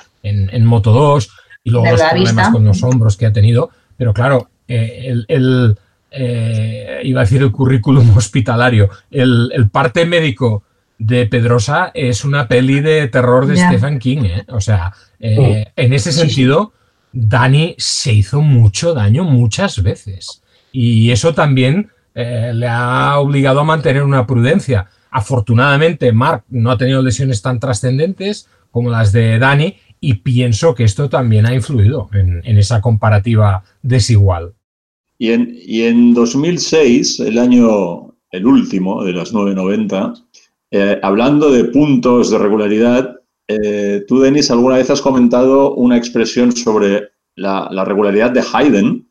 Moto 0.65 0.91
2 0.91 1.38
y 1.63 1.69
luego 1.71 1.85
los 1.91 2.01
problemas 2.01 2.49
con 2.49 2.65
los 2.65 2.83
hombros 2.83 3.17
que 3.17 3.25
ha 3.25 3.33
tenido, 3.33 3.69
pero 3.97 4.13
claro, 4.13 4.49
eh, 4.67 5.13
el 5.27 5.77
eh, 6.11 7.01
iba 7.03 7.21
a 7.21 7.23
decir 7.23 7.41
el 7.41 7.51
currículum 7.51 8.09
hospitalario, 8.17 8.89
el, 9.11 9.69
parte 9.71 10.05
médico 10.05 10.63
de 10.97 11.27
Pedrosa 11.27 11.91
es 11.93 12.25
una 12.25 12.47
peli 12.47 12.81
de 12.81 13.07
terror 13.07 13.45
de 13.45 13.57
Stephen 13.57 13.99
King. 13.99 14.23
¿eh? 14.23 14.45
O 14.49 14.59
sea, 14.59 14.93
eh, 15.19 15.65
oh. 15.67 15.71
en 15.75 15.93
ese 15.93 16.11
sentido, 16.11 16.73
Dani 17.11 17.75
se 17.77 18.13
hizo 18.13 18.41
mucho 18.41 18.93
daño 18.93 19.23
muchas 19.23 19.81
veces. 19.81 20.41
Y 20.71 21.11
eso 21.11 21.33
también 21.33 21.89
le 22.13 22.67
ha 22.67 23.17
obligado 23.19 23.61
a 23.61 23.63
mantener 23.63 24.03
una 24.03 24.27
prudencia. 24.27 24.87
Afortunadamente, 25.09 26.11
Mark 26.11 26.43
no 26.49 26.69
ha 26.69 26.77
tenido 26.77 27.01
lesiones 27.01 27.41
tan 27.41 27.61
trascendentes 27.61 28.49
como 28.69 28.89
las 28.89 29.13
de 29.13 29.39
Dani 29.39 29.77
y 29.99 30.15
pienso 30.15 30.75
que 30.75 30.83
esto 30.83 31.09
también 31.09 31.45
ha 31.45 31.53
influido 31.53 32.09
en 32.13 32.57
esa 32.57 32.81
comparativa 32.81 33.63
desigual. 33.81 34.53
Y 35.21 35.31
en, 35.33 35.53
y 35.53 35.83
en 35.83 36.13
2006, 36.13 37.19
el 37.19 37.37
año, 37.37 38.15
el 38.31 38.45
último 38.45 39.03
de 39.03 39.11
las 39.11 39.33
990, 39.33 40.13
eh, 40.71 40.97
hablando 41.03 41.51
de 41.51 41.65
puntos 41.65 42.31
de 42.31 42.37
regularidad, 42.37 43.17
eh, 43.49 44.05
tú, 44.07 44.21
Denis, 44.21 44.49
alguna 44.49 44.77
vez 44.77 44.89
has 44.89 45.01
comentado 45.01 45.75
una 45.75 45.97
expresión 45.97 46.53
sobre 46.53 47.09
la, 47.35 47.83
regularidad 47.83 48.31
de 48.31 48.41
Haydn, 48.41 49.09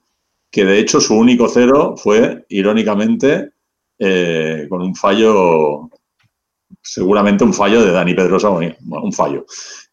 que 0.51 0.65
de 0.65 0.79
hecho 0.79 0.99
su 0.99 1.15
único 1.15 1.47
cero 1.47 1.95
fue, 1.99 2.47
irónicamente, 2.49 3.51
eh, 3.99 4.67
con 4.71 4.81
un 4.81 4.95
fallo, 4.95 5.91
seguramente 6.81 7.45
un 7.45 7.53
fallo 7.53 7.85
de 7.85 7.93
Dani 7.93 8.15
Pedrosa, 8.15 8.49
un 8.49 9.13
fallo. 9.13 9.45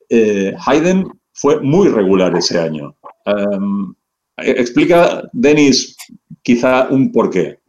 Haydn 0.09 1.07
fue 1.33 1.59
muy 1.61 1.89
regular 1.89 2.35
ese 2.35 2.59
año. 2.59 2.95
Em, 3.25 3.93
explica, 4.37 5.23
Denis, 5.33 5.95
quizá 6.41 6.87
un 6.89 7.11
porqué. 7.11 7.59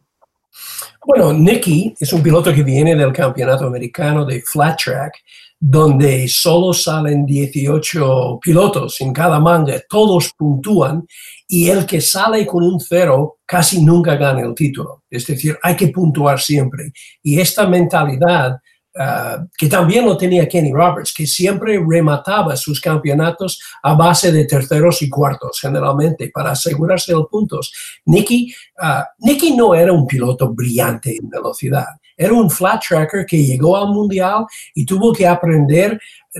Bueno, 1.05 1.31
Nicky 1.31 1.95
es 1.97 2.11
un 2.11 2.21
piloto 2.21 2.53
que 2.53 2.63
viene 2.63 2.93
del 2.93 3.13
campeonato 3.13 3.65
americano 3.65 4.25
de 4.25 4.41
flat 4.41 4.77
track, 4.83 5.13
donde 5.59 6.27
solo 6.27 6.73
salen 6.73 7.25
18 7.25 8.39
pilotos 8.41 8.99
en 9.01 9.13
cada 9.13 9.39
manga, 9.39 9.81
todos 9.89 10.33
puntúan 10.37 11.07
y 11.47 11.69
el 11.69 11.85
que 11.85 12.01
sale 12.01 12.45
con 12.45 12.63
un 12.63 12.79
cero 12.79 13.37
casi 13.45 13.83
nunca 13.83 14.15
gana 14.15 14.41
el 14.41 14.53
título. 14.53 15.03
Es 15.09 15.25
decir, 15.25 15.57
hay 15.63 15.75
que 15.75 15.87
puntuar 15.87 16.39
siempre. 16.39 16.91
Y 17.23 17.39
esta 17.39 17.65
mentalidad 17.67 18.57
Ah, 18.99 19.45
que 19.55 19.67
también 19.67 20.05
lo 20.05 20.17
tenía 20.17 20.47
Kenny 20.47 20.71
Roberts, 20.71 21.13
que 21.13 21.27
siempre 21.27 21.79
remataba 21.87 22.55
sus 22.55 22.81
campeonatos 22.81 23.61
a 23.83 23.93
base 23.93 24.31
de 24.31 24.45
terceros 24.45 25.03
y 25.03 25.09
cuartos, 25.09 25.59
generalmente, 25.61 26.31
para 26.33 26.51
asegurarse 26.51 27.11
los 27.11 27.27
puntos. 27.27 27.71
Nicky, 28.05 28.51
ah, 28.79 29.07
Nicky 29.19 29.55
no 29.55 29.75
era 29.75 29.93
un 29.93 30.07
piloto 30.07 30.51
brillante 30.51 31.15
en 31.15 31.29
velocidad, 31.29 31.85
era 32.15 32.33
un 32.33 32.49
flat 32.49 32.81
tracker 32.87 33.25
que 33.25 33.43
llegó 33.43 33.77
al 33.77 33.89
mundial 33.89 34.45
y 34.73 34.83
tuvo 34.83 35.13
que 35.13 35.27
aprender. 35.27 35.99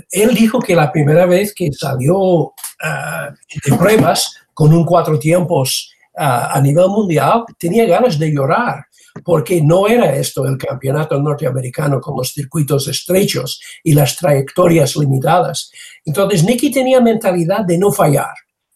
Él 0.10 0.34
dijo 0.34 0.60
que 0.60 0.76
la 0.76 0.91
primera 0.91 1.28
vez 1.28 1.53
que 1.53 1.72
salió 1.72 2.53
ah, 2.82 3.30
de 3.66 3.78
pruebas 3.78 4.36
con 4.55 4.74
un 4.74 4.84
cuatro 4.84 5.20
tiempos 5.20 5.91
a 6.20 6.60
nivel 6.62 6.88
mundial, 6.88 7.43
tenía 7.60 7.86
ganas 7.86 8.18
de 8.18 8.32
llorar 8.32 8.86
porque 9.24 9.61
no 9.61 9.88
era 9.88 10.15
esto 10.15 10.45
el 10.45 10.57
campeonato 10.57 11.22
norteamericano 11.22 11.99
con 11.99 12.18
los 12.18 12.34
circuitos 12.34 12.88
estrechos 12.88 13.59
y 13.84 13.93
las 13.93 14.18
trayectorias 14.18 14.95
limitadas. 14.95 15.72
Entonces, 16.05 16.43
Nicky 16.43 16.72
tenía 16.72 17.01
mentalidad 17.01 17.65
de 17.65 17.78
no 17.78 17.91
fallar. 17.91 18.34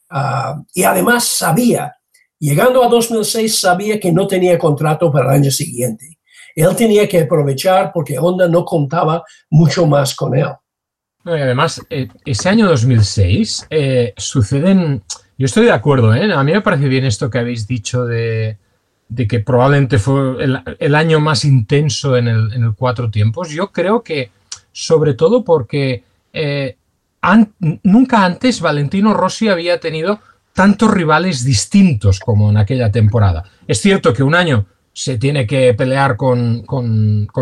Ah, 0.09 0.61
y 0.73 0.83
además 0.83 1.25
sabía, 1.25 1.93
llegando 2.39 2.83
a 2.83 2.87
2006, 2.87 3.59
sabía 3.59 3.99
que 3.99 4.11
no 4.11 4.27
tenía 4.27 4.57
contrato 4.57 5.11
para 5.11 5.29
el 5.29 5.41
año 5.41 5.51
siguiente. 5.51 6.19
Él 6.55 6.75
tenía 6.75 7.07
que 7.07 7.21
aprovechar 7.21 7.91
porque 7.93 8.19
Honda 8.19 8.47
no 8.47 8.65
contaba 8.65 9.23
mucho 9.49 9.87
más 9.87 10.13
con 10.15 10.35
él. 10.35 10.49
además, 11.23 11.81
eh, 11.89 12.07
ese 12.25 12.49
año 12.49 12.67
2006 12.67 13.67
eh, 13.69 14.13
suceden 14.17 15.01
yo 15.41 15.45
estoy 15.45 15.65
de 15.65 15.71
acuerdo, 15.71 16.13
¿eh? 16.13 16.31
A 16.31 16.43
mí 16.43 16.51
me 16.51 16.61
parece 16.61 16.87
bien 16.87 17.03
esto 17.03 17.31
que 17.31 17.39
habéis 17.39 17.65
dicho 17.65 18.05
de, 18.05 18.59
que 19.15 19.39
probablemente 19.39 19.99
fue 19.99 20.43
el, 20.79 20.95
año 20.95 21.19
más 21.19 21.43
intenso 21.45 22.15
en 22.15 22.27
el, 22.27 22.73
cuatro 22.77 23.09
tiempos. 23.09 23.49
Yo 23.49 23.71
creo 23.71 24.01
que, 24.01 24.31
sobre 24.71 25.13
todo 25.13 25.43
porque 25.43 26.03
eh, 26.33 26.77
nunca 27.83 28.25
antes 28.25 28.61
Valentino 28.61 29.13
Rossi 29.13 29.49
había 29.49 29.79
tenido 29.79 30.19
tantos 30.53 30.91
rivales 30.91 31.43
distintos 31.43 32.19
como 32.19 32.49
en 32.49 32.57
aquella 32.57 32.91
temporada. 32.91 33.43
Es 33.67 33.81
cierto 33.81 34.13
que 34.13 34.23
un 34.23 34.35
año 34.35 34.65
se 34.93 35.17
tiene 35.17 35.47
que 35.47 35.73
pelear 35.73 36.17
con, 36.17 36.65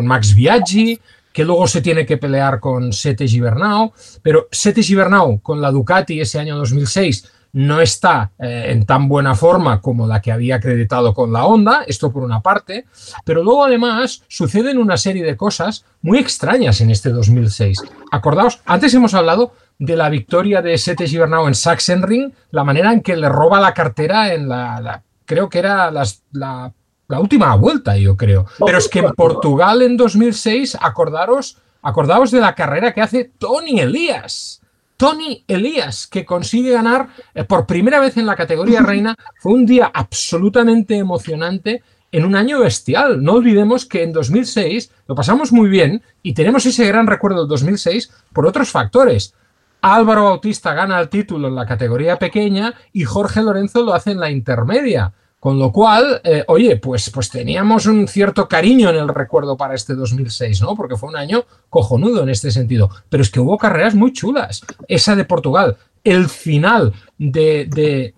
Max 0.04 0.36
Biaggi, 0.36 1.00
que 1.32 1.46
luego 1.46 1.68
se 1.68 1.82
tiene 1.82 2.06
que 2.06 2.18
pelear 2.18 2.60
con 2.60 2.94
Sete 2.94 3.28
Gibernau, 3.28 3.94
pero 4.22 4.48
Sete 4.52 4.84
Gibernau 4.84 5.40
con 5.42 5.62
la 5.62 5.72
Ducati 5.72 6.20
ese 6.20 6.40
año 6.40 6.58
2006 6.58 7.32
no 7.54 7.82
está 7.82 8.32
eh, 8.40 8.66
en 8.70 8.86
tan 8.86 9.08
buena 9.08 9.36
forma 9.36 9.82
como 9.82 10.08
la 10.08 10.22
que 10.22 10.32
había 10.32 10.56
acreditado 10.56 11.14
con 11.14 11.34
la 11.34 11.46
Honda, 11.46 11.84
esto 11.88 12.12
por 12.12 12.24
una 12.24 12.42
parte, 12.42 12.86
pero 13.26 13.44
luego 13.44 13.66
además 13.66 14.24
suceden 14.28 14.78
una 14.78 14.98
serie 14.98 15.24
de 15.24 15.38
cosas 15.38 15.86
muy 16.02 16.20
extrañas 16.20 16.82
en 16.82 16.92
este 16.92 17.10
2006. 17.10 17.84
Acordaos, 18.12 18.62
antes 18.66 18.94
hemos 18.94 19.14
hablado 19.14 19.54
de 19.80 19.96
la 19.96 20.10
victoria 20.10 20.62
de 20.62 20.78
Sete 20.78 21.08
Gibernau 21.08 21.48
en 21.48 21.56
Sachsenring, 21.56 22.34
la 22.52 22.64
manera 22.64 22.92
en 22.92 23.02
que 23.02 23.16
le 23.16 23.30
roba 23.30 23.60
la 23.60 23.74
cartera 23.74 24.34
en 24.34 24.48
la, 24.48 25.02
creo 25.26 25.50
que 25.50 25.60
era 25.60 25.90
la, 25.90 26.04
la, 26.32 27.20
última 27.20 27.56
vuelta, 27.56 27.98
yo 27.98 28.16
creo. 28.16 28.46
Pero 28.64 28.78
es 28.78 28.88
que 28.88 29.00
en 29.00 29.12
Portugal 29.14 29.82
en 29.82 29.98
2006, 29.98 30.78
acordaros, 30.80 31.58
acordaos 31.82 32.30
de 32.30 32.42
la 32.42 32.54
carrera 32.54 32.94
que 32.94 33.02
hace 33.02 33.32
Tony 33.40 33.80
Elías 33.80 34.62
Tony 35.00 35.46
Elías, 35.48 36.08
que 36.08 36.26
consigue 36.26 36.74
ganar 36.74 37.08
eh, 37.34 37.46
por 37.46 37.66
primera 37.66 38.02
vez 38.02 38.18
en 38.18 38.26
la 38.26 38.36
categoría 38.36 38.82
reina. 38.82 39.16
Fue 39.38 39.54
un 39.54 39.66
día 39.66 39.90
absolutamente 39.94 40.98
emocionante 40.98 41.82
en 42.12 42.26
un 42.26 42.36
año 42.36 42.60
bestial. 42.60 43.24
No 43.24 43.36
olvidemos 43.36 43.86
que 43.86 44.04
en 44.04 44.12
2006 44.12 44.92
lo 45.08 45.16
pasamos 45.16 45.54
muy 45.54 45.70
bien 45.70 46.04
y 46.22 46.34
tenemos 46.34 46.66
ese 46.66 46.86
gran 46.86 47.08
recuerdo 47.08 47.40
del 47.40 47.48
2006 47.48 48.12
por 48.34 48.46
otros 48.46 48.72
factores. 48.72 49.34
Álvaro 49.80 50.26
Bautista 50.26 50.74
gana 50.74 51.00
el 51.00 51.08
título 51.08 51.48
en 51.48 51.56
la 51.56 51.66
categoría 51.66 52.20
pequeña 52.20 52.74
y 52.92 53.06
Jorge 53.06 53.42
Lorenzo 53.42 53.84
lo 53.84 53.94
hace 53.94 54.12
en 54.12 54.20
la 54.20 54.30
intermedia. 54.30 55.14
Con 55.40 55.58
lo 55.58 55.72
cual, 55.72 56.20
eh, 56.26 56.44
oye, 56.48 56.76
pues, 56.76 57.10
pues 57.12 57.30
teníamos 57.30 57.86
un 57.86 58.10
cierto 58.10 58.50
cariño 58.50 58.90
en 58.90 58.98
el 58.98 59.08
recuerdo 59.08 59.56
para 59.56 59.74
este 59.74 59.96
2006, 59.96 60.62
¿no? 60.62 60.76
Porque 60.76 60.98
fue 60.98 61.08
un 61.08 61.16
año 61.16 61.46
cojonudo 61.70 62.24
en 62.24 62.30
este 62.30 62.52
sentido. 62.52 62.90
Pero 63.08 63.24
es 63.24 63.30
que 63.30 63.40
hubo 63.40 63.58
carreras 63.58 63.96
muy 63.96 64.12
chulas. 64.12 64.62
Esa 64.90 65.16
de 65.16 65.24
Portugal, 65.24 65.78
el 66.04 66.28
final 66.28 66.94
de, 67.18 68.14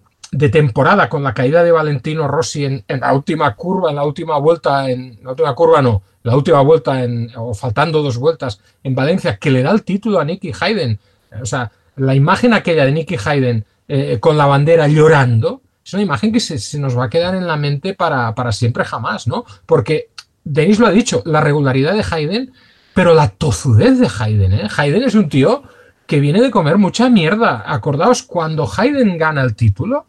temporada 0.52 1.10
con 1.10 1.22
la 1.24 1.36
caída 1.36 1.64
de 1.64 1.72
Valentino 1.72 2.28
Rossi 2.28 2.66
en, 2.66 2.84
la 2.88 3.14
última 3.14 3.56
curva, 3.56 3.92
en 3.92 3.98
la 3.98 4.04
última 4.04 4.40
vuelta, 4.40 4.90
en 4.90 5.20
la 5.24 5.30
última 5.32 5.54
curva 5.54 5.82
no, 5.84 6.02
la 6.24 6.36
última 6.36 6.62
vuelta, 6.62 7.04
en, 7.04 7.32
o 7.36 7.54
faltando 7.54 8.02
dos 8.02 8.18
vueltas 8.18 8.60
en 8.84 8.96
Valencia, 8.96 9.38
que 9.38 9.52
le 9.52 9.62
da 9.62 9.70
el 9.70 9.84
título 9.84 10.20
a 10.20 10.26
Nicky 10.26 10.54
Hayden. 10.60 10.98
O 11.40 11.46
sea, 11.46 11.72
la 11.98 12.16
imagen 12.16 12.54
aquella 12.54 12.86
de 12.86 12.92
Nicky 12.94 13.18
Hayden 13.24 13.64
eh, 13.88 14.18
con 14.20 14.38
la 14.38 14.48
bandera 14.48 14.88
llorando 14.88 15.62
es 15.84 15.94
una 15.94 16.04
imagen 16.04 16.32
que 16.32 16.40
se, 16.40 16.80
nos 16.80 16.98
va 16.98 17.06
a 17.06 17.10
quedar 17.10 17.36
en 17.36 17.48
la 17.48 17.58
mente 17.58 17.94
para, 17.94 18.34
siempre 18.52 18.86
jamás, 18.86 19.28
¿no? 19.28 19.46
Porque 19.66 20.10
Denis 20.44 20.80
lo 20.80 20.88
ha 20.88 20.92
dicho, 20.92 21.22
la 21.26 21.42
regularidad 21.42 21.94
de 21.94 22.06
Hayden, 22.10 22.54
pero 22.94 23.14
la 23.14 23.30
tozudez 23.30 24.00
de 24.00 24.10
Hayden, 24.20 24.54
¿eh? 24.54 24.68
Hayden 24.76 25.04
es 25.04 25.16
un 25.16 25.30
tío 25.30 25.64
que 26.06 26.20
viene 26.20 26.42
de 26.42 26.52
comer 26.52 26.78
mucha 26.78 27.10
mierda. 27.10 27.64
Acordaos, 27.66 28.24
cuando 28.24 28.70
Hayden 28.78 29.18
gana 29.18 29.42
el 29.42 29.56
título, 29.56 30.06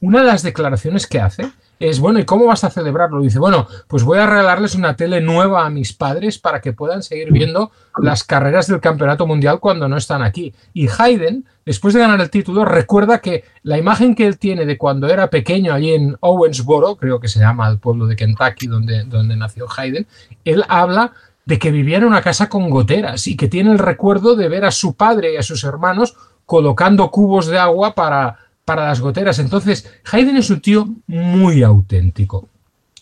una 0.00 0.20
de 0.20 0.26
las 0.26 0.42
declaraciones 0.42 1.06
que 1.06 1.20
hace 1.20 1.52
es, 1.82 1.98
bueno, 1.98 2.20
¿y 2.20 2.24
cómo 2.24 2.46
vas 2.46 2.62
a 2.62 2.70
celebrarlo? 2.70 3.20
Dice, 3.20 3.40
bueno, 3.40 3.66
pues 3.88 4.04
voy 4.04 4.18
a 4.18 4.26
regalarles 4.26 4.76
una 4.76 4.94
tele 4.94 5.20
nueva 5.20 5.66
a 5.66 5.70
mis 5.70 5.92
padres 5.92 6.38
para 6.38 6.60
que 6.60 6.72
puedan 6.72 7.02
seguir 7.02 7.32
viendo 7.32 7.72
las 7.98 8.22
carreras 8.22 8.68
del 8.68 8.80
Campeonato 8.80 9.26
Mundial 9.26 9.58
cuando 9.58 9.88
no 9.88 9.96
están 9.96 10.22
aquí. 10.22 10.54
Y 10.72 10.86
Hayden, 10.96 11.44
después 11.66 11.92
de 11.92 11.98
ganar 11.98 12.20
el 12.20 12.30
título, 12.30 12.64
recuerda 12.64 13.18
que 13.18 13.42
la 13.64 13.78
imagen 13.78 14.14
que 14.14 14.28
él 14.28 14.38
tiene 14.38 14.64
de 14.64 14.78
cuando 14.78 15.08
era 15.08 15.28
pequeño 15.28 15.74
allí 15.74 15.92
en 15.92 16.16
Owensboro, 16.20 16.94
creo 16.94 17.18
que 17.18 17.26
se 17.26 17.40
llama 17.40 17.68
el 17.68 17.80
pueblo 17.80 18.06
de 18.06 18.14
Kentucky 18.14 18.68
donde, 18.68 19.02
donde 19.02 19.34
nació 19.34 19.66
Hayden, 19.76 20.06
él 20.44 20.64
habla 20.68 21.12
de 21.46 21.58
que 21.58 21.72
vivía 21.72 21.98
en 21.98 22.04
una 22.04 22.22
casa 22.22 22.48
con 22.48 22.70
goteras 22.70 23.26
y 23.26 23.36
que 23.36 23.48
tiene 23.48 23.72
el 23.72 23.80
recuerdo 23.80 24.36
de 24.36 24.48
ver 24.48 24.64
a 24.64 24.70
su 24.70 24.94
padre 24.94 25.34
y 25.34 25.36
a 25.36 25.42
sus 25.42 25.64
hermanos 25.64 26.14
colocando 26.46 27.10
cubos 27.10 27.48
de 27.48 27.58
agua 27.58 27.96
para 27.96 28.38
para 28.64 28.86
las 28.86 29.00
goteras. 29.00 29.38
Entonces, 29.38 29.90
Hayden 30.10 30.36
es 30.36 30.50
un 30.50 30.60
tío 30.60 30.88
muy 31.06 31.62
auténtico. 31.62 32.48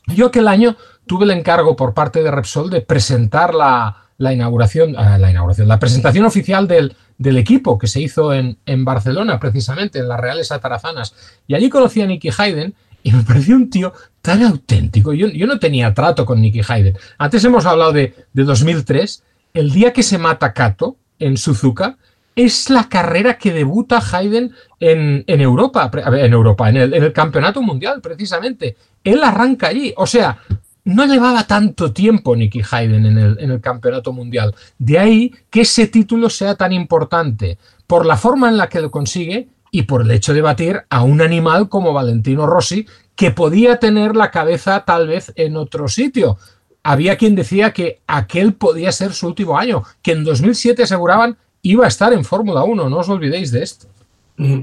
Yo 0.08 0.26
aquel 0.26 0.48
año 0.48 0.76
tuve 1.06 1.24
el 1.24 1.30
encargo 1.30 1.76
por 1.76 1.94
parte 1.94 2.22
de 2.22 2.30
Repsol 2.30 2.70
de 2.70 2.80
presentar 2.80 3.54
la, 3.54 4.08
inauguración, 4.18 4.94
ah, 4.96 5.18
la 5.18 5.30
inauguración, 5.30 5.68
la 5.68 5.78
presentación 5.78 6.24
oficial 6.24 6.66
del, 6.66 6.96
equipo 7.36 7.78
que 7.78 7.86
se 7.86 8.00
hizo 8.00 8.32
en, 8.32 8.58
en, 8.66 8.84
Barcelona, 8.84 9.38
precisamente, 9.38 9.98
en 9.98 10.08
las 10.08 10.20
Reales 10.20 10.50
Atarazanas. 10.50 11.14
Y 11.46 11.54
allí 11.54 11.68
conocí 11.68 12.00
a 12.00 12.06
Nicky 12.06 12.30
Hayden 12.36 12.74
y 13.02 13.12
me 13.12 13.22
pareció 13.26 13.56
un 13.56 13.70
tío 13.70 13.92
tan 14.22 14.42
auténtico. 14.42 15.12
Yo, 15.12 15.28
yo 15.28 15.46
no 15.46 15.58
tenía 15.58 15.92
trato 15.94 16.26
con 16.26 16.40
Nicky 16.40 16.62
Hayden. 16.66 16.96
Antes 17.18 17.44
hemos 17.44 17.66
hablado 17.66 17.92
de, 17.92 18.14
de 18.32 18.44
2003, 18.44 19.22
el 19.54 19.70
día 19.70 19.92
que 19.92 20.02
se 20.02 20.18
mata 20.18 20.52
Kato 20.52 20.96
en 21.18 21.36
Suzuka, 21.36 21.98
es 22.44 22.70
la 22.70 22.88
carrera 22.88 23.36
que 23.38 23.52
debuta 23.52 24.00
Hayden 24.12 24.52
en, 24.78 25.24
Europa, 25.28 25.90
en 25.94 26.32
Europa, 26.32 26.68
en 26.68 26.76
el, 26.76 27.12
campeonato 27.12 27.60
mundial, 27.62 28.00
precisamente. 28.00 28.76
Él 29.04 29.22
arranca 29.22 29.68
allí. 29.68 29.92
O 29.96 30.06
sea, 30.06 30.38
no 30.84 31.06
llevaba 31.06 31.46
tanto 31.46 31.92
tiempo 31.92 32.34
Nicky 32.34 32.62
Hayden 32.70 33.06
en 33.06 33.18
el, 33.18 33.38
en 33.40 33.50
el, 33.50 33.60
campeonato 33.60 34.12
mundial. 34.12 34.54
De 34.78 34.98
ahí 34.98 35.34
que 35.50 35.62
ese 35.62 35.86
título 35.86 36.30
sea 36.30 36.54
tan 36.54 36.72
importante, 36.72 37.58
por 37.86 38.06
la 38.06 38.16
forma 38.16 38.48
en 38.48 38.56
la 38.56 38.68
que 38.68 38.80
lo 38.80 38.90
consigue 38.90 39.48
y 39.70 39.82
por 39.82 40.02
el 40.02 40.10
hecho 40.10 40.34
de 40.34 40.42
batir 40.42 40.82
a 40.88 41.02
un 41.02 41.20
animal 41.20 41.68
como 41.68 41.92
Valentino 41.92 42.46
Rossi, 42.46 42.86
que 43.14 43.30
podía 43.30 43.78
tener 43.78 44.16
la 44.16 44.30
cabeza 44.30 44.84
tal 44.86 45.08
vez 45.08 45.32
en 45.36 45.56
otro 45.56 45.88
sitio. 45.88 46.38
Había 46.82 47.18
quien 47.18 47.34
decía 47.34 47.72
que 47.72 48.00
aquel 48.06 48.54
podía 48.54 48.92
ser 48.92 49.12
su 49.12 49.26
último 49.26 49.58
año, 49.58 49.84
que 50.00 50.12
en 50.12 50.24
2007 50.24 50.84
aseguraban 50.84 51.36
iba 51.62 51.84
a 51.84 51.88
estar 51.88 52.12
en 52.12 52.24
Fórmula 52.24 52.64
1, 52.64 52.88
no 52.88 52.98
os 52.98 53.08
olvidéis 53.08 53.50
de 53.50 53.62
esto. 53.62 53.86
Mm. 54.40 54.62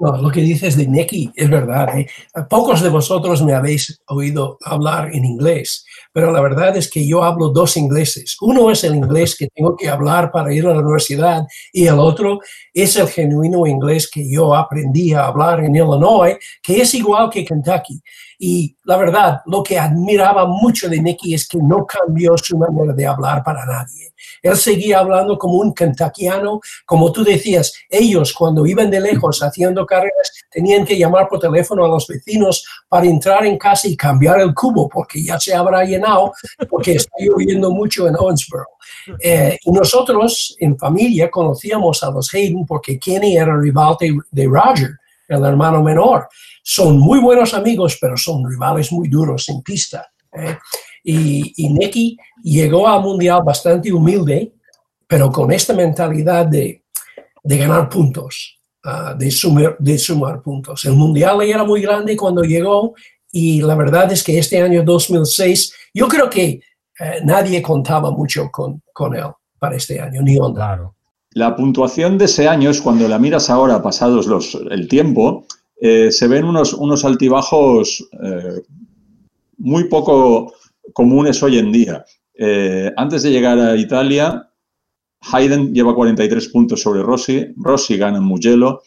No, 0.00 0.16
lo 0.18 0.30
que 0.30 0.42
dices 0.42 0.76
de 0.76 0.86
Neki 0.86 1.32
es 1.34 1.48
verdad. 1.48 1.98
¿eh? 1.98 2.06
Pocos 2.50 2.82
de 2.82 2.90
vosotros 2.90 3.42
me 3.42 3.54
habéis 3.54 4.02
oído 4.08 4.58
hablar 4.62 5.14
en 5.14 5.24
inglés, 5.24 5.86
pero 6.12 6.30
la 6.30 6.42
verdad 6.42 6.76
es 6.76 6.90
que 6.90 7.06
yo 7.06 7.24
hablo 7.24 7.48
dos 7.48 7.78
ingleses. 7.78 8.36
Uno 8.42 8.70
es 8.70 8.84
el 8.84 8.94
inglés 8.94 9.34
que 9.34 9.48
tengo 9.48 9.76
que 9.76 9.88
hablar 9.88 10.30
para 10.30 10.52
ir 10.52 10.66
a 10.66 10.74
la 10.74 10.80
universidad 10.80 11.44
y 11.72 11.86
el 11.86 11.98
otro 11.98 12.40
es 12.74 12.96
el 12.96 13.08
genuino 13.08 13.66
inglés 13.66 14.10
que 14.10 14.30
yo 14.30 14.54
aprendí 14.54 15.14
a 15.14 15.26
hablar 15.26 15.60
en 15.60 15.74
Illinois, 15.74 16.36
que 16.62 16.82
es 16.82 16.92
igual 16.92 17.30
que 17.30 17.46
Kentucky. 17.46 18.02
Y 18.46 18.76
la 18.84 18.98
verdad, 18.98 19.40
lo 19.46 19.62
que 19.62 19.78
admiraba 19.78 20.44
mucho 20.44 20.86
de 20.86 21.00
Nicky 21.00 21.32
es 21.32 21.48
que 21.48 21.56
no 21.56 21.86
cambió 21.86 22.36
su 22.36 22.58
manera 22.58 22.92
de 22.92 23.06
hablar 23.06 23.42
para 23.42 23.64
nadie. 23.64 24.12
Él 24.42 24.54
seguía 24.58 24.98
hablando 24.98 25.38
como 25.38 25.54
un 25.54 25.72
kentuckiano, 25.72 26.60
como 26.84 27.10
tú 27.10 27.24
decías, 27.24 27.72
ellos 27.88 28.34
cuando 28.34 28.66
iban 28.66 28.90
de 28.90 29.00
lejos 29.00 29.42
haciendo 29.42 29.86
carreras 29.86 30.30
tenían 30.50 30.84
que 30.84 30.98
llamar 30.98 31.26
por 31.26 31.40
teléfono 31.40 31.86
a 31.86 31.88
los 31.88 32.06
vecinos 32.06 32.66
para 32.86 33.06
entrar 33.06 33.46
en 33.46 33.56
casa 33.56 33.88
y 33.88 33.96
cambiar 33.96 34.38
el 34.42 34.52
cubo 34.52 34.90
porque 34.90 35.24
ya 35.24 35.40
se 35.40 35.54
habrá 35.54 35.82
llenado 35.82 36.34
porque 36.68 36.96
está 36.96 37.16
lloviendo 37.18 37.70
mucho 37.70 38.06
en 38.08 38.16
Owensboro. 38.16 38.66
Eh, 39.20 39.56
y 39.64 39.72
nosotros 39.72 40.54
en 40.60 40.76
familia 40.76 41.30
conocíamos 41.30 42.02
a 42.02 42.10
los 42.10 42.32
Hayden 42.34 42.66
porque 42.66 42.98
Kenny 42.98 43.38
era 43.38 43.56
rival 43.56 43.96
de 44.30 44.46
Roger, 44.46 44.90
el 45.28 45.44
hermano 45.44 45.82
menor 45.82 46.28
son 46.62 46.98
muy 46.98 47.20
buenos 47.20 47.54
amigos, 47.54 47.98
pero 48.00 48.16
son 48.16 48.48
rivales 48.48 48.90
muy 48.92 49.08
duros 49.08 49.48
en 49.48 49.62
pista. 49.62 50.06
¿eh? 50.32 50.56
Y, 51.02 51.52
y 51.56 51.68
Nicky 51.68 52.16
llegó 52.42 52.88
al 52.88 53.02
Mundial 53.02 53.42
bastante 53.44 53.92
humilde, 53.92 54.52
pero 55.06 55.30
con 55.30 55.52
esta 55.52 55.74
mentalidad 55.74 56.46
de, 56.46 56.84
de 57.44 57.58
ganar 57.58 57.88
puntos, 57.88 58.58
ah, 58.84 59.14
de, 59.16 59.30
sumar, 59.30 59.76
de 59.78 59.98
sumar 59.98 60.40
puntos. 60.40 60.84
El 60.86 60.94
Mundial 60.94 61.42
era 61.42 61.62
muy 61.62 61.82
grande 61.82 62.16
cuando 62.16 62.42
llegó 62.42 62.94
y 63.30 63.60
la 63.60 63.74
verdad 63.74 64.10
es 64.10 64.22
que 64.22 64.38
este 64.38 64.60
año 64.62 64.82
2006, 64.82 65.74
yo 65.92 66.08
creo 66.08 66.30
que 66.30 66.60
eh, 66.98 67.20
nadie 67.22 67.60
contaba 67.60 68.10
mucho 68.10 68.48
con, 68.50 68.82
con 68.92 69.14
él 69.14 69.30
para 69.58 69.76
este 69.76 70.00
año, 70.00 70.22
ni 70.22 70.38
Honda. 70.38 70.74
Claro. 70.74 70.94
La 71.34 71.56
puntuación 71.56 72.16
de 72.16 72.26
ese 72.26 72.46
año 72.46 72.70
es 72.70 72.80
cuando 72.80 73.08
la 73.08 73.18
miras 73.18 73.50
ahora, 73.50 73.82
pasados 73.82 74.26
los, 74.28 74.54
el 74.70 74.86
tiempo, 74.86 75.46
eh, 75.80 76.12
se 76.12 76.28
ven 76.28 76.44
unos, 76.44 76.72
unos 76.74 77.04
altibajos 77.04 78.08
eh, 78.22 78.62
muy 79.58 79.88
poco 79.88 80.54
comunes 80.92 81.42
hoy 81.42 81.58
en 81.58 81.72
día. 81.72 82.04
Eh, 82.34 82.92
antes 82.96 83.24
de 83.24 83.32
llegar 83.32 83.58
a 83.58 83.76
Italia, 83.76 84.48
Hayden 85.32 85.74
lleva 85.74 85.96
43 85.96 86.48
puntos 86.50 86.82
sobre 86.82 87.02
Rossi, 87.02 87.48
Rossi 87.56 87.96
gana 87.96 88.18
en 88.18 88.24
Mugello, 88.24 88.82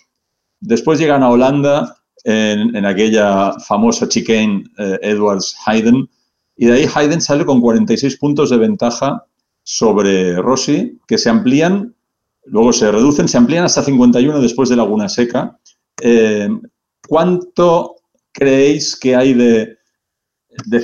después 0.61 0.99
llegan 0.99 1.23
a 1.23 1.29
Holanda 1.29 1.97
en, 2.23 2.73
en 2.73 2.85
aquella 2.85 3.59
famosa 3.59 4.07
chicane 4.07 4.63
Edwards-Hayden, 4.77 6.07
y 6.55 6.65
de 6.67 6.73
ahí 6.73 6.87
Hayden 6.95 7.19
sale 7.19 7.45
con 7.45 7.59
46 7.59 8.17
puntos 8.17 8.51
de 8.51 8.57
ventaja 8.57 9.25
sobre 9.63 10.37
Rossi, 10.37 10.97
que 11.07 11.17
se 11.17 11.29
amplían, 11.29 11.93
luego 12.49 12.73
se 12.73 12.91
reducen, 12.91 13.27
se 13.27 13.37
amplían 13.37 13.65
hasta 13.65 13.83
51 13.83 14.39
después 14.39 14.69
de 14.69 14.75
Laguna 14.75 15.09
Seca. 15.09 15.57
Eh, 16.01 16.49
¿Cuánto 17.07 17.95
creéis 18.31 18.95
que 18.95 19.15
hay 19.15 19.33
de, 19.33 19.77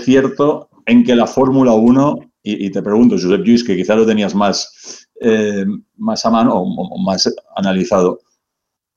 cierto 0.03 0.70
en 0.86 1.03
que 1.03 1.16
la 1.16 1.28
Fórmula 1.28 1.74
1, 1.74 2.20
y, 2.45 2.70
te 2.72 2.82
pregunto, 2.82 3.16
Josep 3.16 3.43
Lluís, 3.43 3.64
que 3.64 3.76
quizá 3.76 3.95
lo 3.95 4.05
tenías 4.05 4.36
más, 4.36 5.07
eh, 5.22 5.66
más 5.97 6.26
a 6.26 6.30
mano 6.30 6.55
o, 6.55 6.97
más 6.99 7.34
analizado, 7.55 8.20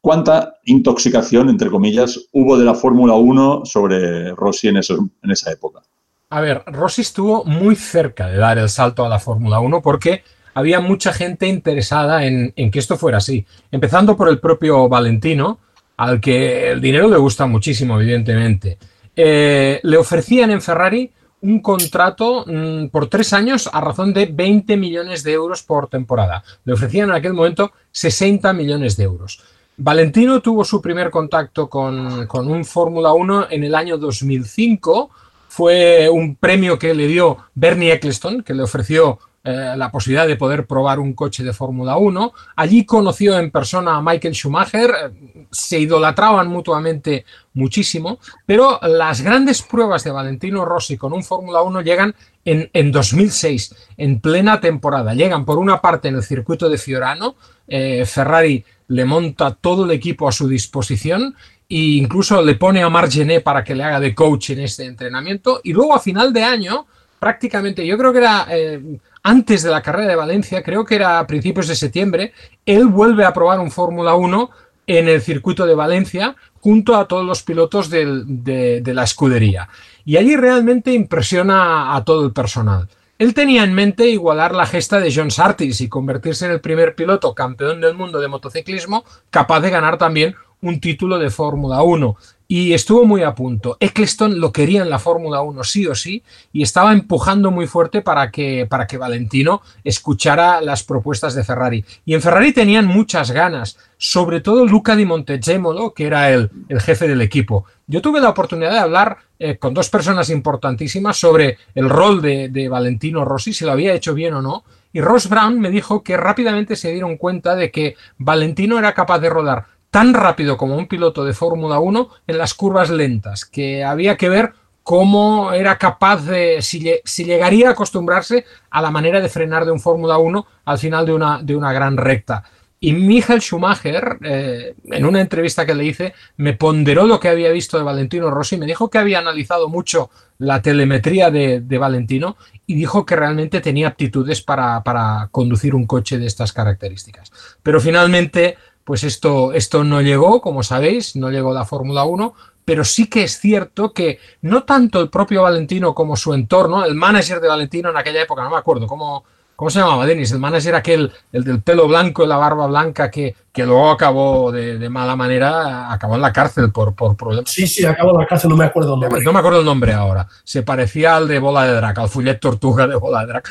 ¿cuánta 0.01 0.55
intoxicación, 0.65 1.49
entre 1.49 1.71
comillas, 1.71 2.29
hubo 2.33 2.59
de 2.59 2.65
la 2.65 2.75
Fórmula 2.75 3.15
1 3.15 3.63
sobre 3.65 4.35
Rossi 4.35 4.69
en, 4.69 4.77
en 4.77 5.31
esa 5.31 5.53
época? 5.53 5.83
A 6.31 6.41
ver, 6.41 6.65
Rossi 6.67 7.03
estuvo 7.03 7.45
muy 7.45 7.77
cerca 7.77 8.27
de 8.27 8.39
dar 8.39 8.59
el 8.59 8.69
salto 8.69 9.05
a 9.05 9.09
la 9.09 9.21
Fórmula 9.21 9.61
1 9.61 9.81
porque 9.81 10.25
había 10.57 10.81
mucha 10.81 11.13
gente 11.13 11.47
interesada 11.47 12.25
en, 12.25 12.51
en, 12.57 12.71
que 12.71 12.79
esto 12.79 12.97
fuera 12.97 13.19
así. 13.19 13.45
Empezando 13.71 14.17
por 14.17 14.31
el 14.31 14.39
propio 14.39 14.89
Valentino, 14.89 15.59
al 15.99 16.19
que 16.19 16.71
el 16.71 16.81
dinero 16.81 17.11
le 17.11 17.19
gusta 17.19 17.45
muchísimo, 17.45 18.01
evidentemente. 18.01 18.79
Eh, 19.15 19.81
le 19.83 19.97
ofrecían 19.99 20.51
en 20.51 20.63
Ferrari 20.63 21.13
un 21.43 21.61
contrato 21.61 22.47
mmm, 22.47 22.87
por 22.87 23.11
tres 23.11 23.35
años 23.35 23.69
a 23.71 23.83
razón 23.83 24.15
de 24.15 24.25
20 24.25 24.79
millones 24.79 25.23
de 25.25 25.33
euros 25.33 25.63
por 25.63 25.89
temporada. 25.89 26.43
Le 26.65 26.73
ofrecían 26.73 27.11
en 27.11 27.17
aquel 27.17 27.35
momento 27.35 27.73
60 27.91 28.55
millones 28.55 28.97
de 28.97 29.05
euros. 29.05 29.43
Valentino 29.77 30.41
tuvo 30.41 30.65
su 30.65 30.81
primer 30.81 31.11
contacto 31.11 31.69
con, 31.69 32.27
con 32.27 32.51
un 32.51 32.65
Fórmula 32.65 33.13
1 33.13 33.49
en 33.51 33.63
el 33.63 33.75
año 33.75 33.99
2005. 33.99 35.11
Fue 35.49 36.09
un 36.09 36.35
premio 36.35 36.79
que 36.79 36.95
le 36.95 37.07
dio 37.09 37.37
Bernie 37.55 37.93
Eccleston, 37.93 38.43
que 38.43 38.55
le 38.55 38.63
ofreció 38.63 39.19
eh, 39.49 39.75
la 39.77 39.93
posibilidad 39.93 40.27
de 40.27 40.35
poder 40.35 40.67
probar 40.67 40.99
un 40.99 41.13
coche 41.13 41.45
de 41.45 41.53
Fórmula 41.53 41.97
1. 41.97 42.33
Allí 42.57 42.85
conoció 42.85 43.39
en 43.39 43.53
persona 43.53 43.95
a 43.95 44.03
Michael 44.03 44.35
Schumacher, 44.35 44.91
eh, 44.91 45.47
se 45.53 45.79
idolatraban 45.79 46.49
mutuamente 46.49 47.25
muchísimo, 47.55 48.19
pero 48.45 48.81
las 48.83 49.21
grandes 49.21 49.63
pruebas 49.63 50.03
de 50.03 50.11
Valentino 50.11 50.65
Rossi 50.65 50.97
con 50.97 51.13
un 51.13 51.23
Fórmula 51.23 51.63
1 51.63 51.81
llegan 51.83 52.13
en, 52.45 52.69
en, 52.73 52.91
2006, 52.91 53.73
en 53.97 54.19
plena 54.19 54.61
temporada. 54.61 55.15
Llegan 55.15 55.45
por 55.45 55.59
una 55.59 55.81
parte 55.81 56.09
en 56.09 56.17
el 56.17 56.25
circuito 56.25 56.69
de 56.69 56.79
Fiorano, 56.79 57.37
eh, 57.69 58.05
Ferrari 58.05 58.65
le 58.89 59.05
monta 59.05 59.55
todo 59.55 59.85
el 59.85 59.93
equipo 59.93 60.27
a 60.27 60.33
su 60.33 60.49
disposición 60.49 61.37
e 61.69 61.99
incluso 61.99 62.43
le 62.43 62.57
pone 62.57 62.83
a 62.83 62.89
Margené 62.89 63.43
para 63.43 63.63
que 63.63 63.77
le 63.77 63.85
haga 63.85 64.01
de 64.01 64.13
coach 64.13 64.51
en 64.51 64.61
este 64.61 64.87
entrenamiento 64.87 65.61
y 65.63 65.73
luego 65.73 65.95
a 65.95 66.01
final 66.01 66.33
de 66.33 66.43
año 66.43 66.87
prácticamente, 67.19 67.87
yo 67.87 67.97
creo 67.99 68.13
que 68.13 68.19
era 68.19 68.47
eh, 68.51 68.99
antes 69.23 69.63
de 69.63 69.71
la 69.71 69.83
carrera 69.83 70.09
de 70.09 70.17
Valencia, 70.17 70.63
creo 70.63 70.85
que 70.85 70.95
era 70.95 71.19
a 71.19 71.27
principios 71.27 71.69
de 71.69 71.75
septiembre, 71.75 72.33
él 72.65 72.87
vuelve 72.87 73.25
a 73.25 73.33
probar 73.33 73.59
un 73.61 73.71
Fórmula 73.71 74.15
1 74.15 74.51
en 74.87 75.09
el 75.09 75.21
circuito 75.21 75.67
de 75.67 75.75
Valencia 75.75 76.37
junto 76.61 76.97
a 76.97 77.09
todos 77.09 77.25
los 77.25 77.43
pilotos 77.43 77.91
de, 77.91 78.23
de, 78.25 78.95
la 78.95 79.05
escudería. 79.05 79.69
Y 80.05 80.17
allí 80.17 80.37
realmente 80.37 80.93
impresiona 80.93 81.95
a 81.97 82.05
todo 82.05 82.25
el 82.25 82.33
personal. 82.33 82.89
Él 83.19 83.35
tenía 83.35 83.65
en 83.65 83.73
mente 83.73 84.07
igualar 84.09 84.55
la 84.55 84.67
gesta 84.67 85.01
de 85.01 85.13
John 85.15 85.31
Sartis 85.31 85.81
y 85.81 85.89
convertirse 85.89 86.47
en 86.47 86.53
el 86.53 86.61
primer 86.61 86.95
piloto 86.95 87.35
campeón 87.35 87.81
del 87.81 87.95
mundo 87.95 88.21
de 88.21 88.29
motociclismo 88.29 89.05
capaz 89.31 89.61
de 89.61 89.71
ganar 89.71 89.97
también 89.97 90.37
un 90.61 90.81
título 90.81 91.19
de 91.19 91.31
Fórmula 91.31 91.83
1 91.83 92.17
y 92.49 92.73
estuvo 92.75 93.05
muy 93.05 93.23
a 93.23 93.35
punto. 93.35 93.77
Eccleston 93.81 94.41
lo 94.41 94.53
quería 94.53 94.83
en 94.83 94.91
la 94.91 94.99
Fórmula 94.99 95.41
1 95.41 95.65
sí 95.65 95.87
o 95.87 95.95
sí 95.95 96.23
y 96.53 96.63
estaba 96.63 96.93
empujando 96.93 97.51
muy 97.51 97.67
fuerte 97.67 98.03
para 98.03 98.31
que, 98.31 98.67
para 98.67 98.87
que 98.87 98.99
Valentino 98.99 99.63
escuchara 99.83 100.61
las 100.61 100.85
propuestas 100.85 101.35
de 101.35 101.45
Ferrari. 101.45 101.85
Y 102.05 102.15
en 102.15 102.23
Ferrari 102.23 102.53
tenían 102.53 102.87
muchas 102.87 103.31
ganas, 103.33 103.79
sobre 103.99 104.41
todo 104.41 104.65
Luca 104.65 104.95
di 104.95 105.05
Montezemolo, 105.05 105.93
que 105.93 106.07
era 106.07 106.31
el, 106.31 106.51
el 106.69 106.81
jefe 106.81 107.09
del 107.09 107.23
equipo. 107.23 107.65
Yo 107.87 108.01
tuve 108.01 108.21
la 108.21 108.31
oportunidad 108.31 108.73
de 108.73 108.79
hablar 108.79 109.19
eh, 109.39 109.59
con 109.59 109.75
dos 109.75 109.91
personas 109.91 110.31
importantísimas 110.31 111.17
sobre 111.17 111.59
el 111.75 111.89
rol 111.89 112.23
de, 112.23 112.49
de 112.49 112.69
Valentino 112.69 113.25
Rossi, 113.25 113.53
si 113.53 113.65
lo 113.65 113.73
había 113.73 113.95
hecho 113.95 114.15
bien 114.15 114.35
o 114.35 114.43
no. 114.43 114.65
Y 114.93 115.01
Ross 115.03 115.29
Brown 115.29 115.61
me 115.61 115.71
dijo 115.71 116.03
que 116.03 116.17
rápidamente 116.17 116.75
se 116.75 116.91
dieron 116.91 117.19
cuenta 117.19 117.55
de 117.55 117.71
que 117.71 117.97
Valentino 118.17 118.79
era 118.79 118.95
capaz 118.95 119.19
de 119.19 119.29
rodar 119.29 119.76
tan 119.91 120.15
rápido 120.15 120.57
como 120.57 120.77
un 120.77 120.87
piloto 120.87 121.25
de 121.25 121.33
Fórmula 121.33 121.79
1 121.79 122.09
en 122.27 122.39
las 122.39 122.55
curvas 122.55 122.91
lentas, 122.91 123.45
que 123.45 123.85
había 123.85 124.17
que 124.17 124.29
ver 124.29 124.53
cómo 124.83 125.53
era 125.53 125.79
capaz 125.79 126.25
de, 126.27 126.63
si, 126.63 126.93
si, 127.05 127.25
llegaría 127.25 127.69
a 127.69 127.73
acostumbrarse 127.73 128.45
a 128.71 128.81
la 128.81 128.93
manera 128.93 129.21
de 129.21 129.29
frenar 129.29 129.65
de 129.65 129.73
un 129.73 129.81
Fórmula 129.81 130.19
1 130.19 130.47
al 130.65 130.79
final 130.79 131.05
de 131.05 131.13
una, 131.13 131.43
de 131.43 131.57
una 131.57 131.73
gran 131.73 131.97
recta. 131.97 132.45
Y 132.79 132.93
Michael 132.93 133.41
Schumacher, 133.41 134.19
eh, 134.23 134.75
en 134.85 135.05
una 135.07 135.21
entrevista 135.21 135.65
que 135.65 135.75
le 135.75 135.87
hice, 135.87 136.15
me 136.37 136.53
ponderó 136.53 137.07
lo 137.07 137.19
que 137.19 137.29
había 137.29 137.51
visto 137.51 137.79
de 137.79 137.85
Valentino 137.85 138.31
Rossi, 138.31 138.59
me 138.59 138.67
dijo 138.67 138.91
que 138.91 138.99
había 138.99 139.19
analizado 139.19 139.69
mucho 139.69 140.11
la 140.39 140.61
telemetría 140.61 141.31
de, 141.31 141.63
de 141.63 141.79
Valentino 141.79 142.37
y 142.67 142.75
dijo 142.75 143.07
que 143.07 143.17
realmente 143.17 143.61
tenía 143.61 143.89
aptitudes 143.89 144.43
para, 144.43 144.83
para 144.83 145.29
conducir 145.33 145.75
un 145.75 145.87
coche 145.87 146.19
de 146.19 146.27
estas 146.27 146.53
características. 146.53 147.33
Pero 147.63 147.81
finalmente 147.81 148.57
pues 148.87 149.03
esto, 149.03 149.53
esto 149.53 149.83
no 149.83 150.01
llegó, 150.01 150.41
como 150.41 150.63
sabéis, 150.63 151.17
no 151.17 151.33
llegó 151.33 151.53
la 151.53 151.65
Fórmula 151.65 152.05
1, 152.05 152.35
pero 152.65 152.85
sí 152.85 153.09
que 153.09 153.25
es 153.25 153.41
cierto 153.41 153.93
que 153.93 154.21
no 154.43 154.63
tanto 154.63 155.01
el 155.01 155.11
propio 155.11 155.43
Valentino 155.43 155.93
como 155.93 156.15
su 156.15 156.33
entorno, 156.33 156.85
el 156.85 156.95
manager 156.95 157.41
de 157.41 157.49
Valentino 157.49 157.91
en 157.91 157.97
aquella 157.97 158.23
época, 158.23 158.45
no 158.45 158.51
me 158.51 158.57
acuerdo 158.57 158.87
cómo, 158.87 159.25
cómo 159.57 159.71
se 159.71 159.81
llamaba, 159.81 160.07
Denis, 160.07 160.31
el 160.33 160.39
manager 160.39 160.75
aquel, 160.75 161.13
el 161.33 161.43
del 161.43 161.63
pelo 161.63 161.89
blanco 161.89 162.23
y 162.23 162.29
la 162.29 162.37
barba 162.37 162.67
blanca, 162.67 163.11
que, 163.11 163.35
que 163.53 163.65
luego 163.65 163.91
acabó 163.91 164.53
de, 164.53 164.79
de, 164.79 164.89
mala 164.91 165.17
manera, 165.17 165.91
acabó 165.91 166.15
en 166.15 166.21
la 166.21 166.33
cárcel 166.33 166.71
por, 166.71 166.95
por 166.95 167.17
problemas. 167.17 167.51
Sí, 167.51 167.67
sí, 167.67 167.85
acabó 167.87 168.11
en 168.11 168.19
la 168.19 168.27
cárcel, 168.27 168.51
no 168.51 168.57
me 168.57 168.67
acuerdo 168.67 168.95
el 168.95 169.01
nombre. 169.01 169.25
No 169.25 169.33
me 169.33 169.39
acuerdo 169.39 169.61
el 169.61 169.65
nombre 169.65 169.95
ahora. 169.95 170.29
Se 170.45 170.63
parecía 170.63 171.17
al 171.17 171.27
de 171.27 171.39
Bola 171.39 171.65
de 171.65 171.73
Drac, 171.73 171.99
al 171.99 172.09
Fullet 172.09 172.39
Tortuga 172.39 172.87
de 172.87 172.97
Bola 172.97 173.23
de 173.23 173.27
Drac. 173.29 173.51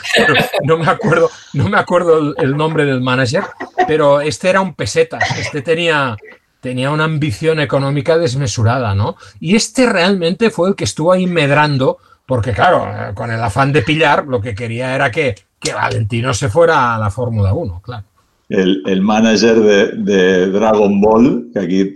no 0.63 0.77
me 0.77 0.87
acuerdo, 0.87 1.29
no 1.53 1.67
me 1.67 1.79
acuerdo 1.79 2.19
el, 2.19 2.35
el 2.37 2.55
nombre 2.55 2.85
del 2.85 3.01
manager, 3.01 3.43
pero 3.87 4.21
este 4.21 4.49
era 4.49 4.61
un 4.61 4.75
pesetas, 4.75 5.23
este 5.39 5.63
tenía, 5.63 6.15
tenía 6.61 6.91
una 6.91 7.05
ambición 7.05 7.59
económica 7.59 8.17
desmesurada, 8.17 8.93
¿no? 8.93 9.17
Y 9.39 9.55
este 9.55 9.87
realmente 9.87 10.51
fue 10.51 10.69
el 10.69 10.75
que 10.75 10.83
estuvo 10.83 11.11
ahí 11.11 11.25
medrando, 11.25 11.97
porque 12.27 12.53
claro, 12.53 13.13
con 13.15 13.31
el 13.31 13.41
afán 13.41 13.71
de 13.71 13.81
pillar, 13.81 14.25
lo 14.27 14.41
que 14.41 14.55
quería 14.55 14.93
era 14.95 15.11
que, 15.11 15.35
que 15.65 15.73
Valentino 15.73 16.33
se 16.33 16.49
fuera 16.49 16.95
a 16.95 16.99
la 16.99 17.09
Fórmula 17.09 17.53
1, 17.53 17.81
claro. 17.81 18.05
El, 18.47 18.83
el 18.85 19.01
manager 19.01 19.59
de, 19.59 19.87
de, 20.03 20.51
Dragon 20.51 21.01
Ball, 21.01 21.49
que 21.51 21.59
aquí 21.59 21.95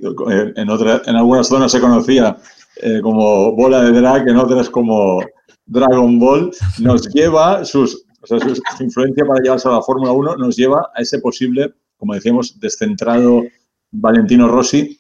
en, 0.55 0.69
otra, 0.69 1.01
en 1.05 1.15
algunas 1.15 1.47
zonas 1.47 1.71
se 1.71 1.79
conocía 1.79 2.37
eh, 2.81 3.01
como 3.03 3.55
bola 3.55 3.83
de 3.83 3.91
drag, 3.91 4.27
en 4.27 4.37
otras 4.37 4.67
como 4.69 5.21
Dragon 5.67 6.19
Ball, 6.19 6.51
nos 6.79 7.07
lleva 7.13 7.63
sus, 7.63 8.03
o 8.21 8.25
sea, 8.25 8.39
su, 8.39 8.55
su 8.55 8.83
influencia 8.83 9.23
para 9.25 9.41
llevarse 9.43 9.67
a 9.67 9.73
la 9.73 9.81
Fórmula 9.81 10.11
1 10.11 10.37
nos 10.37 10.55
lleva 10.55 10.89
a 10.95 11.01
ese 11.01 11.19
posible, 11.19 11.71
como 11.97 12.15
decíamos, 12.15 12.59
descentrado 12.59 13.43
Valentino 13.91 14.47
Rossi, 14.47 14.99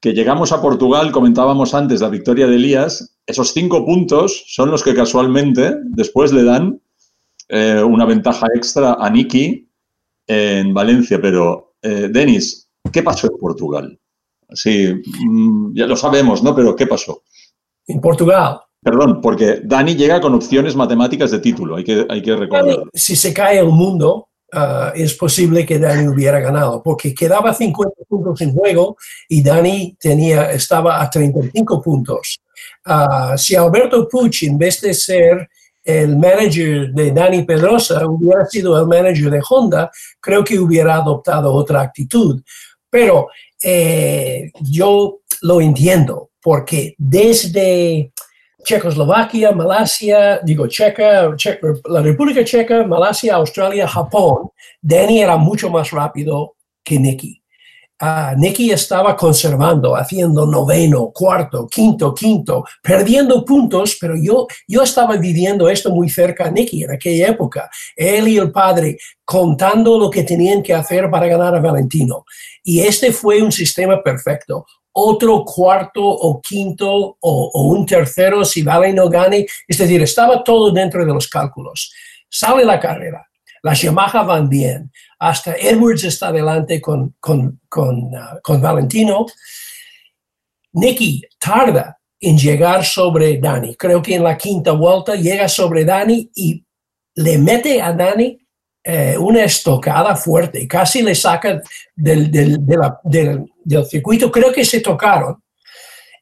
que 0.00 0.14
llegamos 0.14 0.52
a 0.52 0.62
Portugal, 0.62 1.12
comentábamos 1.12 1.74
antes 1.74 2.00
la 2.00 2.08
victoria 2.08 2.46
de 2.46 2.56
Elías, 2.56 3.18
esos 3.26 3.52
cinco 3.52 3.84
puntos 3.84 4.44
son 4.46 4.70
los 4.70 4.82
que 4.82 4.94
casualmente 4.94 5.74
después 5.84 6.32
le 6.32 6.44
dan 6.44 6.80
eh, 7.48 7.82
una 7.82 8.04
ventaja 8.04 8.46
extra 8.54 8.94
a 8.94 9.08
Niki 9.10 9.68
en 10.26 10.74
Valencia, 10.74 11.20
pero 11.20 11.74
eh, 11.82 12.08
Denis, 12.10 12.68
¿qué 12.92 13.02
pasó 13.02 13.28
en 13.28 13.38
Portugal? 13.38 13.98
Sí, 14.50 14.94
mmm, 15.28 15.74
ya 15.74 15.86
lo 15.86 15.96
sabemos, 15.96 16.42
¿no? 16.42 16.54
Pero 16.54 16.74
¿qué 16.74 16.86
pasó? 16.86 17.22
En 17.86 18.00
Portugal. 18.00 18.60
Perdón, 18.82 19.20
porque 19.20 19.60
Dani 19.64 19.96
llega 19.96 20.20
con 20.20 20.34
opciones 20.34 20.76
matemáticas 20.76 21.30
de 21.30 21.40
título, 21.40 21.76
hay 21.76 21.84
que, 21.84 22.06
hay 22.08 22.22
que 22.22 22.36
recordarlo. 22.36 22.84
Si 22.92 23.16
se 23.16 23.34
cae 23.34 23.58
el 23.58 23.66
mundo, 23.66 24.28
ah, 24.52 24.92
es 24.94 25.14
posible 25.14 25.66
que 25.66 25.78
Dani 25.78 26.06
hubiera 26.08 26.38
ganado, 26.40 26.82
porque 26.82 27.14
quedaba 27.14 27.52
50 27.52 28.04
puntos 28.08 28.40
en 28.40 28.54
juego 28.54 28.96
y 29.28 29.42
Dani 29.42 29.96
tenía, 29.98 30.52
estaba 30.52 31.02
a 31.02 31.10
35 31.10 31.82
puntos. 31.82 32.40
Ah, 32.84 33.34
si 33.36 33.56
Alberto 33.56 34.08
Puch, 34.08 34.44
en 34.44 34.56
vez 34.56 34.80
de 34.80 34.94
ser 34.94 35.48
el 35.86 36.16
manager 36.16 36.90
de 36.92 37.12
Dani 37.12 37.44
Pedrosa, 37.44 38.04
hubiera 38.06 38.44
sido 38.46 38.78
el 38.78 38.88
manager 38.88 39.30
de 39.30 39.40
Honda, 39.48 39.90
creo 40.20 40.42
que 40.42 40.58
hubiera 40.58 40.96
adoptado 40.96 41.52
otra 41.52 41.80
actitud. 41.80 42.42
Pero 42.90 43.28
eh, 43.62 44.50
yo 44.62 45.20
lo 45.42 45.60
entiendo, 45.60 46.30
porque 46.42 46.96
desde 46.98 48.12
Checoslovaquia, 48.64 49.52
Malasia, 49.52 50.40
digo 50.42 50.66
Checa, 50.66 51.30
la 51.84 52.02
República 52.02 52.44
Checa, 52.44 52.84
Malasia, 52.84 53.36
Australia, 53.36 53.86
Japón, 53.86 54.50
Danny 54.82 55.20
era 55.22 55.36
mucho 55.36 55.70
más 55.70 55.92
rápido 55.92 56.56
que 56.82 56.98
Nicky. 56.98 57.40
Uh, 58.00 58.38
Nicky 58.38 58.70
estaba 58.72 59.16
conservando, 59.16 59.96
haciendo 59.96 60.44
noveno, 60.44 61.10
cuarto, 61.14 61.66
quinto, 61.66 62.14
quinto, 62.14 62.64
perdiendo 62.82 63.42
puntos, 63.42 63.96
pero 63.98 64.14
yo, 64.16 64.46
yo 64.68 64.82
estaba 64.82 65.16
viviendo 65.16 65.68
esto 65.68 65.90
muy 65.90 66.10
cerca 66.10 66.46
a 66.46 66.50
Nicky 66.50 66.84
en 66.84 66.90
aquella 66.90 67.28
época. 67.28 67.70
Él 67.96 68.28
y 68.28 68.36
el 68.36 68.52
padre 68.52 68.98
contando 69.24 69.98
lo 69.98 70.10
que 70.10 70.24
tenían 70.24 70.62
que 70.62 70.74
hacer 70.74 71.10
para 71.10 71.26
ganar 71.26 71.54
a 71.54 71.60
Valentino. 71.60 72.24
Y 72.62 72.80
este 72.80 73.12
fue 73.12 73.40
un 73.40 73.50
sistema 73.50 74.02
perfecto 74.02 74.66
otro 74.98 75.44
cuarto 75.44 76.02
o 76.02 76.40
quinto 76.40 77.18
o, 77.20 77.62
un 77.68 77.84
tercero 77.84 78.44
si 78.46 78.62
vale 78.62 78.94
no 78.94 79.10
gane. 79.10 79.46
Es 79.68 79.76
decir, 79.76 80.00
estaba 80.00 80.42
todo 80.42 80.70
dentro 80.70 81.04
de 81.04 81.12
los 81.12 81.28
cálculos. 81.28 81.92
Sale 82.30 82.64
la 82.64 82.80
carrera, 82.80 83.26
las 83.62 83.82
Yamaha 83.82 84.22
van 84.22 84.48
bien, 84.48 84.90
hasta 85.18 85.54
Edwards 85.56 86.04
está 86.04 86.28
adelante 86.28 86.80
con, 86.80 87.14
con, 87.20 87.60
con, 87.68 87.96
uh, 88.14 88.40
con 88.42 88.60
Valentino. 88.60 89.26
Nicky 90.72 91.22
tarda 91.38 91.98
en 92.20 92.36
llegar 92.36 92.84
sobre 92.84 93.38
Dani. 93.38 93.76
Creo 93.76 94.02
que 94.02 94.14
en 94.14 94.24
la 94.24 94.36
quinta 94.36 94.72
vuelta 94.72 95.14
llega 95.14 95.48
sobre 95.48 95.84
Dani 95.84 96.30
y 96.34 96.64
le 97.14 97.38
mete 97.38 97.80
a 97.80 97.92
Dani 97.92 98.38
eh, 98.88 99.18
una 99.18 99.42
estocada 99.42 100.14
fuerte, 100.14 100.68
casi 100.68 101.02
le 101.02 101.14
saca 101.14 101.60
del, 101.96 102.30
del, 102.30 102.64
del, 103.02 103.84
circuito, 103.86 104.30
creo 104.30 104.52
que 104.52 104.64
se 104.64 104.80
tocaron. 104.80 105.42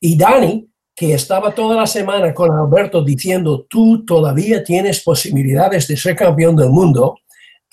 Y 0.01 0.17
Dani, 0.17 0.67
que 0.97 1.13
estaba 1.13 1.55
toda 1.55 1.77
la 1.77 1.87
semana 1.87 2.33
con 2.33 2.51
Alberto 2.51 3.05
diciendo, 3.05 3.67
tú 3.69 4.07
todavía 4.07 4.65
tienes 4.65 5.03
posibilidades 5.03 5.89
de 5.89 5.97
ser 5.99 6.17
campeón 6.17 6.57
del 6.57 6.71
mundo, 6.71 7.17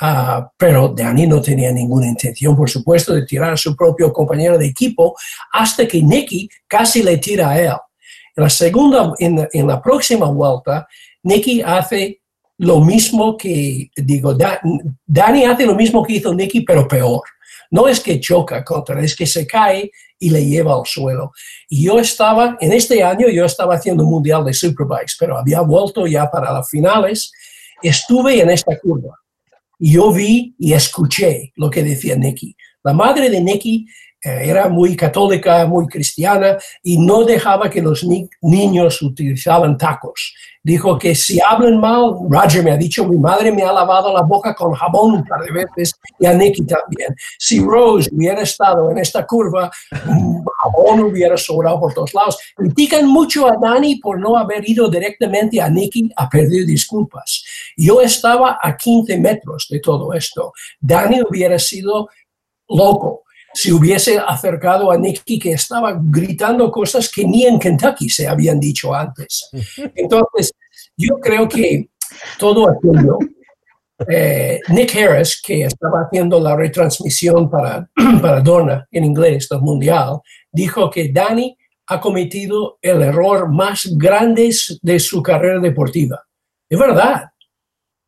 ah, 0.02 0.52
pero 0.58 0.90
Dani 0.90 1.28
no 1.28 1.42
tenía 1.42 1.72
ninguna 1.72 2.08
intención, 2.08 2.56
por 2.56 2.70
supuesto, 2.70 3.14
de 3.14 3.26
tirar 3.26 3.54
a 3.54 3.58
su 3.58 3.76
propio 3.76 4.12
compañero 4.12 4.58
de 4.58 4.66
equipo, 4.66 5.16
hasta 5.54 5.88
que 5.88 6.02
Nicky 6.02 6.50
casi 6.68 7.04
le 7.04 7.18
tira 7.18 7.52
a 7.52 7.60
él. 7.62 7.78
En 8.36 8.44
la 8.44 8.50
segunda, 8.50 9.14
en, 9.20 9.48
en 9.54 9.68
la 9.68 9.82
próxima 9.82 10.26
vuelta, 10.30 10.88
Nicky 11.24 11.62
hace 11.62 12.22
lo 12.58 12.80
mismo 12.80 13.38
que, 13.38 13.90
digo, 13.96 14.36
Dani 15.06 15.46
hace 15.46 15.66
lo 15.66 15.76
mismo 15.76 16.04
que 16.04 16.14
hizo 16.14 16.34
Nicky, 16.34 16.62
pero 16.62 16.88
peor. 16.88 17.22
No 17.72 17.88
es 17.88 18.00
que 18.00 18.20
choca 18.20 18.64
contra, 18.64 19.02
es 19.02 19.16
que 19.16 19.26
se 19.26 19.48
cae 19.48 19.92
y 20.20 20.30
le 20.30 20.46
lleva 20.46 20.76
al 20.76 20.86
suelo. 20.86 21.32
Y 21.70 21.86
yo 21.86 22.00
estaba, 22.00 22.58
en 22.60 22.74
este 22.74 23.04
año 23.04 23.28
yo 23.30 23.46
estaba 23.46 23.76
haciendo 23.76 24.04
un 24.04 24.12
mundial 24.12 24.44
de 24.46 24.54
Superbikes, 24.54 25.14
pero 25.20 25.38
había 25.38 25.62
vuelto 25.62 26.06
ya 26.06 26.30
para 26.30 26.52
las 26.52 26.70
finales. 26.70 27.32
Estuve 27.82 28.42
en 28.42 28.50
esta 28.50 28.78
curva 28.78 29.21
y 29.84 29.94
yo 29.94 30.14
vi 30.14 30.56
y 30.60 30.74
escuché 30.74 31.52
lo 31.56 31.72
que 31.72 31.84
decía 31.84 32.16
Nicky. 32.16 32.56
La 32.84 32.94
madre 32.94 33.32
de 33.32 33.42
Nicky 33.42 33.88
era 34.22 34.70
muy 34.70 34.96
católica, 34.96 35.66
muy 35.66 35.88
cristiana 35.88 36.58
y 36.84 36.98
no 36.98 37.24
dejaba 37.24 37.70
que 37.70 37.82
los 37.82 38.06
niños 38.42 39.02
utilizaban 39.02 39.78
tacos. 39.78 40.34
Dijo 40.64 41.00
que 41.00 41.16
si 41.16 41.40
hablan 41.42 41.80
mal, 41.80 42.14
Roger 42.30 42.64
me 42.64 42.72
ha 42.72 42.78
dicho, 42.78 43.08
mi 43.08 43.18
madre 43.18 43.52
me 43.52 43.64
ha 43.64 43.74
lavado 43.74 44.14
la 44.14 44.22
boca 44.22 44.54
con 44.54 44.74
jabón 44.74 45.16
un 45.16 45.24
par 45.24 45.42
de 45.42 45.52
veces 45.52 45.96
y 46.20 46.28
a 46.28 46.34
Nicky 46.34 46.64
también. 46.66 47.16
Si 47.40 47.60
Rose 47.60 48.10
hubiera 48.14 48.44
estado 48.44 48.92
en 48.92 49.00
esta 49.00 49.26
curva, 49.26 49.72
jabón 49.90 51.00
hubiera 51.00 51.36
sobrado 51.36 51.80
por 51.80 51.94
todos 51.96 52.14
lados. 52.14 52.38
Critican 52.56 53.08
mucho 53.08 53.48
a 53.48 53.58
Dani 53.60 53.96
por 53.96 54.20
no 54.20 54.38
haber 54.38 54.70
ido 54.70 54.88
directamente 54.88 55.60
a 55.60 55.68
Nicky 55.68 56.12
a 56.16 56.30
pedir 56.30 56.68
disculpas. 56.68 57.44
Yo 57.76 58.00
estaba 58.00 58.60
a 58.62 58.78
15 58.78 59.18
metros 59.18 59.66
de 59.68 59.80
todo 59.80 60.14
esto. 60.14 60.54
Dani 60.80 61.24
hubiera 61.24 61.58
sido 61.58 62.08
loco 62.70 63.24
si 63.54 63.72
hubiese 63.72 64.18
acercado 64.20 64.92
a 64.92 64.98
Nicky 64.98 65.40
que 65.40 65.54
estaba 65.54 66.00
gritando 66.02 66.72
cosas 66.72 67.10
que 67.10 67.26
ni 67.26 67.46
en 67.46 67.60
Kentucky 67.60 68.10
se 68.10 68.28
habían 68.28 68.60
dicho 68.60 68.94
antes. 68.94 69.50
Entonces, 69.96 70.52
yo 70.98 71.16
creo 71.20 71.48
que 71.48 71.90
todo 72.38 72.70
aquello, 72.70 73.18
eh, 74.08 74.60
Nick 74.70 74.96
Harris, 74.96 75.42
que 75.42 75.64
estaba 75.64 76.02
haciendo 76.02 76.40
la 76.40 76.56
retransmisión 76.56 77.50
para, 77.50 77.90
para 78.22 78.42
Donna 78.42 78.88
en 78.92 79.06
inglés 79.06 79.48
del 79.50 79.62
Mundial, 79.62 80.20
dijo 80.52 80.90
que 80.90 81.12
Danny 81.12 81.58
ha 81.88 82.00
cometido 82.00 82.78
el 82.82 83.02
error 83.02 83.50
más 83.50 83.86
grande 83.98 84.54
de 84.82 85.00
su 85.00 85.22
carrera 85.22 85.60
deportiva. 85.60 86.24
Es 86.70 86.80
verdad, 86.80 87.26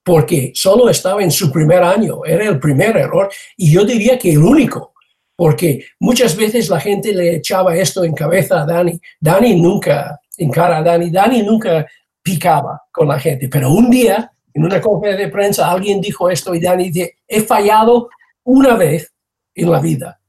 porque 0.04 0.52
solo 0.54 0.90
estaba 0.90 1.22
en 1.24 1.32
su 1.32 1.52
primer 1.52 1.84
año, 1.84 2.24
era 2.26 2.48
el 2.48 2.60
primer 2.60 2.96
error, 2.96 3.30
y 3.58 3.72
yo 3.72 3.84
diría 3.84 4.18
que 4.18 4.32
el 4.32 4.40
único 4.40 4.93
porque 5.36 5.86
muchas 6.00 6.36
veces 6.36 6.70
la 6.70 6.80
gente 6.80 7.14
le 7.14 7.36
echaba 7.36 7.76
esto 7.76 8.04
en 8.04 8.14
cabeza 8.14 8.62
a 8.62 8.66
Dani. 8.66 9.00
Dani 9.20 9.60
nunca, 9.60 10.20
en 10.38 10.52
cara 10.52 10.78
a 10.78 10.84
Dani, 10.84 11.10
Dani 11.10 11.42
nunca 11.42 11.86
picaba 12.22 12.82
con 12.92 13.08
la 13.08 13.20
gente, 13.20 13.50
pero 13.50 13.72
un 13.72 13.90
día 13.90 14.32
en 14.54 14.64
una 14.64 14.80
conferencia 14.80 15.26
de 15.26 15.32
prensa 15.32 15.72
alguien 15.72 16.00
dijo 16.00 16.30
esto 16.30 16.54
y 16.54 16.60
Dani 16.60 16.90
dice, 16.90 17.18
he 17.28 17.42
fallado 17.42 18.10
una 18.44 18.76
vez 18.76 19.12
en 19.56 19.72
la 19.72 19.80
vida, 19.80 20.20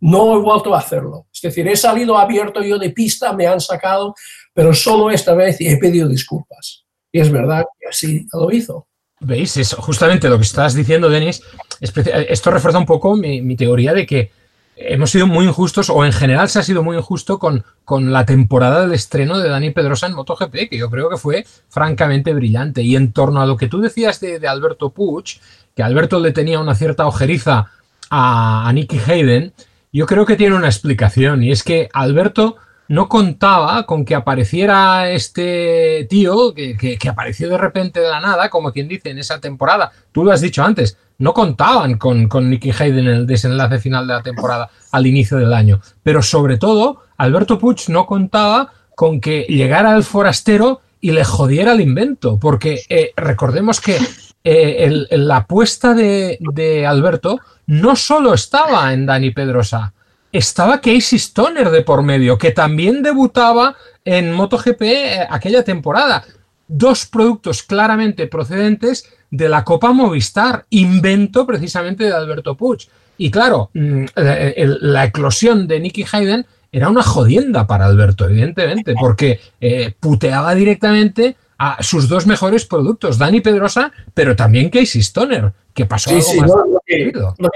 no 0.00 0.34
he 0.34 0.38
vuelto 0.40 0.74
a 0.74 0.78
hacerlo. 0.78 1.26
Es 1.32 1.40
decir, 1.40 1.66
he 1.68 1.76
salido 1.76 2.18
abierto 2.18 2.62
yo 2.62 2.78
de 2.78 2.90
pista, 2.90 3.32
me 3.32 3.46
han 3.46 3.60
sacado, 3.60 4.14
pero 4.52 4.74
solo 4.74 5.10
esta 5.10 5.34
vez 5.34 5.56
he 5.60 5.76
pedido 5.76 6.08
disculpas. 6.08 6.84
Y 7.12 7.20
es 7.20 7.30
verdad 7.30 7.64
que 7.78 7.88
así 7.88 8.26
lo 8.32 8.50
hizo. 8.50 8.86
¿Veis? 9.20 9.56
Es 9.56 9.74
justamente 9.74 10.28
lo 10.28 10.36
que 10.36 10.44
estás 10.44 10.74
diciendo, 10.74 11.08
Denis. 11.08 11.42
Esto 11.80 12.50
refuerza 12.50 12.78
un 12.78 12.86
poco 12.86 13.16
mi 13.16 13.56
teoría 13.56 13.92
de 13.92 14.06
que 14.06 14.30
hemos 14.78 15.10
sido 15.10 15.26
muy 15.26 15.46
injustos, 15.46 15.90
o 15.90 16.04
en 16.04 16.12
general 16.12 16.48
se 16.48 16.60
ha 16.60 16.62
sido 16.62 16.82
muy 16.82 16.96
injusto 16.96 17.38
con, 17.38 17.64
con 17.84 18.12
la 18.12 18.24
temporada 18.24 18.82
del 18.82 18.92
estreno 18.92 19.38
de 19.38 19.48
Dani 19.48 19.70
Pedrosa 19.70 20.06
en 20.06 20.14
MotoGP, 20.14 20.68
que 20.70 20.78
yo 20.78 20.88
creo 20.90 21.10
que 21.10 21.16
fue 21.16 21.44
francamente 21.68 22.32
brillante. 22.32 22.82
Y 22.82 22.96
en 22.96 23.12
torno 23.12 23.40
a 23.40 23.46
lo 23.46 23.56
que 23.56 23.68
tú 23.68 23.80
decías 23.80 24.20
de, 24.20 24.46
Alberto 24.46 24.90
Puch, 24.90 25.38
que 25.74 25.82
Alberto 25.82 26.20
le 26.20 26.32
tenía 26.32 26.60
una 26.60 26.74
cierta 26.74 27.06
ojeriza 27.06 27.72
a, 28.10 28.70
Nicky 28.72 29.00
Hayden, 29.06 29.52
yo 29.92 30.06
creo 30.06 30.24
que 30.24 30.36
tiene 30.36 30.56
una 30.56 30.68
explicación, 30.68 31.42
y 31.42 31.50
es 31.50 31.62
que 31.62 31.88
Alberto 31.92 32.56
no 32.88 33.08
contaba 33.08 33.84
con 33.84 34.04
que 34.04 34.14
apareciera 34.14 35.10
este 35.10 36.06
tío, 36.08 36.54
que, 36.54 36.76
que, 36.76 37.08
apareció 37.08 37.48
de 37.48 37.58
repente 37.58 38.00
de 38.00 38.08
la 38.08 38.20
nada, 38.20 38.48
como 38.48 38.72
quien 38.72 38.88
dice, 38.88 39.10
en 39.10 39.18
esa 39.18 39.40
temporada. 39.40 39.92
Tú 40.12 40.24
lo 40.24 40.32
has 40.32 40.40
dicho 40.40 40.62
antes, 40.62 40.96
no 41.18 41.34
contaban 41.34 41.98
con, 41.98 42.28
con 42.28 42.48
Nicky 42.48 42.70
Hayden 42.70 43.06
en 43.06 43.14
el 43.14 43.26
desenlace 43.26 43.80
final 43.80 44.06
de 44.06 44.14
la 44.14 44.22
temporada 44.22 44.70
al 44.92 45.06
inicio 45.06 45.36
del 45.36 45.52
año. 45.52 45.80
Pero 46.02 46.22
sobre 46.22 46.56
todo, 46.56 47.02
Alberto 47.16 47.58
Puig 47.58 47.88
no 47.88 48.06
contaba 48.06 48.72
con 48.94 49.20
que 49.20 49.42
llegara 49.48 49.94
el 49.96 50.04
forastero 50.04 50.80
y 51.00 51.12
le 51.12 51.24
jodiera 51.24 51.72
el 51.72 51.80
invento, 51.80 52.38
porque 52.38 52.82
eh, 52.88 53.12
recordemos 53.16 53.80
que 53.80 53.98
eh, 54.44 55.06
la 55.10 55.36
apuesta 55.38 55.94
de, 55.94 56.38
de, 56.40 56.86
Alberto 56.86 57.38
no 57.66 57.94
solo 57.96 58.34
estaba 58.34 58.92
en 58.92 59.06
Dani 59.06 59.30
Pedrosa, 59.30 59.92
estaba 60.32 60.80
Casey 60.80 61.18
Stoner 61.18 61.70
de 61.70 61.82
por 61.82 62.02
medio, 62.02 62.38
que 62.38 62.50
también 62.50 63.02
debutaba 63.02 63.76
en 64.04 64.32
MotoGP 64.32 64.82
eh, 64.82 65.26
aquella 65.28 65.62
temporada. 65.64 66.24
Dos 66.66 67.06
productos 67.06 67.62
claramente 67.62 68.26
procedentes 68.26 69.08
de 69.30 69.48
la 69.48 69.64
Copa 69.64 69.92
Movistar, 69.92 70.66
invento 70.70 71.46
precisamente 71.46 72.04
de 72.04 72.12
Alberto 72.12 72.56
Puig. 72.56 72.88
Y 73.18 73.30
claro, 73.30 73.70
mm, 73.74 74.04
la 74.14 75.04
eclosión 75.04 75.66
de 75.66 75.80
Nicky 75.80 76.04
Hayden 76.10 76.46
era 76.70 76.88
una 76.88 77.02
jodienda 77.02 77.66
para 77.66 77.86
Alberto, 77.86 78.26
evidentemente, 78.26 78.94
porque 78.98 79.40
eh, 79.60 79.92
puteaba 79.98 80.54
directamente 80.54 81.36
a 81.58 81.82
sus 81.82 82.08
dos 82.08 82.26
mejores 82.26 82.64
productos, 82.66 83.18
Dani 83.18 83.40
Pedrosa, 83.40 83.90
pero 84.14 84.36
también 84.36 84.70
Casey 84.70 85.00
Stoner, 85.00 85.52
que 85.74 85.86
pasó 85.86 86.10
algo 86.10 86.34
más 86.34 86.50
lo, 86.50 86.80
que, 86.86 87.12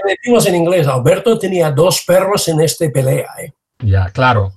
decimos 0.07 0.45
en 0.45 0.55
inglés, 0.55 0.87
Alberto 0.87 1.39
tenía 1.39 1.71
dos 1.71 2.03
perros 2.05 2.47
en 2.49 2.59
este 2.59 2.89
pelea. 2.89 3.29
¿eh? 3.41 3.53
Ya, 3.79 4.09
claro. 4.09 4.53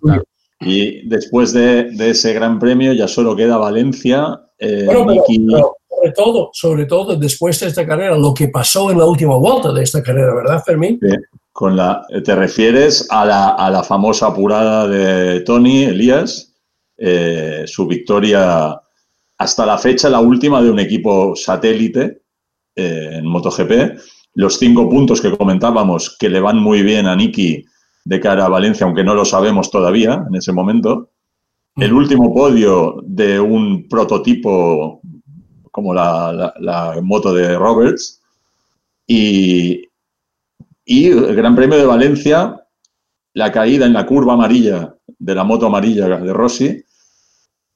Y 0.60 1.06
después 1.08 1.52
de, 1.52 1.90
ese 1.98 2.32
gran 2.32 2.58
premio 2.58 2.92
ya 2.92 3.08
solo 3.08 3.36
queda 3.36 3.58
Valencia. 3.58 4.40
Eh, 4.58 4.86
sobre 4.86 6.12
todo, 6.14 6.50
sobre 6.52 6.86
todo 6.86 7.16
después 7.16 7.60
de 7.60 7.66
esta 7.66 7.86
carrera, 7.86 8.16
lo 8.16 8.32
que 8.32 8.48
pasó 8.48 8.90
en 8.90 8.98
la 8.98 9.06
última 9.06 9.36
vuelta 9.36 9.72
de 9.72 9.82
esta 9.82 10.02
carrera, 10.02 10.34
¿verdad, 10.34 10.62
Fermín? 10.64 10.98
Sí. 11.02 11.14
Con 11.52 11.74
la, 11.74 12.06
te 12.22 12.34
refieres 12.34 13.06
a 13.10 13.24
la, 13.24 13.48
a 13.50 13.70
la 13.70 13.82
famosa 13.82 14.26
apurada 14.26 14.86
de 14.86 15.40
Tony 15.40 15.84
Elías, 15.84 16.54
eh, 16.98 17.64
su 17.66 17.86
victoria 17.86 18.78
hasta 19.38 19.66
la 19.66 19.78
fecha, 19.78 20.08
la 20.08 20.20
última 20.20 20.62
de 20.62 20.70
un 20.70 20.78
equipo 20.78 21.34
satélite 21.36 22.22
eh, 22.74 23.10
en 23.12 23.26
MotoGP. 23.26 23.98
Los 24.34 24.58
cinco 24.58 24.88
puntos 24.88 25.20
que 25.20 25.34
comentábamos 25.34 26.16
que 26.18 26.28
le 26.28 26.40
van 26.40 26.58
muy 26.58 26.82
bien 26.82 27.06
a 27.06 27.16
Nicky 27.16 27.64
de 28.06 28.20
cara 28.20 28.46
a 28.46 28.48
Valencia, 28.48 28.86
aunque 28.86 29.02
no 29.02 29.14
lo 29.14 29.24
sabemos 29.24 29.68
todavía 29.68 30.24
en 30.28 30.36
ese 30.36 30.52
momento. 30.52 31.10
El 31.74 31.92
último 31.92 32.32
podio 32.32 33.02
de 33.04 33.40
un 33.40 33.88
prototipo 33.88 35.00
como 35.72 35.92
la, 35.92 36.32
la, 36.32 36.54
la 36.60 37.00
moto 37.02 37.34
de 37.34 37.58
Roberts. 37.58 38.22
Y, 39.08 39.82
y 40.84 41.06
el 41.08 41.34
Gran 41.34 41.56
Premio 41.56 41.76
de 41.76 41.84
Valencia, 41.84 42.64
la 43.34 43.50
caída 43.50 43.86
en 43.86 43.92
la 43.92 44.06
curva 44.06 44.34
amarilla 44.34 44.94
de 45.18 45.34
la 45.34 45.42
moto 45.42 45.66
amarilla 45.66 46.06
de 46.06 46.32
Rossi. 46.32 46.82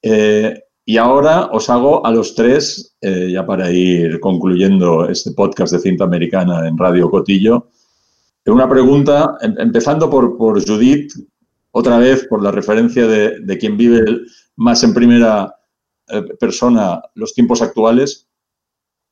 Eh, 0.00 0.62
y 0.84 0.96
ahora 0.96 1.50
os 1.52 1.68
hago 1.68 2.06
a 2.06 2.12
los 2.12 2.36
tres, 2.36 2.96
eh, 3.00 3.30
ya 3.32 3.44
para 3.44 3.70
ir 3.70 4.20
concluyendo 4.20 5.08
este 5.08 5.32
podcast 5.32 5.72
de 5.72 5.80
cinta 5.80 6.04
americana 6.04 6.66
en 6.68 6.78
Radio 6.78 7.10
Cotillo, 7.10 7.66
una 8.52 8.68
pregunta, 8.68 9.36
em, 9.40 9.54
empezando 9.58 10.08
por, 10.10 10.36
Judith, 10.66 11.12
otra 11.72 11.98
vez 11.98 12.26
por 12.26 12.42
la 12.42 12.50
referencia 12.50 13.06
de, 13.06 13.40
de 13.40 13.58
quien 13.58 13.76
vive 13.76 14.04
más 14.56 14.82
en 14.82 14.94
primera 14.94 15.54
eh, 16.12 16.22
persona 16.40 17.00
los 17.14 17.34
tiempos 17.34 17.62
actuales. 17.62 18.26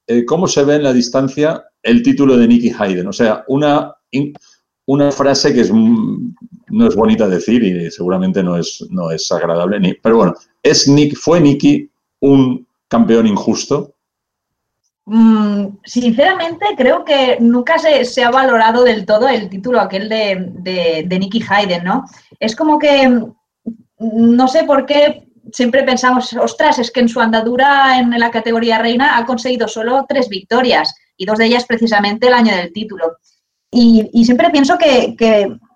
Eh, 0.07 0.25
¿Cómo 0.25 0.49
se 0.49 0.65
ve 0.65 0.77
en 0.77 0.83
la 0.83 0.93
distancia 0.93 1.65
el 1.83 2.03
título 2.03 2.37
de 2.37 2.49
Nicky 2.49 2.73
Hayden? 2.77 3.07
O 3.07 3.13
sea, 3.13 3.45
una, 3.47 3.95
una 4.87 5.13
frase 5.13 5.55
que 5.55 5.61
es, 5.61 5.73
no 5.73 6.87
es 6.89 6.97
bonita 6.97 7.29
decir 7.29 7.63
y 7.63 7.91
seguramente 7.91 8.43
no 8.43 8.57
es, 8.57 8.85
no 8.91 9.11
es 9.13 9.31
agradable, 9.31 9.99
pero 10.03 10.17
bueno, 10.17 10.35
¿es 10.63 10.89
Nick, 10.89 11.17
¿fue 11.17 11.41
Nicky 11.41 11.89
un 12.21 12.67
campeón 12.89 13.27
injusto? 13.27 13.95
Mm, 15.11 15.79
sinceramente, 15.85 16.67
creo 16.77 17.03
que 17.03 17.39
nunca 17.41 17.77
se, 17.79 18.23
ha 18.23 18.31
valorado 18.31 18.85
del 18.85 19.07
todo 19.07 19.27
el 19.27 19.49
título 19.49 19.81
aquel 19.81 20.07
de, 20.07 20.53
de, 21.07 21.19
Nicky 21.19 21.43
Hayden, 21.49 21.83
¿no? 21.83 22.05
Es 22.39 22.55
como 22.55 22.79
que, 22.79 23.09
mm, 23.09 23.33
no 23.99 24.49
sé 24.49 24.65
por 24.65 24.85
qué 24.85 25.27
siempre 25.51 25.83
pensamos, 25.83 26.35
ostras, 26.35 26.79
es 26.79 26.91
que 26.91 27.01
en 27.01 27.09
su 27.09 27.21
andadura 27.23 27.99
en 27.99 28.11
la 28.21 28.31
categoría 28.31 28.81
reina 28.81 29.17
ha 29.17 29.25
conseguido 29.25 29.67
solo 29.67 30.05
tres 30.07 30.29
victorias 30.29 30.95
y 31.17 31.25
dos 31.25 31.39
de 31.39 31.47
ellas 31.47 31.65
precisamente 31.65 32.27
el 32.27 32.35
año 32.35 32.55
del 32.55 32.71
título. 32.75 33.17
Y, 33.71 34.11
siempre 34.27 34.51
pienso 34.51 34.77
que, 34.77 35.17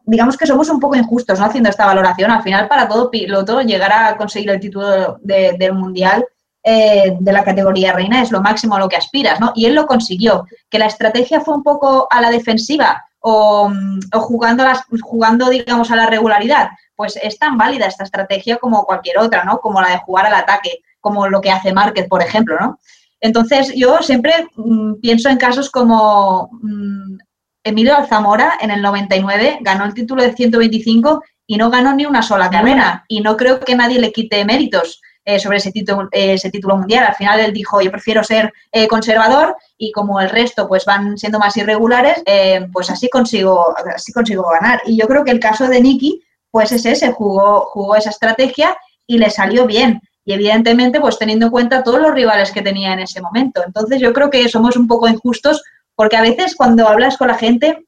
digamos 0.04 0.36
que 0.36 0.46
somos 0.46 0.68
un 0.68 0.78
poco 0.78 0.96
injustos, 0.96 1.40
¿no? 1.40 1.46
Haciendo 1.46 1.70
esta 1.70 1.86
valoración. 1.86 2.30
Al 2.30 2.42
final, 2.42 2.68
para 2.68 2.86
todo 2.86 3.10
piloto, 3.10 3.62
llegar 3.62 3.92
a 3.94 4.16
conseguir 4.18 4.50
el 4.50 4.60
título 4.60 5.18
de, 5.22 5.56
del 5.58 5.72
Mundial 5.72 6.26
eh, 6.64 7.16
de 7.18 7.32
la 7.32 7.42
categoría 7.42 7.92
reina 7.92 8.22
es 8.22 8.30
lo 8.30 8.40
máximo 8.40 8.76
a 8.76 8.78
lo 8.78 8.88
que 8.88 8.96
aspiras, 8.96 9.40
¿no? 9.40 9.52
Y 9.54 9.66
él 9.66 9.74
lo 9.74 9.86
consiguió. 9.86 10.46
Que 10.70 10.78
la 10.78 10.86
estrategia 10.86 11.40
fue 11.40 11.54
un 11.54 11.62
poco 11.62 12.06
a 12.10 12.20
la 12.20 12.30
defensiva 12.30 13.04
o, 13.18 13.70
o 14.14 14.20
jugando, 14.20 14.64
las, 14.64 14.84
jugando, 15.00 15.48
digamos, 15.50 15.90
a 15.90 15.96
la 15.96 16.06
regularidad, 16.06 16.70
pues 16.94 17.18
es 17.20 17.38
tan 17.38 17.56
válida 17.56 17.86
esta 17.86 18.04
estrategia 18.04 18.58
como 18.58 18.84
cualquier 18.84 19.18
otra, 19.18 19.44
¿no? 19.44 19.58
Como 19.58 19.80
la 19.80 19.90
de 19.90 19.98
jugar 19.98 20.26
al 20.26 20.34
ataque, 20.34 20.82
como 21.00 21.26
lo 21.28 21.40
que 21.40 21.50
hace 21.50 21.72
Márquez, 21.72 22.06
por 22.08 22.22
ejemplo, 22.22 22.56
¿no? 22.60 22.78
Entonces, 23.20 23.72
yo 23.74 23.98
siempre 24.02 24.48
mmm, 24.56 24.94
pienso 25.00 25.28
en 25.28 25.38
casos 25.38 25.70
como 25.70 26.50
mmm, 26.62 27.16
Emilio 27.64 27.96
Alzamora 27.96 28.54
en 28.60 28.70
el 28.70 28.82
99 28.82 29.58
ganó 29.60 29.84
el 29.84 29.94
título 29.94 30.22
de 30.22 30.32
125 30.32 31.22
y 31.46 31.56
no 31.56 31.70
ganó 31.70 31.94
ni 31.94 32.06
una 32.06 32.22
sola 32.22 32.50
carrera. 32.50 33.04
Y 33.08 33.20
no 33.20 33.36
creo 33.36 33.60
que 33.60 33.76
nadie 33.76 34.00
le 34.00 34.12
quite 34.12 34.44
méritos 34.44 35.00
eh, 35.24 35.38
sobre 35.38 35.58
ese 35.58 35.70
título, 35.70 36.08
eh, 36.10 36.34
ese 36.34 36.50
título 36.50 36.76
mundial. 36.76 37.04
Al 37.06 37.14
final 37.14 37.40
él 37.40 37.52
dijo, 37.52 37.80
yo 37.80 37.90
prefiero 37.90 38.24
ser 38.24 38.52
eh, 38.72 38.88
conservador 38.88 39.56
y 39.78 39.92
como 39.92 40.20
el 40.20 40.30
resto 40.30 40.66
pues 40.66 40.84
van 40.84 41.16
siendo 41.16 41.38
más 41.38 41.56
irregulares, 41.56 42.22
pues 42.72 42.90
así 42.90 43.08
consigo, 43.08 43.74
así 43.94 44.12
consigo 44.12 44.48
ganar. 44.48 44.80
Y 44.84 44.98
yo 44.98 45.06
creo 45.06 45.24
que 45.24 45.30
el 45.30 45.40
caso 45.40 45.68
de 45.68 45.80
Nicky, 45.80 46.22
pues 46.50 46.72
es 46.72 46.84
ese, 46.86 47.12
jugó, 47.12 47.66
jugó 47.66 47.96
esa 47.96 48.10
estrategia 48.10 48.76
y 49.06 49.18
le 49.18 49.30
salió 49.30 49.66
bien. 49.66 50.00
Y 50.24 50.32
evidentemente, 50.34 51.00
pues 51.00 51.18
teniendo 51.18 51.46
en 51.46 51.52
cuenta 51.52 51.82
todos 51.82 52.00
los 52.00 52.14
rivales 52.14 52.52
que 52.52 52.62
tenía 52.62 52.92
en 52.92 53.00
ese 53.00 53.20
momento. 53.20 53.62
Entonces 53.66 54.00
yo 54.00 54.12
creo 54.12 54.30
que 54.30 54.48
somos 54.48 54.76
un 54.76 54.86
poco 54.86 55.08
injustos 55.08 55.62
porque 55.94 56.16
a 56.16 56.22
veces 56.22 56.54
cuando 56.54 56.86
hablas 56.88 57.16
con 57.16 57.28
la 57.28 57.38
gente 57.38 57.84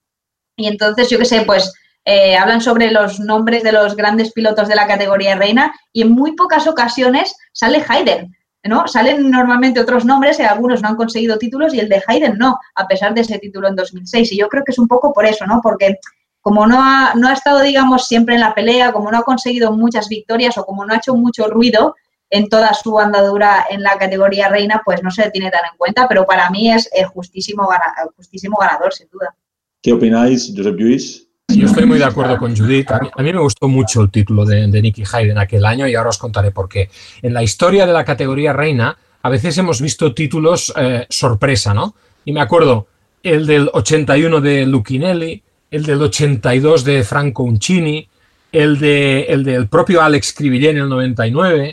y 0.56 0.66
entonces, 0.66 1.10
yo 1.10 1.18
qué 1.18 1.24
sé, 1.24 1.42
pues 1.42 1.72
eh, 2.04 2.36
hablan 2.36 2.60
sobre 2.60 2.90
los 2.90 3.18
nombres 3.20 3.62
de 3.62 3.72
los 3.72 3.96
grandes 3.96 4.32
pilotos 4.32 4.68
de 4.68 4.74
la 4.74 4.86
categoría 4.86 5.36
reina 5.36 5.74
y 5.92 6.02
en 6.02 6.10
muy 6.10 6.32
pocas 6.32 6.66
ocasiones 6.66 7.34
sale 7.52 7.82
Hayden, 7.88 8.34
¿no? 8.64 8.86
Salen 8.86 9.30
normalmente 9.30 9.80
otros 9.80 10.04
nombres 10.04 10.38
y 10.38 10.42
algunos 10.42 10.82
no 10.82 10.88
han 10.88 10.96
conseguido 10.96 11.38
títulos 11.38 11.72
y 11.72 11.80
el 11.80 11.88
de 11.88 12.02
Hayden 12.06 12.36
no, 12.36 12.58
a 12.74 12.86
pesar 12.86 13.14
de 13.14 13.22
ese 13.22 13.38
título 13.38 13.68
en 13.68 13.76
2006. 13.76 14.32
Y 14.32 14.38
yo 14.38 14.48
creo 14.48 14.64
que 14.64 14.72
es 14.72 14.78
un 14.78 14.88
poco 14.88 15.12
por 15.12 15.26
eso, 15.26 15.46
¿no? 15.46 15.60
Porque 15.62 15.98
como 16.40 16.66
no 16.66 16.76
ha, 16.78 17.14
no 17.14 17.28
ha 17.28 17.32
estado, 17.32 17.62
digamos, 17.62 18.06
siempre 18.06 18.34
en 18.34 18.42
la 18.42 18.54
pelea, 18.54 18.92
como 18.92 19.10
no 19.10 19.18
ha 19.18 19.22
conseguido 19.22 19.72
muchas 19.72 20.08
victorias 20.08 20.58
o 20.58 20.66
como 20.66 20.84
no 20.84 20.92
ha 20.92 20.98
hecho 20.98 21.14
mucho 21.14 21.48
ruido 21.48 21.94
en 22.28 22.48
toda 22.48 22.74
su 22.74 22.98
andadura 22.98 23.64
en 23.70 23.82
la 23.82 23.96
categoría 23.96 24.48
reina, 24.48 24.82
pues 24.84 25.02
no 25.02 25.10
se 25.10 25.30
tiene 25.30 25.50
tan 25.50 25.64
en 25.70 25.78
cuenta, 25.78 26.06
pero 26.06 26.26
para 26.26 26.50
mí 26.50 26.70
es 26.70 26.90
el 26.92 27.06
justísimo, 27.06 27.68
justísimo 28.16 28.58
ganador, 28.60 28.92
sin 28.92 29.08
duda. 29.08 29.34
¿Qué 29.82 29.92
opináis, 29.92 30.52
Josep 30.54 30.76
Lluís? 30.76 31.23
Yo 31.48 31.66
estoy 31.66 31.86
muy 31.86 31.98
de 31.98 32.04
acuerdo 32.04 32.38
con 32.38 32.56
Judith. 32.56 32.90
A 32.90 33.22
mí, 33.22 33.32
me 33.32 33.38
gustó 33.38 33.68
mucho 33.68 34.00
el 34.00 34.10
título 34.10 34.44
de, 34.44 34.66
Nicky 34.66 35.04
Hayden 35.10 35.38
aquel 35.38 35.64
año 35.64 35.86
y 35.86 35.94
ahora 35.94 36.10
os 36.10 36.18
contaré 36.18 36.50
por 36.50 36.68
qué. 36.68 36.90
En 37.22 37.34
la 37.34 37.42
historia 37.42 37.86
de 37.86 37.92
la 37.92 38.04
categoría 38.04 38.52
reina, 38.52 38.96
a 39.22 39.28
veces 39.28 39.56
hemos 39.58 39.80
visto 39.80 40.14
títulos 40.14 40.72
eh, 40.76 41.06
sorpresa, 41.08 41.74
¿no? 41.74 41.94
Y 42.24 42.32
me 42.32 42.40
acuerdo 42.40 42.86
el 43.22 43.46
del 43.46 43.70
81 43.72 44.40
de 44.40 44.66
Lucinelli, 44.66 45.42
el 45.70 45.84
del 45.84 46.02
82 46.02 46.84
de 46.84 47.04
Franco 47.04 47.42
Uncini, 47.42 48.08
el, 48.50 48.78
de, 48.78 49.24
el 49.24 49.44
del 49.44 49.68
propio 49.68 50.02
Alex 50.02 50.32
Cribillé 50.32 50.70
en 50.70 50.78
el 50.78 50.88
99, 50.88 51.72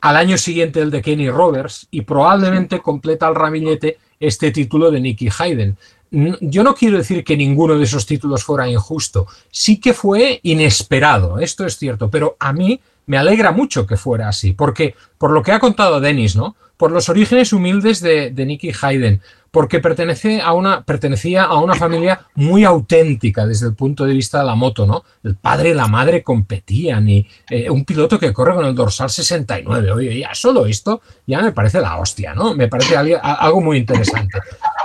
al 0.00 0.16
año 0.16 0.38
siguiente 0.38 0.80
el 0.80 0.90
de 0.90 1.02
Kenny 1.02 1.30
Roberts 1.30 1.86
y 1.90 2.02
probablemente 2.02 2.80
completa 2.80 3.28
el 3.28 3.34
ramillete 3.34 3.98
este 4.18 4.50
título 4.50 4.90
de 4.90 5.00
Nicky 5.00 5.28
Hayden 5.38 5.76
yo 6.10 6.64
no 6.64 6.74
quiero 6.74 6.98
decir 6.98 7.24
que 7.24 7.36
ninguno 7.36 7.78
de 7.78 7.84
esos 7.84 8.06
títulos 8.06 8.44
fuera 8.44 8.68
injusto, 8.68 9.26
sí 9.50 9.78
que 9.78 9.94
fue 9.94 10.40
inesperado, 10.42 11.38
esto 11.38 11.64
es 11.64 11.76
cierto, 11.76 12.10
pero 12.10 12.36
a 12.40 12.52
mí 12.52 12.80
me 13.06 13.16
alegra 13.16 13.52
mucho 13.52 13.86
que 13.86 13.96
fuera 13.96 14.28
así, 14.28 14.52
porque 14.52 14.94
por 15.18 15.30
lo 15.30 15.42
que 15.42 15.52
ha 15.52 15.60
contado 15.60 16.00
Dennis, 16.00 16.36
¿no? 16.36 16.56
Por 16.76 16.90
los 16.92 17.08
orígenes 17.08 17.52
humildes 17.52 18.00
de, 18.00 18.30
de 18.30 18.46
Nicky 18.46 18.72
Hayden, 18.80 19.20
porque 19.50 19.80
pertenecía 19.80 20.44
a 20.44 20.52
una 20.52 21.74
familia 21.74 22.26
muy 22.36 22.64
auténtica 22.64 23.46
desde 23.46 23.66
el 23.66 23.74
punto 23.74 24.04
de 24.04 24.14
vista 24.14 24.38
de 24.40 24.44
la 24.44 24.54
moto, 24.54 24.86
¿no? 24.86 25.04
El 25.24 25.34
padre 25.34 25.70
y 25.70 25.74
la 25.74 25.88
madre 25.88 26.22
competían 26.22 27.08
y 27.08 27.26
eh, 27.48 27.68
un 27.68 27.84
piloto 27.84 28.18
que 28.18 28.32
corre 28.32 28.54
con 28.54 28.64
el 28.64 28.74
dorsal 28.74 29.10
69, 29.10 29.90
oye, 29.90 30.20
ya 30.20 30.34
solo 30.34 30.66
esto 30.66 31.00
ya 31.26 31.42
me 31.42 31.52
parece 31.52 31.80
la 31.80 31.98
hostia, 31.98 32.34
¿no? 32.34 32.54
Me 32.54 32.68
parece 32.68 32.96
algo 32.96 33.60
muy 33.60 33.78
interesante. 33.78 34.38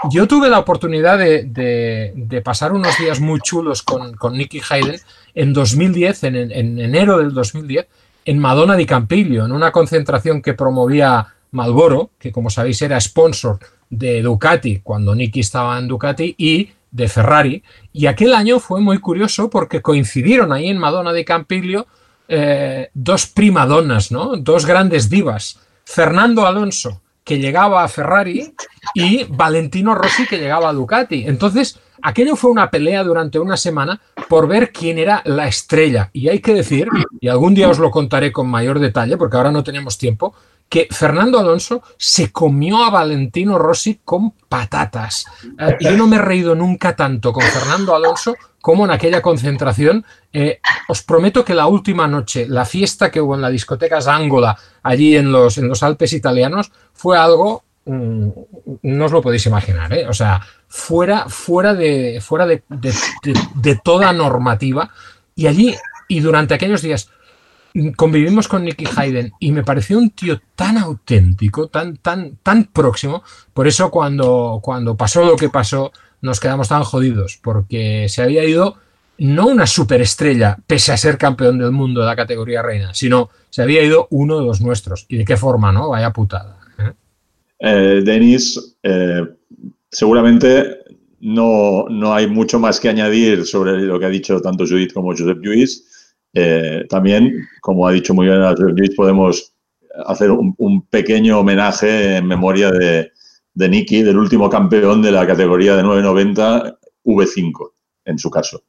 Yo 0.10 0.28
tuve 0.28 0.50
la 0.50 0.60
oportunidad 0.60 1.18
de, 1.18 1.44
de, 1.44 2.14
de 2.16 2.42
pasar 2.42 2.74
unos 2.74 2.98
días 2.98 3.20
muy 3.20 3.40
chulos 3.42 3.84
con, 3.84 4.16
con 4.16 4.34
Nicky 4.34 4.62
Hayden 4.70 5.00
en 5.36 5.54
2010, 5.54 6.24
en, 6.24 6.36
en 6.36 6.80
enero 6.80 7.20
del 7.20 7.34
2010, 7.34 7.88
en 8.26 8.40
Madonna 8.40 8.76
di 8.76 8.86
Campiglio, 8.86 9.46
en 9.46 9.52
una 9.52 9.72
concentración 9.72 10.42
que 10.42 10.54
promovía 10.54 11.35
Malboro, 11.56 12.12
que 12.20 12.32
como 12.32 12.50
sabéis 12.50 12.82
era 12.82 13.00
sponsor 13.00 13.60
de 13.90 14.22
Ducati 14.22 14.82
cuando 14.82 15.16
Nicky 15.16 15.40
estaba 15.40 15.80
en 15.80 15.88
Ducati 15.88 16.36
y 16.38 16.70
de 16.92 17.08
Ferrari. 17.08 17.64
Y 17.94 18.08
aquel 18.08 18.34
año 18.34 18.60
fue 18.60 18.82
muy 18.82 19.00
curioso 19.00 19.50
porque 19.50 19.82
coincidieron 19.82 20.52
ahí 20.52 20.68
en 20.68 20.78
Madonna 20.78 21.14
de 21.14 21.26
Campiglio 21.26 21.88
eh, 22.28 22.90
dos 22.94 23.28
primadonas, 23.28 24.12
¿no? 24.12 24.36
Dos 24.36 24.66
grandes 24.66 25.10
divas. 25.10 25.60
Fernando 25.86 26.46
Alonso, 26.46 27.02
que 27.24 27.40
llegaba 27.40 27.84
a 27.84 27.88
Ferrari, 27.88 28.54
y 28.94 29.24
Valentino 29.26 29.96
Rossi, 29.96 30.28
que 30.28 30.38
llegaba 30.38 30.70
a 30.70 30.74
Ducati. 30.74 31.26
Entonces, 31.28 31.80
aquello 32.02 32.36
fue 32.36 32.52
una 32.52 32.70
pelea 32.70 33.04
durante 33.04 33.40
una 33.40 33.58
semana 33.58 34.00
por 34.30 34.48
ver 34.48 34.72
quién 34.72 34.98
era 34.98 35.22
la 35.26 35.48
estrella. 35.48 36.10
Y 36.14 36.30
hay 36.30 36.40
que 36.40 36.54
decir, 36.54 36.88
y 37.20 37.28
algún 37.28 37.56
día 37.56 37.70
os 37.70 37.80
lo 37.80 37.92
contaré 37.92 38.32
con 38.32 38.48
mayor 38.48 38.80
detalle, 38.80 39.18
porque 39.18 39.38
ahora 39.38 39.52
no 39.52 39.64
tenemos 39.64 39.98
tiempo, 39.98 40.36
que 40.70 40.88
Fernando 40.90 41.40
Alonso 41.40 41.84
se 41.98 42.32
comió 42.32 42.84
a 42.84 42.90
Valentino 42.90 43.58
Rossi 43.58 44.02
con 44.04 44.32
patatas. 44.32 45.26
Eh, 45.60 45.78
yo 45.80 45.92
no 45.92 46.08
me 46.08 46.18
he 46.18 46.22
reído 46.22 46.56
nunca 46.56 46.96
tanto 46.96 47.32
con 47.32 47.44
Fernando 47.44 47.96
Alonso 47.96 48.36
como 48.62 48.86
en 48.86 48.92
aquella 48.92 49.22
concentración. 49.22 50.04
Eh, 50.34 50.60
os 50.88 51.04
prometo 51.04 51.46
que 51.46 51.54
la 51.54 51.68
última 51.68 52.08
noche, 52.08 52.48
la 52.50 52.66
fiesta 52.66 53.12
que 53.12 53.22
hubo 53.22 53.36
en 53.36 53.42
la 53.42 53.50
discoteca 53.50 54.02
Zangola, 54.02 54.58
allí 54.84 55.16
en 55.16 55.32
los, 55.32 55.58
en 55.58 55.68
los 55.68 55.84
Alpes 55.84 56.14
italianos, 56.14 56.72
fue 56.94 57.18
algo 57.18 57.64
mm, 57.86 58.30
no 58.82 59.06
os 59.06 59.12
lo 59.12 59.22
podéis 59.22 59.46
imaginar, 59.46 59.94
¿eh? 59.94 60.08
O 60.08 60.14
sea, 60.14 60.42
fuera, 60.68 61.30
fuera, 61.30 61.74
de, 61.74 62.20
fuera 62.22 62.46
de, 62.46 62.64
de, 62.70 63.76
toda 63.84 64.12
normativa. 64.14 64.90
Y 65.36 65.48
allí, 65.48 65.76
y 66.08 66.20
durante 66.20 66.54
aquellos 66.54 66.82
días, 66.82 67.10
convivimos 67.96 68.48
con 68.48 68.64
Nicky 68.64 68.86
Hayden 68.96 69.34
y 69.40 69.52
me 69.52 69.64
pareció 69.64 69.98
un 69.98 70.12
tío 70.12 70.42
tan 70.56 70.78
auténtico, 70.78 71.68
tan, 71.68 71.98
tan, 71.98 72.38
tan 72.42 72.66
próximo. 72.66 73.24
Por 73.54 73.68
eso 73.68 73.92
cuando, 73.92 74.60
cuando 74.62 74.96
pasó 74.96 75.26
lo 75.26 75.36
que 75.36 75.50
pasó, 75.50 75.92
nos 76.22 76.40
quedamos 76.40 76.70
tan 76.70 76.84
jodidos, 76.84 77.40
porque 77.42 78.08
se 78.10 78.22
había 78.22 78.44
ido 78.46 78.78
no 79.18 79.48
una 79.48 79.66
superestrella, 79.66 80.58
pese 80.68 80.92
a 80.92 80.98
ser 80.98 81.18
campeón 81.18 81.58
del 81.58 81.72
mundo 81.72 82.02
de 82.02 82.08
la 82.08 82.16
categoría 82.16 82.62
reina, 82.62 82.94
sino 82.94 83.30
se 83.50 83.62
había 83.62 83.84
ido 83.84 84.08
uno 84.12 84.40
de 84.40 84.46
los 84.46 84.62
nuestros. 84.62 85.06
¿Y 85.08 85.18
de 85.18 85.26
qué 85.26 85.38
forma, 85.38 85.72
no? 85.72 85.90
Vaya 85.90 86.12
putada. 86.12 86.60
¿eh? 86.80 86.92
eh 87.60 88.02
Denis, 88.04 88.76
eh, 88.84 89.22
seguramente 89.90 90.80
no, 91.22 91.86
no, 91.90 92.14
hay 92.14 92.28
mucho 92.28 92.60
más 92.60 92.80
que 92.80 92.90
añadir 92.90 93.46
sobre 93.46 93.82
lo 93.82 94.00
que 94.00 94.06
ha 94.06 94.10
dicho 94.10 94.42
tanto 94.42 94.66
Judith 94.66 94.94
como 94.94 95.12
Josep 95.12 95.40
Lluís. 95.42 95.95
Eh, 96.36 96.86
también, 96.90 97.48
como 97.62 97.88
ha 97.88 97.94
dicho 97.94 98.14
muy 98.14 98.28
bien 98.28 98.42
Lluís, 98.42 98.94
podemos 98.96 99.54
hacer 100.06 100.30
un, 100.30 100.86
pequeño 100.90 101.40
homenaje 101.40 102.18
en 102.18 102.28
memoria 102.28 102.70
de, 102.72 103.12
de 103.54 103.70
Nicky, 103.70 104.04
del 104.04 104.18
último 104.18 104.50
campeón 104.50 105.02
de 105.02 105.12
la 105.12 105.26
categoría 105.26 105.78
de 105.78 105.84
990 105.84 106.78
V5, 107.06 107.72
en 108.06 108.20
su 108.20 108.30
caso. 108.30 108.62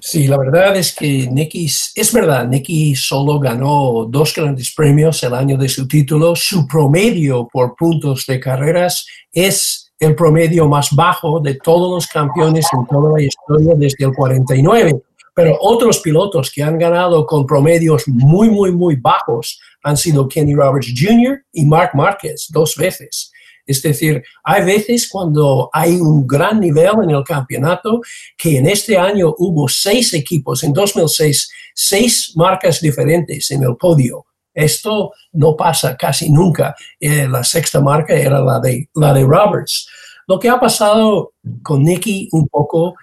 Sí, 0.00 0.26
la 0.26 0.38
verdad 0.38 0.76
es 0.76 0.94
que 0.94 1.28
Nicky, 1.30 1.66
es 1.66 2.12
verdad, 2.12 2.46
Nicky 2.48 2.94
solo 2.94 3.38
ganó 3.38 4.06
dos 4.08 4.34
grandes 4.34 4.72
premios 4.74 5.22
el 5.22 5.34
año 5.34 5.56
de 5.56 5.68
su 5.68 5.86
título. 5.86 6.34
Su 6.34 6.66
promedio 6.66 7.48
por 7.50 7.74
puntos 7.76 8.26
de 8.26 8.40
carreras 8.40 9.06
es 9.32 9.92
el 9.98 10.14
promedio 10.14 10.68
más 10.68 10.90
bajo 10.94 11.40
de 11.40 11.54
todos 11.54 11.94
los 11.94 12.06
campeones 12.06 12.66
en 12.72 12.86
toda 12.86 13.12
la 13.12 13.22
historia 13.22 13.74
desde 13.76 14.04
el 14.04 14.12
49. 14.12 15.02
Pero 15.34 15.58
otros 15.60 15.98
pilotos 15.98 16.50
que 16.50 16.62
han 16.62 16.78
ganado 16.78 17.26
con 17.26 17.44
promedios 17.44 18.06
muy, 18.06 18.48
muy, 18.48 18.72
muy 18.72 18.96
bajos 18.96 19.60
han 19.82 19.96
sido 19.96 20.28
Kenny 20.28 20.54
Roberts 20.54 20.92
Jr. 20.96 21.44
y 21.52 21.64
Mark 21.64 21.90
Marquez 21.94 22.46
dos 22.50 22.76
veces. 22.76 23.32
Es 23.66 23.82
decir, 23.82 24.22
hay 24.42 24.64
veces 24.64 25.08
cuando 25.08 25.70
hay 25.72 25.96
un 25.96 26.26
gran 26.26 26.60
nivel 26.60 26.92
en 27.02 27.10
el 27.10 27.24
campeonato, 27.24 28.00
que 28.36 28.58
en 28.58 28.66
este 28.66 28.96
año 28.96 29.34
hubo 29.38 29.68
seis 29.68 30.12
equipos, 30.12 30.62
en 30.64 30.72
2006, 30.72 31.50
seis 31.74 32.32
marcas 32.36 32.80
diferentes 32.80 33.50
en 33.50 33.62
el 33.62 33.76
podio. 33.76 34.26
Esto 34.52 35.12
no 35.32 35.56
pasa 35.56 35.96
casi 35.96 36.30
nunca. 36.30 36.76
Eh, 37.00 37.26
la 37.26 37.42
sexta 37.42 37.80
marca 37.80 38.14
era 38.14 38.38
la 38.38 38.60
de, 38.60 38.88
la 38.94 39.12
de 39.12 39.24
Roberts. 39.24 39.88
Lo 40.28 40.38
que 40.38 40.48
ha 40.48 40.60
pasado 40.60 41.32
con 41.62 41.82
Nicky 41.82 42.28
un 42.32 42.48
poco 42.48 42.94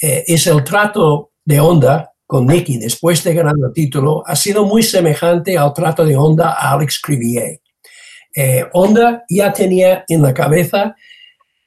eh, 0.00 0.24
es 0.26 0.46
el 0.46 0.64
trato 0.64 1.30
de 1.46 1.60
Honda 1.60 2.12
con 2.26 2.46
Nicky 2.46 2.76
después 2.76 3.22
de 3.22 3.32
ganar 3.32 3.54
el 3.56 3.72
título 3.72 4.22
ha 4.26 4.34
sido 4.34 4.66
muy 4.66 4.82
semejante 4.82 5.56
al 5.56 5.72
trato 5.72 6.04
de 6.04 6.16
Honda 6.16 6.50
a 6.50 6.72
Alex 6.72 7.00
Crivier. 7.00 7.60
Eh, 8.34 8.66
Honda 8.72 9.24
ya 9.30 9.52
tenía 9.52 10.04
en 10.08 10.20
la 10.20 10.34
cabeza 10.34 10.94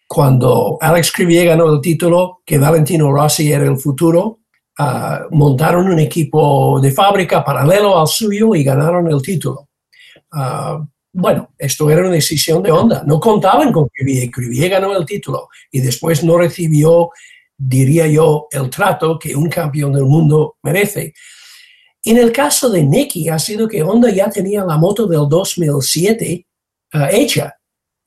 cuando 0.07 0.77
Alex 0.81 1.11
Crivier 1.11 1.47
ganó 1.47 1.73
el 1.73 1.81
título 1.81 2.41
que 2.45 2.57
Valentino 2.57 3.11
Rossi 3.11 3.51
era 3.51 3.65
el 3.65 3.77
futuro. 3.77 4.39
Ah, 4.77 5.25
montaron 5.31 5.89
un 5.89 5.99
equipo 5.99 6.79
de 6.81 6.91
fábrica 6.91 7.43
paralelo 7.43 7.99
al 7.99 8.07
suyo 8.07 8.53
y 8.53 8.63
ganaron 8.63 9.07
el 9.09 9.21
título. 9.21 9.69
Ah, 10.31 10.85
bueno, 11.11 11.53
esto 11.57 11.89
era 11.89 12.01
una 12.01 12.11
decisión 12.11 12.61
de 12.61 12.71
Honda. 12.71 13.03
No 13.05 13.19
contaban 13.19 13.71
con 13.71 13.87
Crivier. 13.87 14.29
Crivier 14.29 14.69
ganó 14.69 14.95
el 14.95 15.05
título 15.05 15.47
y 15.71 15.79
después 15.79 16.23
no 16.23 16.37
recibió, 16.37 17.09
diría 17.59 18.07
yo, 18.07 18.47
el 18.51 18.69
trato 18.69 19.19
que 19.19 19.35
un 19.35 19.49
campeón 19.49 19.91
del 19.91 20.05
mundo 20.05 20.55
merece. 20.63 21.13
En 22.03 22.17
el 22.17 22.31
caso 22.31 22.69
de 22.69 22.81
Nicky 22.81 23.27
ha 23.27 23.37
sido 23.37 23.67
que 23.67 23.83
Honda 23.83 24.09
ya 24.09 24.29
tenía 24.29 24.63
la 24.63 24.77
moto 24.77 25.05
del 25.05 25.27
2007 25.27 26.47
hecha. 27.11 27.55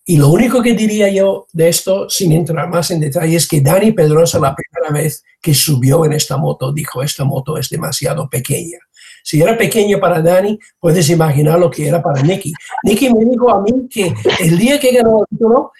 Y 0.04 0.16
lo 0.16 0.30
único 0.30 0.62
que 0.62 0.74
diría 0.74 1.08
yo 1.10 1.46
de 1.52 1.68
esto, 1.68 2.08
sin 2.10 2.32
entrar 2.32 2.68
más 2.68 2.90
en 2.90 2.98
detalle, 2.98 3.36
es 3.36 3.46
que 3.46 3.60
Dani 3.60 3.92
Pedrosa 3.92 4.40
la 4.40 4.54
primera 4.54 4.92
vez 4.92 5.22
que 5.40 5.54
subió 5.54 6.04
en 6.04 6.14
esta 6.14 6.36
moto 6.36 6.72
dijo, 6.72 7.02
esta 7.02 7.24
moto 7.24 7.56
es 7.56 7.68
demasiado 7.68 8.28
pequeña. 8.28 8.78
Si 9.22 9.40
era 9.40 9.56
pequeña 9.56 10.00
para 10.00 10.20
Dani, 10.20 10.58
puedes 10.80 11.08
imaginar 11.10 11.58
lo 11.58 11.70
que 11.70 11.86
era 11.86 12.02
para 12.02 12.22
Nicky. 12.22 12.52
Nicky 12.82 13.12
me 13.14 13.24
dijo 13.24 13.54
a 13.54 13.62
mí 13.62 13.86
que 13.88 14.12
el 14.40 14.58
día 14.58 14.80
que 14.80 14.92
ganó 14.92 15.20
el 15.20 15.26
título, 15.28 15.70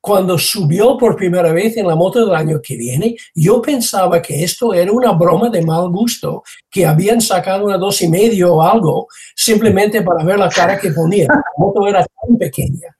cuando 0.00 0.38
subió 0.38 0.96
por 0.96 1.14
primera 1.14 1.52
vez 1.52 1.76
en 1.76 1.86
la 1.86 1.94
moto 1.94 2.24
del 2.24 2.34
año 2.34 2.60
que 2.62 2.76
viene, 2.76 3.16
yo 3.34 3.60
pensaba 3.60 4.22
que 4.22 4.42
esto 4.42 4.72
era 4.72 4.90
una 4.90 5.12
broma 5.12 5.50
de 5.50 5.62
mal 5.62 5.90
gusto, 5.90 6.42
que 6.70 6.86
habían 6.86 7.20
sacado 7.20 7.66
una 7.66 7.76
dos 7.76 8.00
y 8.00 8.08
medio 8.08 8.54
o 8.54 8.62
algo 8.62 9.08
simplemente 9.36 10.02
para 10.02 10.24
ver 10.24 10.38
la 10.38 10.48
cara 10.48 10.78
que 10.78 10.90
ponía. 10.90 11.26
La 11.28 11.42
moto 11.58 11.86
era 11.86 12.06
tan 12.06 12.38
pequeña. 12.38 12.96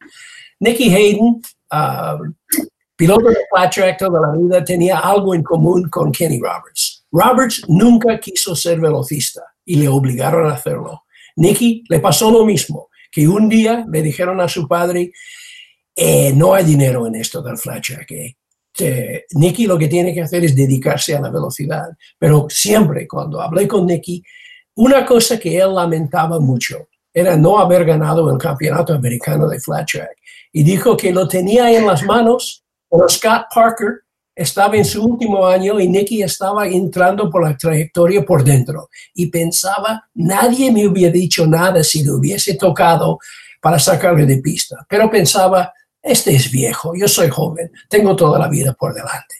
Nicky 0.61 0.95
Hayden, 0.95 1.41
ah, 1.71 2.19
piloto 2.97 3.31
de 3.31 3.39
flat 3.51 3.75
track 3.75 3.99
toda 3.99 4.21
la 4.21 4.37
vida, 4.37 4.63
tenía 4.63 4.99
algo 4.99 5.35
en 5.35 5.43
común 5.43 5.89
con 5.89 6.13
Kenny 6.13 6.39
Roberts. 6.39 7.07
Roberts 7.11 7.63
nunca 7.67 8.21
quiso 8.21 8.55
ser 8.55 8.79
velocista 8.79 9.43
y 9.65 9.77
le 9.77 9.89
obligaron 9.89 10.47
a 10.51 10.55
hacerlo. 10.55 11.05
Nicky 11.37 11.85
le 11.89 11.99
pasó 12.01 12.31
lo 12.31 12.45
mismo, 12.45 12.91
que 13.11 13.27
un 13.27 13.49
día 13.49 13.87
le 13.91 14.03
dijeron 14.03 14.41
a 14.41 14.49
su 14.49 14.69
padre, 14.69 15.13
eh, 15.95 16.33
no 16.35 16.55
hay 16.55 16.65
dinero 16.65 17.07
en 17.07 17.17
esto 17.17 17.43
del 17.43 17.59
flat 17.59 17.85
track. 17.85 18.11
Eh. 18.13 18.37
Nicky 19.33 19.67
lo 19.67 19.77
que 19.77 19.89
tiene 19.89 20.15
que 20.15 20.23
hacer 20.23 20.45
es 20.45 20.55
dedicarse 20.55 21.15
a 21.15 21.21
la 21.21 21.31
velocidad. 21.31 21.89
Pero 22.19 22.47
siempre 22.49 23.07
cuando 23.07 23.41
hablé 23.41 23.69
con 23.69 23.87
Nicky, 23.87 24.23
una 24.77 25.05
cosa 25.05 25.39
que 25.39 25.59
él 25.59 25.75
lamentaba 25.75 26.41
mucho 26.41 26.89
era 27.13 27.37
no 27.37 27.59
haber 27.59 27.85
ganado 27.85 28.31
el 28.31 28.39
campeonato 28.39 28.95
americano 28.95 29.49
de 29.49 29.61
flat 29.61 29.89
track. 29.91 30.17
Y 30.53 30.63
dijo 30.63 30.97
que 30.97 31.13
lo 31.13 31.29
tenía 31.29 31.71
en 31.77 31.87
las 31.87 32.03
manos, 32.03 32.65
pero 32.89 33.09
Scott 33.09 33.47
Parker 33.55 34.01
estaba 34.35 34.77
en 34.77 34.85
su 34.85 35.05
último 35.05 35.47
año 35.47 35.79
y 35.79 35.89
Nicky 35.89 36.23
estaba 36.23 36.67
entrando 36.67 37.29
por 37.29 37.45
la 37.45 37.57
trayectoria 37.57 38.25
por 38.25 38.43
dentro. 38.43 38.89
Y 39.15 39.27
pensaba, 39.27 40.09
nadie 40.15 40.73
me 40.73 40.87
hubiera 40.87 41.13
dicho 41.13 41.47
nada 41.47 41.85
si 41.85 42.03
le 42.03 42.13
hubiese 42.13 42.55
tocado 42.55 43.19
para 43.61 43.79
sacarle 43.79 44.25
de 44.25 44.39
pista. 44.39 44.87
Pero 44.89 45.11
pensaba, 45.11 45.73
este 46.03 46.35
es 46.35 46.51
viejo, 46.51 46.93
yo 46.97 47.07
soy 47.09 47.29
joven, 47.29 47.71
tengo 47.89 48.17
toda 48.17 48.39
la 48.39 48.49
vida 48.49 48.73
por 48.75 48.95
delante. 48.95 49.37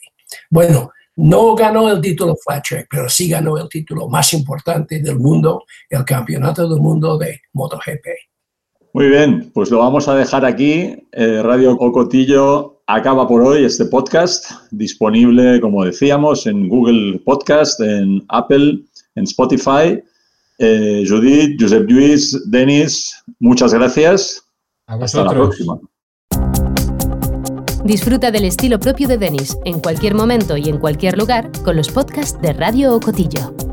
Bueno, 0.51 0.93
no 1.17 1.55
ganó 1.55 1.91
el 1.91 2.01
título 2.01 2.37
flat 2.37 2.65
track, 2.67 2.87
pero 2.91 3.09
sí 3.09 3.29
ganó 3.29 3.59
el 3.59 3.69
título 3.69 4.09
más 4.09 4.33
importante 4.33 5.01
del 5.01 5.19
mundo, 5.19 5.65
el 5.89 6.05
campeonato 6.05 6.69
del 6.69 6.81
mundo 6.81 7.19
de 7.19 7.41
MotoGP. 7.53 8.07
Muy 8.93 9.09
bien, 9.09 9.51
pues 9.55 9.71
lo 9.71 9.79
vamos 9.79 10.09
a 10.09 10.15
dejar 10.15 10.45
aquí. 10.45 10.97
Eh, 11.13 11.43
Radio 11.43 11.73
Ocotillo 11.73 12.83
acaba 12.87 13.29
por 13.29 13.43
hoy 13.43 13.65
este 13.65 13.85
podcast, 13.85 14.51
disponible, 14.71 15.61
como 15.61 15.85
decíamos, 15.85 16.47
en 16.47 16.69
Google 16.69 17.21
Podcast, 17.25 17.81
en 17.81 18.25
Apple, 18.29 18.81
en 19.15 19.25
Spotify. 19.25 20.03
Eh, 20.59 21.05
Judith, 21.09 21.57
Josep 21.61 21.89
Luis, 21.89 22.51
Denis, 22.51 23.15
muchas 23.39 23.73
gracias. 23.73 24.43
Hasta 24.87 25.25
la 25.25 25.31
próxima. 25.31 25.79
Disfruta 27.85 28.31
del 28.31 28.45
estilo 28.45 28.79
propio 28.79 29.09
de 29.09 29.17
Denis 29.17 29.57
en 29.65 29.81
cualquier 29.81 30.15
momento 30.15 30.57
y 30.57 30.69
en 30.69 30.79
cualquier 30.79 31.17
lugar 31.17 31.51
con 31.65 31.77
los 31.77 31.89
podcasts 31.89 32.41
de 32.41 32.53
Radio 32.53 32.95
Ocotillo. 32.95 33.70